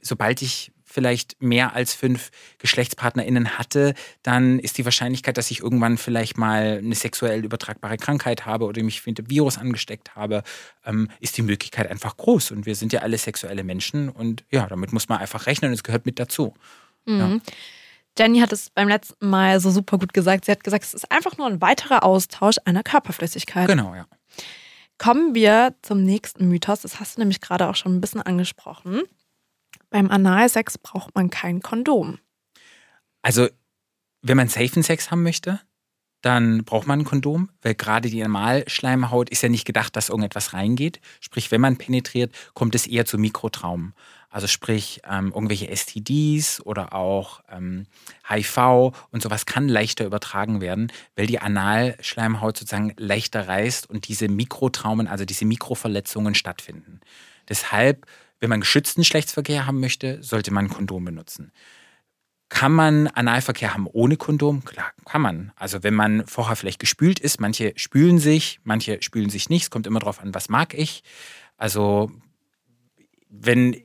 sobald 0.00 0.42
ich 0.42 0.72
vielleicht 0.92 1.40
mehr 1.42 1.74
als 1.74 1.94
fünf 1.94 2.30
GeschlechtspartnerInnen 2.58 3.58
hatte, 3.58 3.94
dann 4.22 4.58
ist 4.58 4.78
die 4.78 4.84
Wahrscheinlichkeit, 4.84 5.36
dass 5.38 5.50
ich 5.50 5.60
irgendwann 5.60 5.96
vielleicht 5.96 6.36
mal 6.36 6.80
eine 6.82 6.94
sexuell 6.94 7.44
übertragbare 7.44 7.96
Krankheit 7.96 8.44
habe 8.46 8.66
oder 8.66 8.82
mich 8.82 9.04
mit 9.06 9.18
dem 9.18 9.30
Virus 9.30 9.58
angesteckt 9.58 10.14
habe, 10.14 10.42
ähm, 10.84 11.08
ist 11.20 11.36
die 11.36 11.42
Möglichkeit 11.42 11.90
einfach 11.90 12.16
groß. 12.16 12.50
Und 12.50 12.66
wir 12.66 12.74
sind 12.74 12.92
ja 12.92 13.00
alle 13.00 13.18
sexuelle 13.18 13.64
Menschen 13.64 14.08
und 14.08 14.44
ja, 14.50 14.66
damit 14.66 14.92
muss 14.92 15.08
man 15.08 15.18
einfach 15.18 15.46
rechnen 15.46 15.70
und 15.70 15.74
es 15.74 15.82
gehört 15.82 16.06
mit 16.06 16.18
dazu. 16.18 16.54
Mhm. 17.06 17.40
Jenny 18.18 18.40
hat 18.40 18.52
es 18.52 18.68
beim 18.68 18.88
letzten 18.88 19.30
Mal 19.30 19.58
so 19.60 19.70
super 19.70 19.96
gut 19.98 20.12
gesagt. 20.12 20.44
Sie 20.44 20.52
hat 20.52 20.62
gesagt, 20.62 20.84
es 20.84 20.92
ist 20.92 21.10
einfach 21.10 21.38
nur 21.38 21.46
ein 21.46 21.62
weiterer 21.62 22.04
Austausch 22.04 22.56
einer 22.64 22.82
Körperflüssigkeit. 22.82 23.66
Genau, 23.66 23.94
ja. 23.94 24.06
Kommen 24.98 25.34
wir 25.34 25.74
zum 25.82 26.02
nächsten 26.02 26.48
Mythos. 26.48 26.82
Das 26.82 27.00
hast 27.00 27.16
du 27.16 27.22
nämlich 27.22 27.40
gerade 27.40 27.68
auch 27.68 27.74
schon 27.74 27.96
ein 27.96 28.00
bisschen 28.00 28.20
angesprochen. 28.20 29.02
Beim 29.92 30.10
Analsex 30.10 30.78
braucht 30.78 31.14
man 31.14 31.28
kein 31.28 31.60
Kondom. 31.60 32.18
Also, 33.20 33.48
wenn 34.22 34.38
man 34.38 34.48
safen 34.48 34.82
Sex 34.82 35.10
haben 35.10 35.22
möchte, 35.22 35.60
dann 36.22 36.64
braucht 36.64 36.86
man 36.86 37.00
ein 37.00 37.04
Kondom, 37.04 37.50
weil 37.60 37.74
gerade 37.74 38.08
die 38.08 38.24
Analschleimhaut 38.24 39.28
ist 39.28 39.42
ja 39.42 39.48
nicht 39.48 39.66
gedacht, 39.66 39.94
dass 39.94 40.08
irgendetwas 40.08 40.54
reingeht. 40.54 41.00
Sprich, 41.20 41.50
wenn 41.50 41.60
man 41.60 41.76
penetriert, 41.76 42.32
kommt 42.54 42.74
es 42.74 42.86
eher 42.86 43.04
zu 43.04 43.18
Mikrotraumen. 43.18 43.92
Also 44.30 44.46
sprich, 44.46 45.02
ähm, 45.06 45.30
irgendwelche 45.34 45.68
STDs 45.68 46.64
oder 46.64 46.94
auch 46.94 47.42
ähm, 47.50 47.86
HIV 48.26 48.94
und 49.10 49.22
sowas 49.22 49.44
kann 49.44 49.68
leichter 49.68 50.06
übertragen 50.06 50.62
werden, 50.62 50.90
weil 51.16 51.26
die 51.26 51.40
Analschleimhaut 51.40 52.56
sozusagen 52.56 52.94
leichter 52.96 53.46
reißt 53.46 53.90
und 53.90 54.08
diese 54.08 54.28
Mikrotraumen, 54.28 55.06
also 55.06 55.26
diese 55.26 55.44
Mikroverletzungen 55.44 56.34
stattfinden. 56.34 57.00
Deshalb, 57.48 58.06
wenn 58.42 58.50
man 58.50 58.60
geschützten 58.60 59.02
Geschlechtsverkehr 59.02 59.66
haben 59.66 59.78
möchte, 59.78 60.20
sollte 60.20 60.52
man 60.52 60.64
ein 60.64 60.68
Kondom 60.68 61.04
benutzen. 61.04 61.52
Kann 62.48 62.72
man 62.72 63.06
Analverkehr 63.06 63.72
haben 63.72 63.86
ohne 63.86 64.16
Kondom? 64.16 64.64
Klar, 64.64 64.90
kann 65.04 65.22
man. 65.22 65.52
Also 65.54 65.84
wenn 65.84 65.94
man 65.94 66.26
vorher 66.26 66.56
vielleicht 66.56 66.80
gespült 66.80 67.20
ist, 67.20 67.40
manche 67.40 67.72
spülen 67.76 68.18
sich, 68.18 68.58
manche 68.64 69.00
spülen 69.00 69.30
sich 69.30 69.48
nicht. 69.48 69.62
Es 69.62 69.70
kommt 69.70 69.86
immer 69.86 70.00
darauf 70.00 70.20
an, 70.20 70.34
was 70.34 70.48
mag 70.48 70.74
ich. 70.74 71.04
Also 71.56 72.10
wenn 73.28 73.80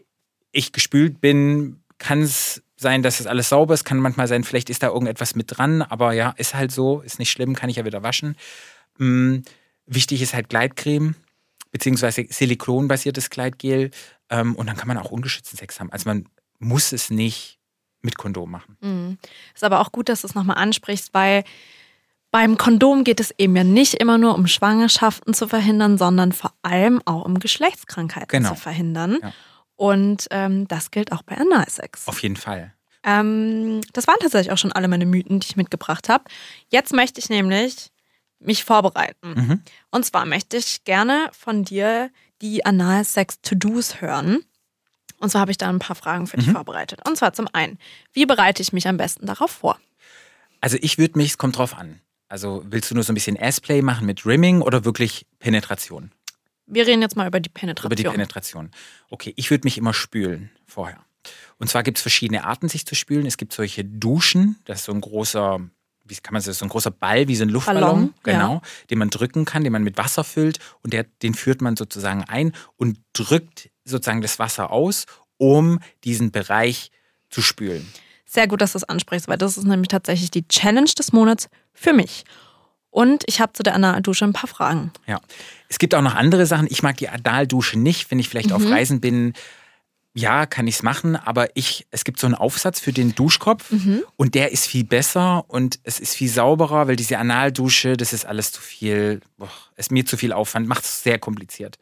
ich 0.51 0.71
gespült 0.71 1.21
bin, 1.21 1.83
kann 1.99 2.23
es 2.23 2.63
sein, 2.77 3.03
dass 3.03 3.19
es 3.19 3.27
alles 3.27 3.49
sauber 3.49 3.75
ist. 3.75 3.85
Kann 3.85 3.99
manchmal 3.99 4.27
sein, 4.27 4.43
vielleicht 4.43 4.71
ist 4.71 4.81
da 4.81 4.87
irgendetwas 4.87 5.35
mit 5.35 5.55
dran. 5.55 5.83
Aber 5.83 6.13
ja, 6.13 6.31
ist 6.31 6.55
halt 6.55 6.71
so, 6.71 7.01
ist 7.01 7.19
nicht 7.19 7.29
schlimm, 7.29 7.55
kann 7.55 7.69
ich 7.69 7.75
ja 7.75 7.85
wieder 7.85 8.01
waschen. 8.01 8.35
Hm, 8.97 9.43
wichtig 9.85 10.23
ist 10.23 10.33
halt 10.33 10.49
Gleitcreme 10.49 11.13
beziehungsweise 11.71 12.25
silikonbasiertes 12.27 13.29
Gleitgel. 13.29 13.91
Ähm, 14.29 14.55
und 14.55 14.67
dann 14.67 14.75
kann 14.77 14.87
man 14.87 14.97
auch 14.97 15.11
ungeschützten 15.11 15.57
Sex 15.57 15.79
haben. 15.79 15.91
Also 15.91 16.09
man 16.09 16.27
muss 16.59 16.91
es 16.91 17.09
nicht 17.09 17.59
mit 18.01 18.17
Kondom 18.17 18.51
machen. 18.51 18.77
Mhm. 18.81 19.17
Ist 19.53 19.63
aber 19.63 19.79
auch 19.79 19.91
gut, 19.91 20.09
dass 20.09 20.21
du 20.21 20.27
es 20.27 20.35
nochmal 20.35 20.57
ansprichst, 20.57 21.13
weil 21.13 21.43
beim 22.31 22.57
Kondom 22.57 23.03
geht 23.03 23.19
es 23.19 23.33
eben 23.37 23.55
ja 23.55 23.63
nicht 23.63 23.95
immer 23.95 24.17
nur 24.17 24.35
um 24.35 24.47
Schwangerschaften 24.47 25.33
zu 25.33 25.47
verhindern, 25.47 25.97
sondern 25.97 26.31
vor 26.33 26.53
allem 26.61 27.01
auch 27.05 27.23
um 27.25 27.39
Geschlechtskrankheiten 27.39 28.27
Genau. 28.27 28.49
zu 28.49 28.55
verhindern. 28.55 29.17
Ja. 29.21 29.33
Und 29.75 30.27
ähm, 30.31 30.67
das 30.67 30.91
gilt 30.91 31.11
auch 31.11 31.23
bei 31.23 31.37
Analsex. 31.37 32.07
Auf 32.07 32.21
jeden 32.21 32.35
Fall. 32.35 32.73
Ähm, 33.03 33.81
das 33.93 34.07
waren 34.07 34.17
tatsächlich 34.19 34.51
auch 34.51 34.57
schon 34.57 34.71
alle 34.73 34.87
meine 34.87 35.05
Mythen, 35.05 35.39
die 35.39 35.47
ich 35.47 35.55
mitgebracht 35.55 36.09
habe. 36.09 36.25
Jetzt 36.69 36.93
möchte 36.93 37.19
ich 37.19 37.29
nämlich 37.29 37.91
mich 38.39 38.63
vorbereiten. 38.65 39.33
Mhm. 39.33 39.61
Und 39.91 40.05
zwar 40.05 40.25
möchte 40.25 40.57
ich 40.57 40.83
gerne 40.83 41.29
von 41.31 41.63
dir 41.63 42.09
die 42.41 42.65
Analsex-To-Dos 42.65 44.01
hören. 44.01 44.43
Und 45.19 45.29
zwar 45.31 45.41
habe 45.41 45.51
ich 45.51 45.57
da 45.57 45.67
ein 45.69 45.79
paar 45.79 45.95
Fragen 45.95 46.27
für 46.27 46.37
dich 46.37 46.47
Mhm. 46.47 46.51
vorbereitet. 46.53 47.01
Und 47.07 47.17
zwar 47.17 47.33
zum 47.33 47.47
einen, 47.53 47.79
wie 48.13 48.25
bereite 48.25 48.61
ich 48.61 48.73
mich 48.73 48.87
am 48.87 48.97
besten 48.97 49.25
darauf 49.25 49.51
vor? 49.51 49.79
Also 50.61 50.77
ich 50.81 50.97
würde 50.97 51.17
mich, 51.17 51.31
es 51.31 51.37
kommt 51.37 51.57
drauf 51.57 51.75
an. 51.75 52.01
Also 52.29 52.63
willst 52.67 52.91
du 52.91 52.95
nur 52.95 53.03
so 53.03 53.11
ein 53.11 53.15
bisschen 53.15 53.39
Assplay 53.41 53.81
machen 53.81 54.05
mit 54.05 54.25
Rimming 54.25 54.61
oder 54.61 54.85
wirklich 54.85 55.25
Penetration? 55.39 56.11
Wir 56.65 56.85
reden 56.85 57.01
jetzt 57.01 57.15
mal 57.15 57.27
über 57.27 57.39
die 57.39 57.49
Penetration. 57.49 57.87
Über 57.91 57.95
die 57.95 58.03
Penetration. 58.03 58.71
Okay, 59.09 59.33
ich 59.37 59.49
würde 59.49 59.65
mich 59.65 59.77
immer 59.77 59.93
spülen 59.93 60.51
vorher. 60.67 60.99
Und 61.57 61.69
zwar 61.69 61.83
gibt 61.83 61.97
es 61.97 62.01
verschiedene 62.01 62.43
Arten, 62.43 62.69
sich 62.69 62.85
zu 62.85 62.93
spülen. 62.95 63.25
Es 63.25 63.37
gibt 63.37 63.53
solche 63.53 63.83
Duschen, 63.85 64.57
das 64.65 64.79
ist 64.79 64.85
so 64.85 64.91
ein 64.91 65.01
großer, 65.01 65.59
wie 66.07 66.15
kann 66.15 66.33
man 66.33 66.41
das, 66.43 66.57
so 66.57 66.65
ein 66.65 66.69
großer 66.69 66.91
Ball, 66.91 67.27
wie 67.27 67.35
so 67.35 67.43
ein 67.43 67.49
Luftballon, 67.49 67.81
Ballon, 67.81 68.13
ja. 68.25 68.33
genau, 68.33 68.61
den 68.89 68.97
man 68.97 69.09
drücken 69.09 69.45
kann, 69.45 69.63
den 69.63 69.73
man 69.73 69.83
mit 69.83 69.97
Wasser 69.97 70.23
füllt 70.23 70.59
und 70.83 70.93
der, 70.93 71.05
den 71.21 71.33
führt 71.33 71.61
man 71.61 71.75
sozusagen 71.75 72.23
ein 72.23 72.53
und 72.75 72.99
drückt 73.13 73.69
sozusagen 73.85 74.21
das 74.21 74.39
Wasser 74.39 74.71
aus, 74.71 75.05
um 75.37 75.79
diesen 76.03 76.31
Bereich 76.31 76.91
zu 77.29 77.41
spülen. 77.41 77.87
Sehr 78.25 78.47
gut, 78.47 78.61
dass 78.61 78.73
du 78.73 78.79
es 78.79 78.83
ansprichst, 78.83 79.27
weil 79.27 79.37
das 79.37 79.57
ist 79.57 79.65
nämlich 79.65 79.87
tatsächlich 79.87 80.31
die 80.31 80.47
Challenge 80.47 80.91
des 80.97 81.13
Monats 81.13 81.49
für 81.73 81.93
mich. 81.93 82.25
Und 82.89 83.23
ich 83.27 83.39
habe 83.41 83.53
zu 83.53 83.63
der 83.63 83.75
Analdusche 83.75 84.25
ein 84.25 84.33
paar 84.33 84.47
Fragen. 84.47 84.91
Ja. 85.05 85.19
Es 85.69 85.77
gibt 85.77 85.93
auch 85.93 86.01
noch 86.01 86.15
andere 86.15 86.45
Sachen. 86.45 86.67
Ich 86.69 86.83
mag 86.83 86.97
die 86.97 87.09
Adaldusche 87.09 87.77
nicht, 87.77 88.09
wenn 88.09 88.19
ich 88.19 88.27
vielleicht 88.27 88.51
auf 88.51 88.65
Reisen 88.65 89.01
bin. 89.01 89.33
Ja, 90.19 90.45
kann 90.47 90.65
ich 90.67 90.75
es 90.75 90.83
machen, 90.83 91.15
aber 91.15 91.55
ich, 91.55 91.85
es 91.91 92.03
gibt 92.03 92.19
so 92.19 92.25
einen 92.25 92.33
Aufsatz 92.35 92.79
für 92.79 92.91
den 92.91 93.13
Duschkopf 93.13 93.71
und 94.15 94.33
der 94.33 94.51
ist 94.51 94.65
viel 94.65 94.83
besser 94.83 95.45
und 95.47 95.79
es 95.83 95.99
ist 95.99 96.15
viel 96.15 96.27
sauberer, 96.29 96.87
weil 96.87 96.95
diese 96.95 97.19
Analdusche, 97.19 97.97
das 97.97 98.13
ist 98.13 98.25
alles 98.25 98.51
zu 98.51 98.59
viel, 98.61 99.21
boah, 99.37 99.49
ist 99.75 99.91
mir 99.91 100.05
zu 100.05 100.17
viel 100.17 100.33
Aufwand, 100.33 100.67
macht 100.67 100.85
es 100.85 101.03
sehr 101.03 101.19
kompliziert. 101.19 101.77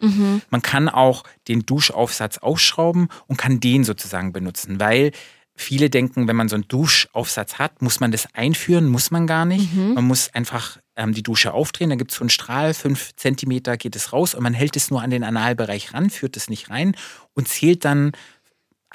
Man 0.50 0.62
kann 0.62 0.90
auch 0.90 1.24
den 1.48 1.66
Duschaufsatz 1.66 2.38
ausschrauben 2.40 3.08
und 3.28 3.38
kann 3.38 3.60
den 3.62 3.84
sozusagen 3.86 4.34
benutzen, 4.34 4.80
weil 4.82 5.12
viele 5.56 5.90
denken, 5.90 6.28
wenn 6.28 6.36
man 6.36 6.50
so 6.50 6.56
einen 6.56 6.68
Duschaufsatz 6.68 7.56
hat, 7.56 7.82
muss 7.82 8.02
man 8.02 8.12
das 8.12 8.28
einführen, 8.34 8.88
muss 8.88 9.12
man 9.12 9.28
gar 9.28 9.46
nicht. 9.46 9.74
Man 9.96 10.04
muss 10.06 10.34
einfach 10.34 10.78
ähm, 10.96 11.14
die 11.14 11.24
Dusche 11.24 11.54
aufdrehen, 11.54 11.90
dann 11.90 12.00
gibt 12.00 12.12
es 12.12 12.18
so 12.18 12.24
einen 12.24 12.30
Strahl, 12.30 12.74
fünf 12.74 13.16
Zentimeter 13.16 13.78
geht 13.78 13.96
es 13.96 14.14
raus 14.14 14.34
und 14.34 14.44
man 14.44 14.54
hält 14.54 14.76
es 14.76 14.90
nur 14.90 15.02
an 15.02 15.10
den 15.10 15.24
Analbereich 15.24 15.94
ran, 15.94 16.10
führt 16.10 16.38
es 16.38 16.50
nicht 16.50 16.70
rein 16.70 16.96
und 17.34 17.48
zählt 17.48 17.86
dann 17.86 18.12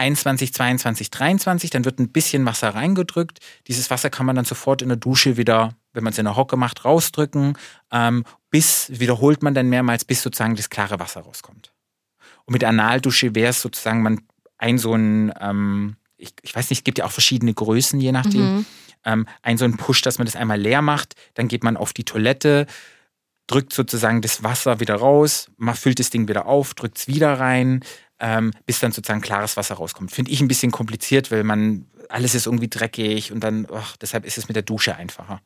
21, 0.00 0.54
22, 0.54 1.10
23, 1.10 1.70
dann 1.70 1.84
wird 1.84 1.98
ein 1.98 2.10
bisschen 2.10 2.46
Wasser 2.46 2.70
reingedrückt. 2.70 3.38
Dieses 3.66 3.90
Wasser 3.90 4.08
kann 4.08 4.24
man 4.24 4.34
dann 4.34 4.46
sofort 4.46 4.80
in 4.80 4.88
der 4.88 4.96
Dusche 4.96 5.36
wieder, 5.36 5.74
wenn 5.92 6.02
man 6.02 6.12
es 6.12 6.18
in 6.18 6.24
der 6.24 6.36
Hocke 6.36 6.56
macht, 6.56 6.86
rausdrücken. 6.86 7.58
Ähm, 7.92 8.24
bis 8.48 8.90
wiederholt 8.98 9.42
man 9.42 9.52
dann 9.52 9.68
mehrmals, 9.68 10.06
bis 10.06 10.22
sozusagen 10.22 10.56
das 10.56 10.70
klare 10.70 10.98
Wasser 11.00 11.20
rauskommt. 11.20 11.74
Und 12.46 12.52
mit 12.54 12.64
Analdusche 12.64 13.34
wäre 13.34 13.50
es 13.50 13.60
sozusagen, 13.60 14.02
man 14.02 14.22
ein 14.56 14.78
so 14.78 14.94
ein, 14.94 15.32
ähm, 15.38 15.96
ich, 16.16 16.32
ich 16.42 16.54
weiß 16.54 16.70
nicht, 16.70 16.80
es 16.80 16.84
gibt 16.84 16.98
ja 16.98 17.04
auch 17.04 17.12
verschiedene 17.12 17.52
Größen, 17.52 18.00
je 18.00 18.12
nachdem. 18.12 18.64
Ähm, 19.04 19.26
ein 19.42 19.58
so 19.58 19.64
ein 19.64 19.76
Push, 19.76 20.02
dass 20.02 20.18
man 20.18 20.26
das 20.26 20.36
einmal 20.36 20.60
leer 20.60 20.82
macht, 20.82 21.14
dann 21.34 21.48
geht 21.48 21.64
man 21.64 21.76
auf 21.76 21.92
die 21.92 22.04
Toilette, 22.04 22.66
drückt 23.46 23.72
sozusagen 23.72 24.22
das 24.22 24.42
Wasser 24.42 24.80
wieder 24.80 24.96
raus, 24.96 25.50
man 25.56 25.74
füllt 25.74 25.98
das 25.98 26.10
Ding 26.10 26.28
wieder 26.28 26.46
auf, 26.46 26.74
drückt 26.74 26.98
es 26.98 27.08
wieder 27.08 27.40
rein, 27.40 27.82
ähm, 28.20 28.52
bis 28.66 28.78
dann 28.80 28.92
sozusagen 28.92 29.22
klares 29.22 29.56
Wasser 29.56 29.74
rauskommt. 29.76 30.12
Finde 30.12 30.30
ich 30.30 30.40
ein 30.40 30.48
bisschen 30.48 30.70
kompliziert, 30.70 31.30
weil 31.30 31.42
man, 31.42 31.86
alles 32.08 32.34
ist 32.34 32.46
irgendwie 32.46 32.68
dreckig 32.68 33.32
und 33.32 33.40
dann, 33.40 33.66
ach, 33.72 33.96
deshalb 33.96 34.24
ist 34.24 34.38
es 34.38 34.48
mit 34.48 34.56
der 34.56 34.62
Dusche 34.62 34.96
einfacher. 34.96 35.40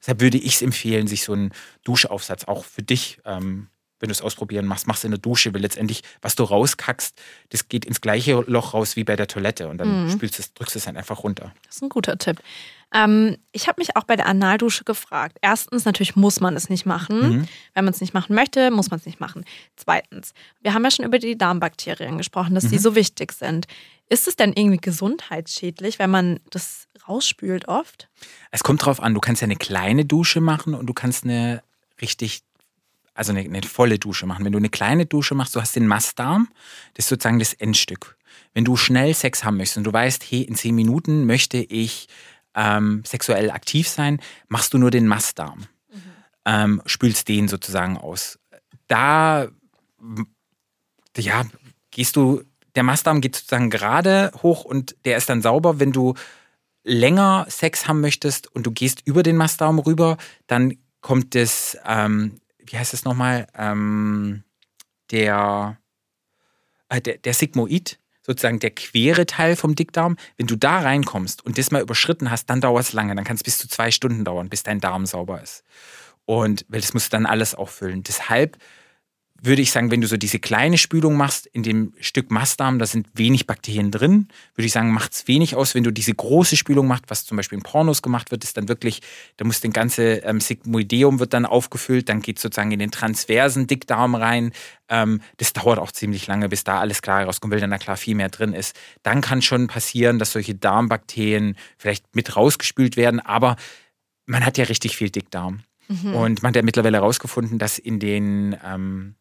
Deshalb 0.00 0.20
würde 0.20 0.38
ich 0.38 0.54
es 0.54 0.62
empfehlen, 0.62 1.06
sich 1.06 1.24
so 1.24 1.32
einen 1.32 1.52
Duschaufsatz 1.82 2.44
auch 2.44 2.64
für 2.64 2.82
dich, 2.82 3.18
ähm, 3.24 3.68
wenn 4.00 4.08
du 4.08 4.12
es 4.12 4.22
ausprobieren 4.22 4.66
machst, 4.66 4.86
machst 4.86 5.04
in 5.04 5.10
der 5.10 5.18
Dusche, 5.18 5.54
weil 5.54 5.62
letztendlich, 5.62 6.02
was 6.20 6.34
du 6.34 6.44
rauskackst, 6.44 7.20
das 7.50 7.68
geht 7.68 7.84
ins 7.84 8.00
gleiche 8.00 8.42
Loch 8.46 8.74
raus 8.74 8.96
wie 8.96 9.04
bei 9.04 9.16
der 9.16 9.26
Toilette 9.26 9.68
und 9.68 9.78
dann 9.78 10.10
spülst 10.10 10.38
es, 10.38 10.52
drückst 10.54 10.76
es 10.76 10.84
dann 10.84 10.96
einfach 10.96 11.22
runter. 11.22 11.52
Das 11.66 11.76
ist 11.76 11.82
ein 11.82 11.88
guter 11.88 12.18
Tipp. 12.18 12.40
Ähm, 12.92 13.36
ich 13.50 13.66
habe 13.66 13.80
mich 13.80 13.96
auch 13.96 14.04
bei 14.04 14.14
der 14.14 14.26
Analdusche 14.26 14.84
gefragt. 14.84 15.38
Erstens, 15.42 15.84
natürlich 15.84 16.14
muss 16.14 16.40
man 16.40 16.54
es 16.54 16.70
nicht 16.70 16.86
machen. 16.86 17.48
Wenn 17.74 17.84
man 17.84 17.92
es 17.92 18.00
nicht 18.00 18.14
machen 18.14 18.34
möchte, 18.36 18.70
muss 18.70 18.90
man 18.90 19.00
es 19.00 19.06
nicht 19.06 19.20
machen. 19.20 19.44
Zweitens, 19.76 20.32
wir 20.62 20.74
haben 20.74 20.84
ja 20.84 20.90
schon 20.92 21.04
über 21.04 21.18
die 21.18 21.36
Darmbakterien 21.36 22.18
gesprochen, 22.18 22.54
dass 22.54 22.68
die 22.68 22.78
so 22.78 22.94
wichtig 22.94 23.32
sind. 23.32 23.66
Ist 24.08 24.28
es 24.28 24.36
denn 24.36 24.52
irgendwie 24.54 24.76
gesundheitsschädlich, 24.76 25.98
wenn 25.98 26.10
man 26.10 26.38
das 26.50 26.88
rausspült 27.08 27.68
oft? 27.68 28.08
Es 28.50 28.62
kommt 28.62 28.84
drauf 28.84 29.00
an, 29.00 29.14
du 29.14 29.20
kannst 29.20 29.42
ja 29.42 29.46
eine 29.46 29.56
kleine 29.56 30.04
Dusche 30.04 30.40
machen 30.40 30.74
und 30.74 30.86
du 30.86 30.94
kannst 30.94 31.24
eine 31.24 31.62
richtig, 32.00 32.42
also 33.14 33.32
eine, 33.32 33.40
eine 33.40 33.62
volle 33.62 33.98
Dusche 33.98 34.26
machen. 34.26 34.44
Wenn 34.44 34.52
du 34.52 34.58
eine 34.58 34.68
kleine 34.68 35.06
Dusche 35.06 35.34
machst, 35.34 35.54
du 35.54 35.60
hast 35.60 35.76
den 35.76 35.86
Mastdarm, 35.86 36.48
das 36.94 37.06
ist 37.06 37.10
sozusagen 37.10 37.38
das 37.38 37.54
Endstück. 37.54 38.18
Wenn 38.52 38.64
du 38.64 38.76
schnell 38.76 39.14
Sex 39.14 39.44
haben 39.44 39.56
möchtest 39.56 39.78
und 39.78 39.84
du 39.84 39.92
weißt, 39.92 40.24
hey, 40.28 40.42
in 40.42 40.56
zehn 40.56 40.74
Minuten 40.74 41.24
möchte 41.26 41.58
ich 41.58 42.08
ähm, 42.54 43.02
sexuell 43.06 43.50
aktiv 43.50 43.88
sein, 43.88 44.20
machst 44.48 44.74
du 44.74 44.78
nur 44.78 44.90
den 44.90 45.06
Mastdarm. 45.06 45.66
Ähm, 46.44 46.82
spülst 46.84 47.28
den 47.28 47.48
sozusagen 47.48 47.96
aus. 47.96 48.38
Da, 48.86 49.48
ja, 51.16 51.44
gehst 51.90 52.16
du, 52.16 52.42
der 52.74 52.82
Mastdarm 52.82 53.20
geht 53.20 53.36
sozusagen 53.36 53.70
gerade 53.70 54.30
hoch 54.42 54.64
und 54.64 54.96
der 55.04 55.16
ist 55.16 55.28
dann 55.28 55.40
sauber. 55.40 55.80
Wenn 55.80 55.92
du 55.92 56.14
länger 56.82 57.46
Sex 57.48 57.88
haben 57.88 58.00
möchtest 58.00 58.54
und 58.54 58.66
du 58.66 58.72
gehst 58.72 59.02
über 59.06 59.22
den 59.22 59.36
Mastdarm 59.36 59.78
rüber, 59.78 60.18
dann 60.46 60.76
kommt 61.00 61.34
das, 61.34 61.78
ähm, 61.86 62.40
wie 62.66 62.78
heißt 62.78 62.94
es 62.94 63.04
nochmal, 63.04 63.46
ähm, 63.56 64.44
der, 65.10 65.78
äh, 66.88 67.00
der, 67.00 67.18
der 67.18 67.34
Sigmoid, 67.34 67.98
sozusagen 68.22 68.58
der 68.58 68.70
quere 68.70 69.26
Teil 69.26 69.56
vom 69.56 69.74
Dickdarm. 69.74 70.16
Wenn 70.36 70.46
du 70.46 70.56
da 70.56 70.80
reinkommst 70.80 71.44
und 71.44 71.58
das 71.58 71.70
mal 71.70 71.82
überschritten 71.82 72.30
hast, 72.30 72.46
dann 72.46 72.60
dauert 72.60 72.84
es 72.84 72.92
lange. 72.92 73.14
Dann 73.14 73.24
kann 73.24 73.36
es 73.36 73.42
bis 73.42 73.58
zu 73.58 73.68
zwei 73.68 73.90
Stunden 73.90 74.24
dauern, 74.24 74.48
bis 74.48 74.62
dein 74.62 74.80
Darm 74.80 75.06
sauber 75.06 75.42
ist. 75.42 75.62
Und 76.24 76.64
weil 76.68 76.80
das 76.80 76.94
musst 76.94 77.12
du 77.12 77.16
dann 77.16 77.26
alles 77.26 77.54
auffüllen. 77.54 78.02
Deshalb 78.02 78.56
würde 79.44 79.62
ich 79.62 79.70
sagen, 79.70 79.90
wenn 79.90 80.00
du 80.00 80.06
so 80.06 80.16
diese 80.16 80.38
kleine 80.38 80.78
Spülung 80.78 81.16
machst 81.16 81.46
in 81.46 81.62
dem 81.62 81.92
Stück 82.00 82.30
Mastdarm, 82.30 82.78
da 82.78 82.86
sind 82.86 83.08
wenig 83.14 83.46
Bakterien 83.46 83.90
drin, 83.90 84.28
würde 84.54 84.66
ich 84.66 84.72
sagen, 84.72 84.92
macht 84.92 85.12
es 85.12 85.28
wenig 85.28 85.54
aus. 85.54 85.74
Wenn 85.74 85.84
du 85.84 85.90
diese 85.90 86.14
große 86.14 86.56
Spülung 86.56 86.86
machst, 86.86 87.04
was 87.08 87.26
zum 87.26 87.36
Beispiel 87.36 87.58
in 87.58 87.62
Pornos 87.62 88.02
gemacht 88.02 88.30
wird, 88.30 88.42
ist 88.44 88.56
dann 88.56 88.68
wirklich, 88.68 89.02
da 89.36 89.44
muss 89.44 89.60
den 89.60 89.72
ganze 89.72 90.16
ähm, 90.18 90.40
Sigmoideum 90.40 91.20
wird 91.20 91.34
dann 91.34 91.44
aufgefüllt, 91.46 92.08
dann 92.08 92.22
geht 92.22 92.38
sozusagen 92.38 92.72
in 92.72 92.78
den 92.78 92.90
transversen 92.90 93.66
Dickdarm 93.66 94.14
rein. 94.14 94.52
Ähm, 94.88 95.20
das 95.36 95.52
dauert 95.52 95.78
auch 95.78 95.92
ziemlich 95.92 96.26
lange, 96.26 96.48
bis 96.48 96.64
da 96.64 96.80
alles 96.80 97.02
klar 97.02 97.24
rauskommt, 97.24 97.52
weil 97.52 97.60
dann 97.60 97.70
da 97.70 97.78
klar 97.78 97.96
viel 97.96 98.14
mehr 98.14 98.30
drin 98.30 98.54
ist. 98.54 98.74
Dann 99.02 99.20
kann 99.20 99.42
schon 99.42 99.66
passieren, 99.66 100.18
dass 100.18 100.32
solche 100.32 100.54
Darmbakterien 100.54 101.56
vielleicht 101.76 102.16
mit 102.16 102.36
rausgespült 102.36 102.96
werden, 102.96 103.20
aber 103.20 103.56
man 104.26 104.44
hat 104.44 104.56
ja 104.58 104.64
richtig 104.64 104.96
viel 104.96 105.10
Dickdarm. 105.10 105.60
Und 106.14 106.42
man 106.42 106.48
hat 106.50 106.56
ja 106.56 106.62
mittlerweile 106.62 106.96
herausgefunden, 106.96 107.58
dass 107.58 107.78
in 107.78 107.98
den 107.98 108.56
ähm, 108.64 109.16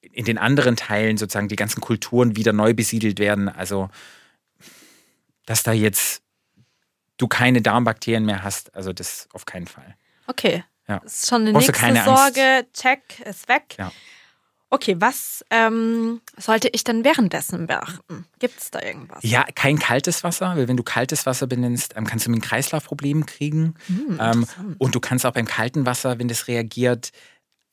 in 0.00 0.24
den 0.24 0.38
anderen 0.38 0.76
Teilen 0.76 1.16
sozusagen 1.16 1.48
die 1.48 1.56
ganzen 1.56 1.80
Kulturen 1.80 2.36
wieder 2.36 2.52
neu 2.52 2.74
besiedelt 2.74 3.18
werden. 3.18 3.48
Also, 3.48 3.90
dass 5.46 5.62
da 5.62 5.72
jetzt 5.72 6.22
du 7.16 7.28
keine 7.28 7.62
Darmbakterien 7.62 8.24
mehr 8.24 8.42
hast, 8.42 8.74
also 8.74 8.92
das 8.92 9.28
auf 9.32 9.44
keinen 9.44 9.66
Fall. 9.66 9.96
Okay. 10.26 10.64
Ja. 10.88 11.00
Das 11.00 11.22
ist 11.22 11.28
schon 11.28 11.42
eine 11.42 11.52
Brauchst 11.52 11.68
nächste 11.68 11.84
keine 11.84 12.04
Angst. 12.04 12.34
Sorge. 12.34 12.66
Check, 12.72 13.20
ist 13.26 13.48
weg. 13.48 13.76
Ja. 13.78 13.92
Okay, 14.72 14.96
was 15.00 15.44
ähm, 15.50 16.20
sollte 16.36 16.68
ich 16.68 16.84
denn 16.84 17.04
währenddessen 17.04 17.66
beachten? 17.66 18.24
Gibt 18.38 18.60
es 18.60 18.70
da 18.70 18.80
irgendwas? 18.80 19.18
Ja, 19.22 19.44
kein 19.56 19.80
kaltes 19.80 20.22
Wasser, 20.22 20.54
weil 20.56 20.68
wenn 20.68 20.76
du 20.76 20.84
kaltes 20.84 21.26
Wasser 21.26 21.48
benennst, 21.48 21.94
ähm, 21.96 22.06
kannst 22.06 22.26
du 22.26 22.30
mit 22.30 22.42
Kreislaufproblemen 22.42 23.26
kriegen. 23.26 23.74
Hm, 23.86 24.18
ähm, 24.20 24.46
und 24.78 24.94
du 24.94 25.00
kannst 25.00 25.26
auch 25.26 25.32
beim 25.32 25.46
kalten 25.46 25.86
Wasser, 25.86 26.20
wenn 26.20 26.28
das 26.28 26.46
reagiert, 26.46 27.10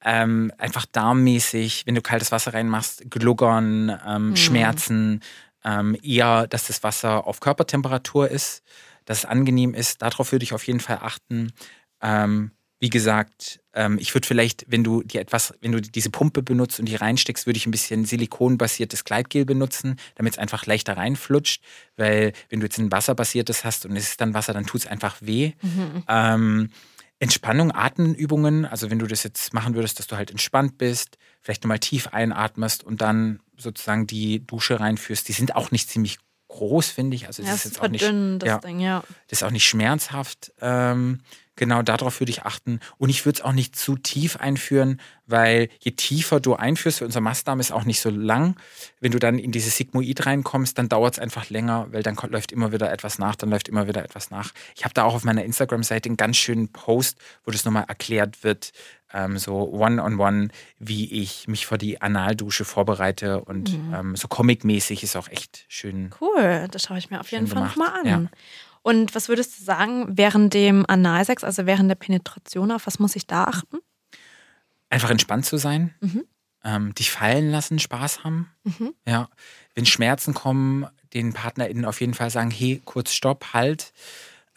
ähm, 0.03 0.51
einfach 0.57 0.85
darmmäßig, 0.85 1.85
wenn 1.85 1.95
du 1.95 2.01
kaltes 2.01 2.31
Wasser 2.31 2.53
reinmachst, 2.53 3.09
Gluggern, 3.09 3.97
ähm, 4.05 4.35
Schmerzen, 4.35 5.21
ähm, 5.63 5.97
eher, 6.01 6.47
dass 6.47 6.67
das 6.67 6.83
Wasser 6.83 7.27
auf 7.27 7.39
Körpertemperatur 7.39 8.29
ist, 8.29 8.63
dass 9.05 9.19
es 9.19 9.25
angenehm 9.25 9.73
ist. 9.73 10.01
Darauf 10.01 10.31
würde 10.31 10.43
ich 10.43 10.53
auf 10.53 10.65
jeden 10.67 10.79
Fall 10.79 10.99
achten. 11.01 11.51
Ähm, 12.01 12.51
wie 12.79 12.89
gesagt, 12.89 13.59
ähm, 13.73 13.97
ich 13.99 14.13
würde 14.13 14.27
vielleicht, 14.27 14.65
wenn 14.67 14.83
du 14.83 15.01
dir 15.01 15.19
etwas, 15.19 15.53
wenn 15.61 15.71
du 15.71 15.81
diese 15.81 16.11
Pumpe 16.11 16.43
benutzt 16.43 16.79
und 16.79 16.85
die 16.85 16.95
reinsteckst, 16.95 17.47
würde 17.47 17.57
ich 17.57 17.65
ein 17.65 17.71
bisschen 17.71 18.05
silikonbasiertes 18.05 19.03
Gleitgel 19.03 19.45
benutzen, 19.45 19.95
damit 20.15 20.33
es 20.33 20.39
einfach 20.39 20.67
leichter 20.67 20.95
reinflutscht. 20.95 21.63
Weil 21.95 22.33
wenn 22.49 22.59
du 22.59 22.67
jetzt 22.67 22.77
ein 22.77 22.91
wasserbasiertes 22.91 23.65
hast 23.65 23.87
und 23.87 23.95
es 23.95 24.09
ist 24.09 24.21
dann 24.21 24.35
Wasser, 24.35 24.53
dann 24.53 24.67
tut 24.67 24.81
es 24.81 24.87
einfach 24.87 25.15
weh. 25.21 25.53
Ähm, 26.07 26.69
Entspannung, 27.19 27.71
Atemübungen, 27.71 28.65
also 28.65 28.91
wenn 28.91 28.99
du 28.99 29.07
das 29.07 29.23
jetzt 29.23 29.53
machen 29.53 29.73
würdest, 29.73 29.97
dass 29.97 30.07
du 30.07 30.17
halt 30.17 30.29
entspannt 30.29 30.77
bist, 30.77 31.17
vielleicht 31.41 31.63
nochmal 31.63 31.79
tief 31.79 32.07
einatmest 32.07 32.83
und 32.83 33.01
dann 33.01 33.39
sozusagen 33.57 34.05
die 34.05 34.45
Dusche 34.45 34.79
reinführst, 34.79 35.27
die 35.27 35.33
sind 35.33 35.55
auch 35.55 35.71
nicht 35.71 35.89
ziemlich 35.89 36.19
groß, 36.57 36.87
finde 36.89 37.15
ich. 37.15 37.27
Also 37.27 37.41
das 37.41 37.49
Ja, 37.49 37.55
ist 37.55 37.65
jetzt 37.65 37.81
auch 37.81 37.87
nicht, 37.87 38.03
verdünnend, 38.03 38.43
das 38.43 38.47
ja. 38.47 38.57
Ding, 38.59 38.79
ja. 38.79 39.03
das 39.27 39.39
ist 39.39 39.43
auch 39.43 39.51
nicht 39.51 39.65
schmerzhaft. 39.65 40.51
Ähm, 40.61 41.19
genau 41.57 41.81
darauf 41.81 42.21
würde 42.21 42.29
ich 42.29 42.43
achten. 42.43 42.79
Und 42.97 43.09
ich 43.09 43.25
würde 43.25 43.39
es 43.39 43.45
auch 43.45 43.51
nicht 43.51 43.75
zu 43.75 43.97
tief 43.97 44.37
einführen, 44.37 45.01
weil 45.25 45.69
je 45.79 45.91
tiefer 45.91 46.39
du 46.39 46.55
einführst, 46.55 47.01
unser 47.01 47.19
Mastdarm 47.19 47.59
ist 47.59 47.71
auch 47.71 47.83
nicht 47.83 47.99
so 47.99 48.09
lang. 48.09 48.55
Wenn 49.01 49.11
du 49.11 49.19
dann 49.19 49.37
in 49.37 49.51
dieses 49.51 49.75
Sigmoid 49.75 50.25
reinkommst, 50.25 50.77
dann 50.77 50.87
dauert 50.87 51.15
es 51.15 51.19
einfach 51.19 51.49
länger, 51.49 51.87
weil 51.91 52.03
dann 52.03 52.15
läuft 52.29 52.53
immer 52.53 52.71
wieder 52.71 52.91
etwas 52.91 53.19
nach, 53.19 53.35
dann 53.35 53.49
läuft 53.49 53.67
immer 53.67 53.87
wieder 53.87 54.03
etwas 54.03 54.29
nach. 54.29 54.53
Ich 54.75 54.85
habe 54.85 54.93
da 54.93 55.03
auch 55.03 55.15
auf 55.15 55.25
meiner 55.25 55.43
Instagram-Seite 55.43 56.07
einen 56.07 56.17
ganz 56.17 56.37
schönen 56.37 56.69
Post, 56.69 57.17
wo 57.43 57.51
das 57.51 57.65
nochmal 57.65 57.85
erklärt 57.87 58.43
wird, 58.43 58.71
ähm, 59.13 59.37
so 59.37 59.71
one-on-one, 59.71 60.49
wie 60.79 61.11
ich 61.21 61.47
mich 61.47 61.65
vor 61.65 61.77
die 61.77 62.01
Analdusche 62.01 62.65
vorbereite. 62.65 63.41
Und 63.43 63.73
ähm, 63.93 64.15
so 64.15 64.27
comic-mäßig 64.27 65.03
ist 65.03 65.15
auch 65.15 65.29
echt 65.29 65.65
schön. 65.69 66.11
Cool, 66.19 66.67
das 66.71 66.83
schaue 66.83 66.97
ich 66.97 67.09
mir 67.09 67.19
auf 67.19 67.31
jeden 67.31 67.47
Fall 67.47 67.63
nochmal 67.63 67.91
an. 68.01 68.05
ja. 68.05 68.23
Und 68.83 69.15
was 69.15 69.27
würdest 69.27 69.59
du 69.59 69.63
sagen, 69.65 70.05
während 70.17 70.53
dem 70.53 70.85
Analsex, 70.87 71.43
also 71.43 71.65
während 71.65 71.89
der 71.89 71.95
Penetration, 71.95 72.71
auf 72.71 72.87
was 72.87 72.99
muss 72.99 73.15
ich 73.15 73.27
da 73.27 73.43
achten? 73.45 73.77
einfach 74.89 75.09
entspannt 75.09 75.45
zu 75.45 75.57
sein, 75.57 75.93
Mhm. 75.99 76.23
ähm, 76.63 76.95
dich 76.95 77.11
fallen 77.11 77.51
lassen, 77.51 77.77
Spaß 77.79 78.23
haben. 78.23 78.49
Mhm. 78.63 78.93
Ja, 79.05 79.29
wenn 79.75 79.85
Schmerzen 79.85 80.33
kommen, 80.33 80.85
den 81.13 81.33
PartnerInnen 81.33 81.83
auf 81.83 81.99
jeden 81.99 82.13
Fall 82.13 82.29
sagen, 82.29 82.51
hey, 82.51 82.81
kurz 82.85 83.11
Stopp, 83.13 83.47
halt, 83.53 83.91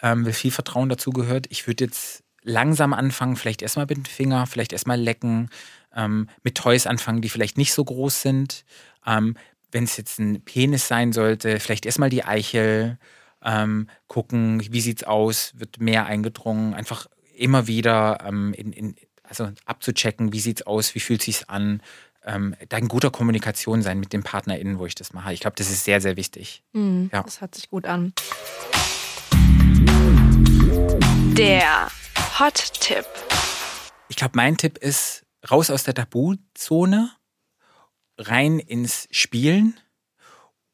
ähm, 0.03 0.25
weil 0.25 0.33
viel 0.33 0.53
Vertrauen 0.53 0.89
dazu 0.89 1.11
gehört. 1.11 1.47
Ich 1.51 1.67
würde 1.67 1.85
jetzt 1.85 2.23
langsam 2.43 2.93
anfangen, 2.93 3.37
vielleicht 3.37 3.63
erstmal 3.63 3.87
mit 3.87 3.97
dem 3.99 4.05
Finger, 4.05 4.47
vielleicht 4.47 4.73
erstmal 4.73 5.01
lecken, 5.01 5.51
ähm, 5.95 6.29
mit 6.43 6.57
Toys 6.57 6.87
anfangen, 6.87 7.21
die 7.21 7.29
vielleicht 7.29 7.59
nicht 7.59 7.73
so 7.73 7.85
groß 7.85 8.23
sind. 8.23 8.65
Ähm, 9.07 9.37
wenn 9.73 9.85
es 9.85 9.97
jetzt 9.97 10.19
ein 10.19 10.43
Penis 10.43 10.89
sein 10.89 11.13
sollte, 11.13 11.61
vielleicht 11.61 11.87
erstmal 11.87 12.11
die 12.11 12.25
Eichel, 12.25 12.99
ähm, 13.43 13.89
gucken, 14.07 14.63
wie 14.71 14.81
sieht's 14.81 15.05
aus, 15.05 15.53
wird 15.57 15.81
mehr 15.81 16.07
eingedrungen, 16.07 16.75
einfach 16.75 17.07
immer 17.37 17.67
wieder 17.67 18.19
ähm, 18.27 18.53
in, 18.53 18.73
in, 18.73 18.97
also 19.23 19.51
abzuchecken, 19.65 20.33
wie 20.33 20.41
sieht's 20.41 20.63
aus, 20.63 20.95
wie 20.95 21.01
fühlt 21.01 21.23
sich's 21.23 21.49
an, 21.49 21.83
ähm, 22.25 22.55
da 22.69 22.77
in 22.77 22.89
guter 22.89 23.11
Kommunikation 23.11 23.81
sein 23.81 23.99
mit 23.99 24.13
den 24.13 24.23
PartnerInnen, 24.23 24.79
wo 24.79 24.85
ich 24.87 24.95
das 24.95 25.15
mache. 25.15 25.33
Ich 25.33 25.41
glaube, 25.41 25.57
das 25.57 25.71
ist 25.71 25.85
sehr, 25.85 26.01
sehr 26.01 26.17
wichtig. 26.17 26.63
Mhm, 26.73 27.09
Ja. 27.13 27.23
Das 27.23 27.41
hört 27.41 27.55
sich 27.55 27.71
gut 27.71 27.87
an. 27.87 28.13
Der 31.37 31.91
Hot-Tipp. 32.41 33.05
Ich 34.09 34.17
glaube, 34.17 34.33
mein 34.35 34.57
Tipp 34.57 34.79
ist, 34.79 35.27
raus 35.51 35.69
aus 35.69 35.85
der 35.85 35.93
Tabuzone, 35.93 37.11
rein 38.17 38.59
ins 38.59 39.09
Spielen. 39.11 39.79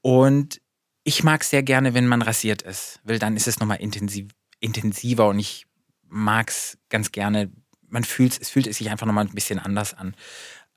Und 0.00 0.60
ich 1.02 1.24
mag 1.24 1.42
es 1.42 1.50
sehr 1.50 1.64
gerne, 1.64 1.92
wenn 1.92 2.06
man 2.06 2.22
rasiert 2.22 2.62
ist, 2.62 3.00
weil 3.02 3.18
dann 3.18 3.36
ist 3.36 3.48
es 3.48 3.58
nochmal 3.58 3.80
intensiv, 3.80 4.28
intensiver 4.60 5.26
und 5.28 5.40
ich 5.40 5.66
mag 6.02 6.50
es 6.50 6.78
ganz 6.88 7.10
gerne. 7.10 7.50
Man 7.88 8.04
fühlt 8.04 8.40
es 8.40 8.48
fühlt 8.48 8.68
es 8.68 8.78
sich 8.78 8.88
einfach 8.88 9.06
nochmal 9.06 9.26
ein 9.26 9.34
bisschen 9.34 9.58
anders 9.58 9.92
an. 9.92 10.14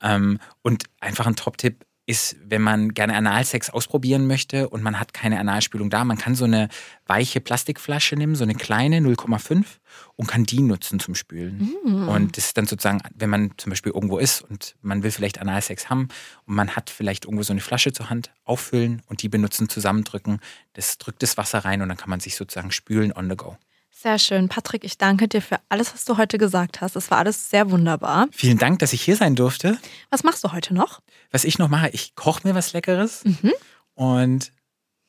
Ähm, 0.02 0.40
und 0.62 0.86
einfach 0.98 1.28
ein 1.28 1.36
Top-Tipp 1.36 1.86
ist, 2.10 2.36
wenn 2.44 2.60
man 2.60 2.92
gerne 2.92 3.14
Analsex 3.14 3.70
ausprobieren 3.70 4.26
möchte 4.26 4.68
und 4.68 4.82
man 4.82 4.98
hat 4.98 5.14
keine 5.14 5.38
Analspülung 5.38 5.90
da, 5.90 6.04
man 6.04 6.18
kann 6.18 6.34
so 6.34 6.44
eine 6.44 6.68
weiche 7.06 7.40
Plastikflasche 7.40 8.16
nehmen, 8.16 8.34
so 8.34 8.42
eine 8.42 8.56
kleine 8.56 8.98
0,5 8.98 9.64
und 10.16 10.26
kann 10.26 10.42
die 10.42 10.60
nutzen 10.60 10.98
zum 10.98 11.14
Spülen. 11.14 11.72
Und 12.08 12.36
das 12.36 12.46
ist 12.46 12.56
dann 12.56 12.66
sozusagen, 12.66 13.00
wenn 13.14 13.30
man 13.30 13.52
zum 13.58 13.70
Beispiel 13.70 13.92
irgendwo 13.92 14.18
ist 14.18 14.42
und 14.42 14.74
man 14.82 15.04
will 15.04 15.12
vielleicht 15.12 15.40
Analsex 15.40 15.88
haben 15.88 16.08
und 16.46 16.56
man 16.56 16.74
hat 16.74 16.90
vielleicht 16.90 17.26
irgendwo 17.26 17.44
so 17.44 17.52
eine 17.52 17.60
Flasche 17.60 17.92
zur 17.92 18.10
Hand, 18.10 18.32
auffüllen 18.44 19.02
und 19.06 19.22
die 19.22 19.28
benutzen, 19.28 19.68
zusammendrücken. 19.68 20.40
Das 20.72 20.98
drückt 20.98 21.22
das 21.22 21.36
Wasser 21.36 21.60
rein 21.60 21.80
und 21.80 21.88
dann 21.88 21.96
kann 21.96 22.10
man 22.10 22.18
sich 22.18 22.34
sozusagen 22.34 22.72
spülen 22.72 23.12
on 23.12 23.30
the 23.30 23.36
go. 23.36 23.56
Sehr 24.02 24.18
schön. 24.18 24.48
Patrick, 24.48 24.82
ich 24.84 24.96
danke 24.96 25.28
dir 25.28 25.42
für 25.42 25.60
alles, 25.68 25.92
was 25.92 26.06
du 26.06 26.16
heute 26.16 26.38
gesagt 26.38 26.80
hast. 26.80 26.96
Es 26.96 27.10
war 27.10 27.18
alles 27.18 27.50
sehr 27.50 27.70
wunderbar. 27.70 28.28
Vielen 28.32 28.56
Dank, 28.56 28.78
dass 28.78 28.94
ich 28.94 29.02
hier 29.02 29.14
sein 29.14 29.36
durfte. 29.36 29.78
Was 30.08 30.24
machst 30.24 30.42
du 30.42 30.52
heute 30.52 30.72
noch? 30.72 31.00
Was 31.30 31.44
ich 31.44 31.58
noch 31.58 31.68
mache, 31.68 31.90
ich 31.90 32.14
koche 32.14 32.48
mir 32.48 32.54
was 32.54 32.72
Leckeres 32.72 33.24
und 33.92 34.52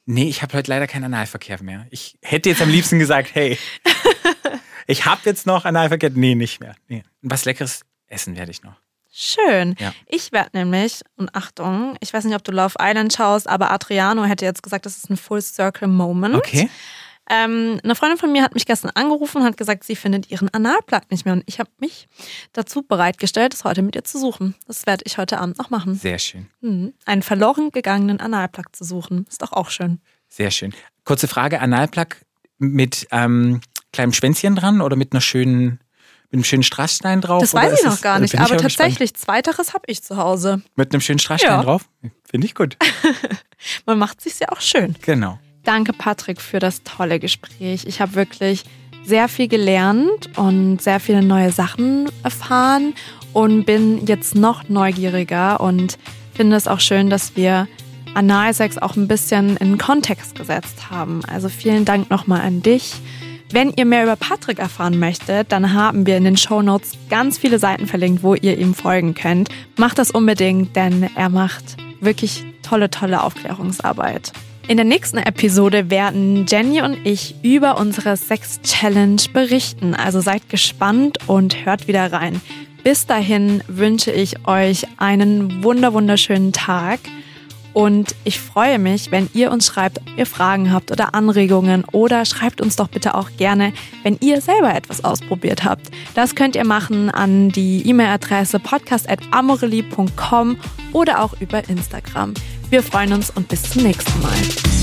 nee, 0.04 0.28
ich 0.28 0.42
habe 0.42 0.58
heute 0.58 0.70
leider 0.70 0.88
keinen 0.88 1.06
Analverkehr 1.06 1.64
mehr. 1.64 1.88
Ich 1.90 2.18
hätte 2.22 2.50
jetzt 2.50 2.62
am 2.62 2.70
liebsten 2.70 3.00
gesagt, 3.00 3.34
hey, 3.34 3.58
ich 4.88 5.06
habe 5.06 5.22
jetzt 5.24 5.48
noch 5.48 5.64
Analverkehr. 5.64 6.10
Nee, 6.10 6.36
nicht 6.36 6.60
mehr. 6.60 6.76
Nee. 6.90 7.04
Was 7.22 7.46
Leckeres 7.46 7.86
essen 8.08 8.36
werde 8.36 8.52
ich 8.52 8.62
noch. 8.62 8.76
Schön. 9.10 9.76
Ja. 9.80 9.94
Ich 10.06 10.34
werde 10.34 10.50
nämlich, 10.52 11.00
und 11.16 11.34
Achtung, 11.34 11.96
ich 12.02 12.12
weiß 12.12 12.26
nicht, 12.26 12.36
ob 12.36 12.44
du 12.44 12.52
Love 12.52 12.76
Island 12.82 13.14
schaust, 13.14 13.48
aber 13.48 13.72
Adriano 13.72 14.26
hätte 14.26 14.44
jetzt 14.44 14.64
gesagt, 14.64 14.86
das 14.86 14.98
ist 14.98 15.10
ein 15.10 15.16
Full 15.16 15.42
Circle 15.42 15.88
Moment. 15.88 16.36
Okay. 16.36 16.70
Ähm, 17.34 17.80
eine 17.82 17.96
Freundin 17.96 18.18
von 18.18 18.30
mir 18.32 18.44
hat 18.44 18.54
mich 18.54 18.66
gestern 18.66 18.92
angerufen 18.94 19.38
und 19.38 19.46
hat 19.46 19.56
gesagt, 19.56 19.86
sie 19.86 19.96
findet 19.96 20.30
ihren 20.30 20.54
Analplug 20.54 21.10
nicht 21.10 21.24
mehr. 21.24 21.34
Und 21.34 21.44
ich 21.46 21.60
habe 21.60 21.70
mich 21.80 22.10
dazu 22.52 22.84
bereitgestellt, 22.84 23.54
es 23.54 23.64
heute 23.64 23.82
mit 23.84 23.96
ihr 23.96 24.04
zu 24.04 24.20
suchen. 24.20 24.54
Das 24.68 24.86
werde 24.86 25.04
ich 25.06 25.18
heute 25.18 25.40
Abend 25.40 25.58
noch 25.58 25.70
machen. 25.70 25.96
Sehr 25.96 26.20
schön. 26.20 26.48
Mhm. 26.60 26.94
Einen 27.06 27.22
verloren 27.22 27.72
gegangenen 27.72 28.20
Analplug 28.20 28.76
zu 28.76 28.84
suchen. 28.84 29.26
Ist 29.30 29.42
doch 29.42 29.54
auch 29.54 29.70
schön. 29.70 30.02
Sehr 30.28 30.52
schön. 30.52 30.74
Kurze 31.06 31.30
Frage: 31.30 31.62
Analplug 31.62 32.18
mit 32.58 33.08
ähm, 33.12 33.62
kleinem 33.94 34.12
Schwänzchen 34.12 34.56
dran 34.58 34.82
oder 34.82 34.98
mit 34.98 35.14
einer 35.14 35.22
schönen, 35.22 35.80
mit 36.26 36.34
einem 36.34 36.44
schönen 36.44 36.64
Strassstein 36.64 37.22
drauf? 37.22 37.42
Das 37.42 37.54
weiß 37.54 37.80
ich 37.80 37.86
noch 37.86 38.02
gar 38.02 38.18
äh, 38.18 38.22
nicht, 38.22 38.36
aber 38.36 38.44
aber 38.46 38.56
gespannt. 38.56 38.76
tatsächlich, 38.78 39.14
zweiteres 39.14 39.74
habe 39.74 39.84
ich 39.88 40.04
zu 40.04 40.18
Hause. 40.18 40.62
Mit 40.76 40.94
einem 40.94 41.00
schönen 41.00 41.20
Strassstein 41.20 41.52
Ja. 41.52 41.64
drauf? 41.64 41.86
Finde 42.30 42.46
ich 42.46 42.56
gut. 42.56 42.76
Man 43.86 43.98
macht 44.00 44.20
sich 44.20 44.38
ja 44.40 44.50
auch 44.50 44.60
schön. 44.60 44.96
Genau. 45.02 45.40
Danke, 45.64 45.94
Patrick, 45.94 46.42
für 46.42 46.60
das 46.60 46.84
tolle 46.84 47.20
Gespräch. 47.20 47.86
Ich 47.86 48.02
habe 48.02 48.16
wirklich 48.16 48.64
sehr 49.04 49.28
viel 49.28 49.48
gelernt 49.48 50.38
und 50.38 50.82
sehr 50.82 51.00
viele 51.00 51.22
neue 51.22 51.52
Sachen 51.52 52.10
erfahren 52.24 52.94
und 53.34 53.66
bin 53.66 54.06
jetzt 54.06 54.36
noch 54.36 54.70
neugieriger 54.70 55.60
und 55.60 55.98
finde 56.34 56.56
es 56.56 56.68
auch 56.68 56.80
schön, 56.80 57.10
dass 57.10 57.36
wir 57.36 57.68
Analsex 58.14 58.78
auch 58.78 58.96
ein 58.96 59.08
bisschen 59.08 59.58
in 59.58 59.78
Kontext 59.78 60.36
gesetzt 60.36 60.90
haben. 60.90 61.24
Also 61.26 61.50
vielen 61.50 61.86
Dank 61.86 62.10
nochmal 62.10 62.42
an 62.42 62.62
dich. 62.62 62.94
Wenn 63.52 63.72
ihr 63.76 63.86
mehr 63.86 64.04
über 64.04 64.16
Patrick 64.16 64.60
erfahren 64.60 64.98
möchtet, 64.98 65.52
dann 65.52 65.74
haben 65.74 66.06
wir 66.06 66.18
in 66.18 66.24
den 66.24 66.38
Shownotes 66.38 66.94
ganz 67.10 67.38
viele 67.38 67.60
Seiten 67.60 67.86
verlinkt, 67.86 68.24
wo 68.24 68.34
ihr 68.34 68.58
ihm 68.58 68.74
folgen 68.74 69.14
könnt. 69.14 69.50
Macht 69.78 70.00
das 70.00 70.12
unbedingt, 70.12 70.76
denn 70.76 71.10
er 71.16 71.30
macht 71.30 71.78
wirklich 72.00 72.46
tolle, 72.64 72.90
tolle 72.90 73.24
Aufklärungsarbeit. 73.24 74.32
In 74.72 74.78
der 74.78 74.86
nächsten 74.86 75.18
Episode 75.18 75.90
werden 75.90 76.46
Jenny 76.48 76.82
und 76.82 77.06
ich 77.06 77.36
über 77.44 77.78
unsere 77.78 78.16
Sex-Challenge 78.16 79.22
berichten. 79.34 79.94
Also 79.94 80.22
seid 80.22 80.48
gespannt 80.48 81.18
und 81.28 81.66
hört 81.66 81.90
wieder 81.90 82.14
rein. 82.14 82.40
Bis 82.82 83.06
dahin 83.06 83.62
wünsche 83.68 84.12
ich 84.12 84.48
euch 84.48 84.88
einen 84.96 85.62
wunder 85.62 85.92
wunderschönen 85.92 86.54
Tag. 86.54 87.02
Und 87.74 88.16
ich 88.24 88.40
freue 88.40 88.80
mich, 88.80 89.12
wenn 89.12 89.30
ihr 89.34 89.52
uns 89.52 89.68
schreibt, 89.68 90.00
ob 90.00 90.18
ihr 90.18 90.26
Fragen 90.26 90.72
habt 90.72 90.90
oder 90.90 91.14
Anregungen 91.16 91.84
oder 91.92 92.24
schreibt 92.24 92.62
uns 92.62 92.78
doch 92.78 92.88
bitte 92.88 93.16
auch 93.16 93.30
gerne, 93.36 93.74
wenn 94.04 94.16
ihr 94.22 94.40
selber 94.40 94.74
etwas 94.74 95.04
ausprobiert 95.04 95.66
habt. 95.66 95.92
Das 96.16 96.34
könnt 96.34 96.56
ihr 96.56 96.66
machen 96.66 97.10
an 97.10 97.50
die 97.50 97.86
E-Mail-Adresse 97.90 98.60
podcast.amorelie.com 98.60 100.56
oder 100.94 101.22
auch 101.22 101.34
über 101.42 101.68
Instagram. 101.68 102.36
Wir 102.72 102.82
freuen 102.82 103.12
uns 103.12 103.30
und 103.32 103.50
bis 103.50 103.64
zum 103.64 103.84
nächsten 103.84 104.22
Mal. 104.22 104.81